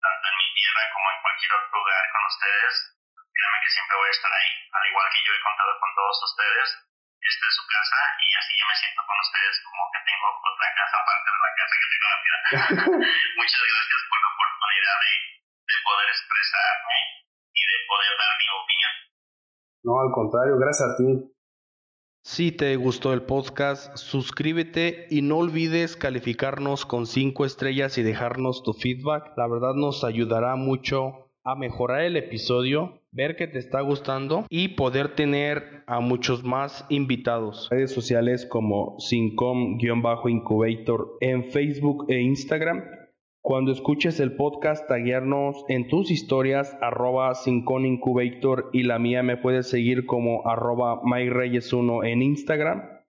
tanto 0.01 0.25
en 0.31 0.37
mi 0.41 0.49
tierra 0.55 0.83
como 0.95 1.07
en 1.11 1.19
cualquier 1.21 1.53
otro 1.53 1.71
lugar 1.77 2.05
con 2.11 2.23
ustedes, 2.25 2.73
créanme 3.13 3.59
que 3.61 3.75
siempre 3.75 3.97
voy 4.01 4.09
a 4.09 4.17
estar 4.17 4.33
ahí, 4.33 4.53
al 4.73 4.85
igual 4.89 5.07
que 5.13 5.23
yo 5.27 5.33
he 5.35 5.45
contado 5.45 5.73
con 5.81 5.91
todos 5.95 6.19
ustedes. 6.25 6.90
Esta 7.21 7.45
es 7.47 7.55
su 7.55 7.65
casa 7.69 8.01
y 8.17 8.29
así 8.33 8.53
yo 8.57 8.65
me 8.65 8.77
siento 8.81 9.01
con 9.05 9.17
ustedes 9.21 9.55
como 9.61 9.83
que 9.93 10.01
tengo 10.09 10.27
otra 10.41 10.69
casa 10.73 10.97
aparte 11.05 11.29
de 11.29 11.41
la 11.45 11.53
casa 11.61 11.75
que 11.81 11.89
tengo 11.93 12.07
en 12.07 12.13
la 12.13 12.21
vida. 12.25 12.39
Muchas 13.41 13.63
gracias 13.69 14.01
por 14.09 14.19
la 14.25 14.31
oportunidad 14.33 14.97
de, 15.05 15.13
de 15.69 15.77
poder 15.85 16.09
expresarme 16.09 16.97
y 17.53 17.63
de 17.69 17.77
poder 17.85 18.13
dar 18.17 18.33
mi 18.41 18.49
opinión. 18.57 18.95
No, 19.85 19.93
al 20.01 20.11
contrario, 20.17 20.55
gracias 20.57 20.87
a 20.89 20.97
ti. 20.97 21.09
Si 22.23 22.53
te 22.53 22.77
gustó 22.77 23.15
el 23.15 23.23
podcast, 23.23 23.97
suscríbete 23.97 25.07
y 25.11 25.23
no 25.23 25.39
olvides 25.39 25.97
calificarnos 25.97 26.85
con 26.85 27.07
5 27.07 27.47
estrellas 27.47 27.97
y 27.97 28.03
dejarnos 28.03 28.63
tu 28.63 28.75
feedback. 28.75 29.33
La 29.37 29.49
verdad 29.49 29.73
nos 29.75 30.05
ayudará 30.05 30.55
mucho 30.57 31.31
a 31.45 31.55
mejorar 31.55 32.03
el 32.03 32.17
episodio, 32.17 33.00
ver 33.13 33.37
que 33.37 33.47
te 33.47 33.59
está 33.59 33.81
gustando 33.81 34.45
y 34.49 34.69
poder 34.69 35.15
tener 35.15 35.83
a 35.87 36.01
muchos 36.01 36.45
más 36.45 36.87
invitados. 36.89 37.69
Redes 37.71 37.93
sociales 37.93 38.47
como 38.47 38.97
Sincom-Incubator 38.99 41.19
en 41.21 41.51
Facebook 41.51 42.07
e 42.09 42.21
Instagram. 42.21 42.85
Cuando 43.43 43.73
escuches 43.73 44.21
el 44.21 44.37
podcast, 44.37 44.87
taguearnos 44.87 45.65
en 45.69 45.89
tus 45.89 46.11
historias 46.11 46.77
arroba 46.83 47.33
Incubator 47.47 48.69
y 48.73 48.83
la 48.83 48.99
mía 48.99 49.23
me 49.23 49.39
puedes 49.39 49.69
seguir 49.69 50.05
como 50.05 50.47
arroba 50.47 51.01
MyReyes1 51.03 52.07
en 52.07 52.23
Instagram. 52.23 53.00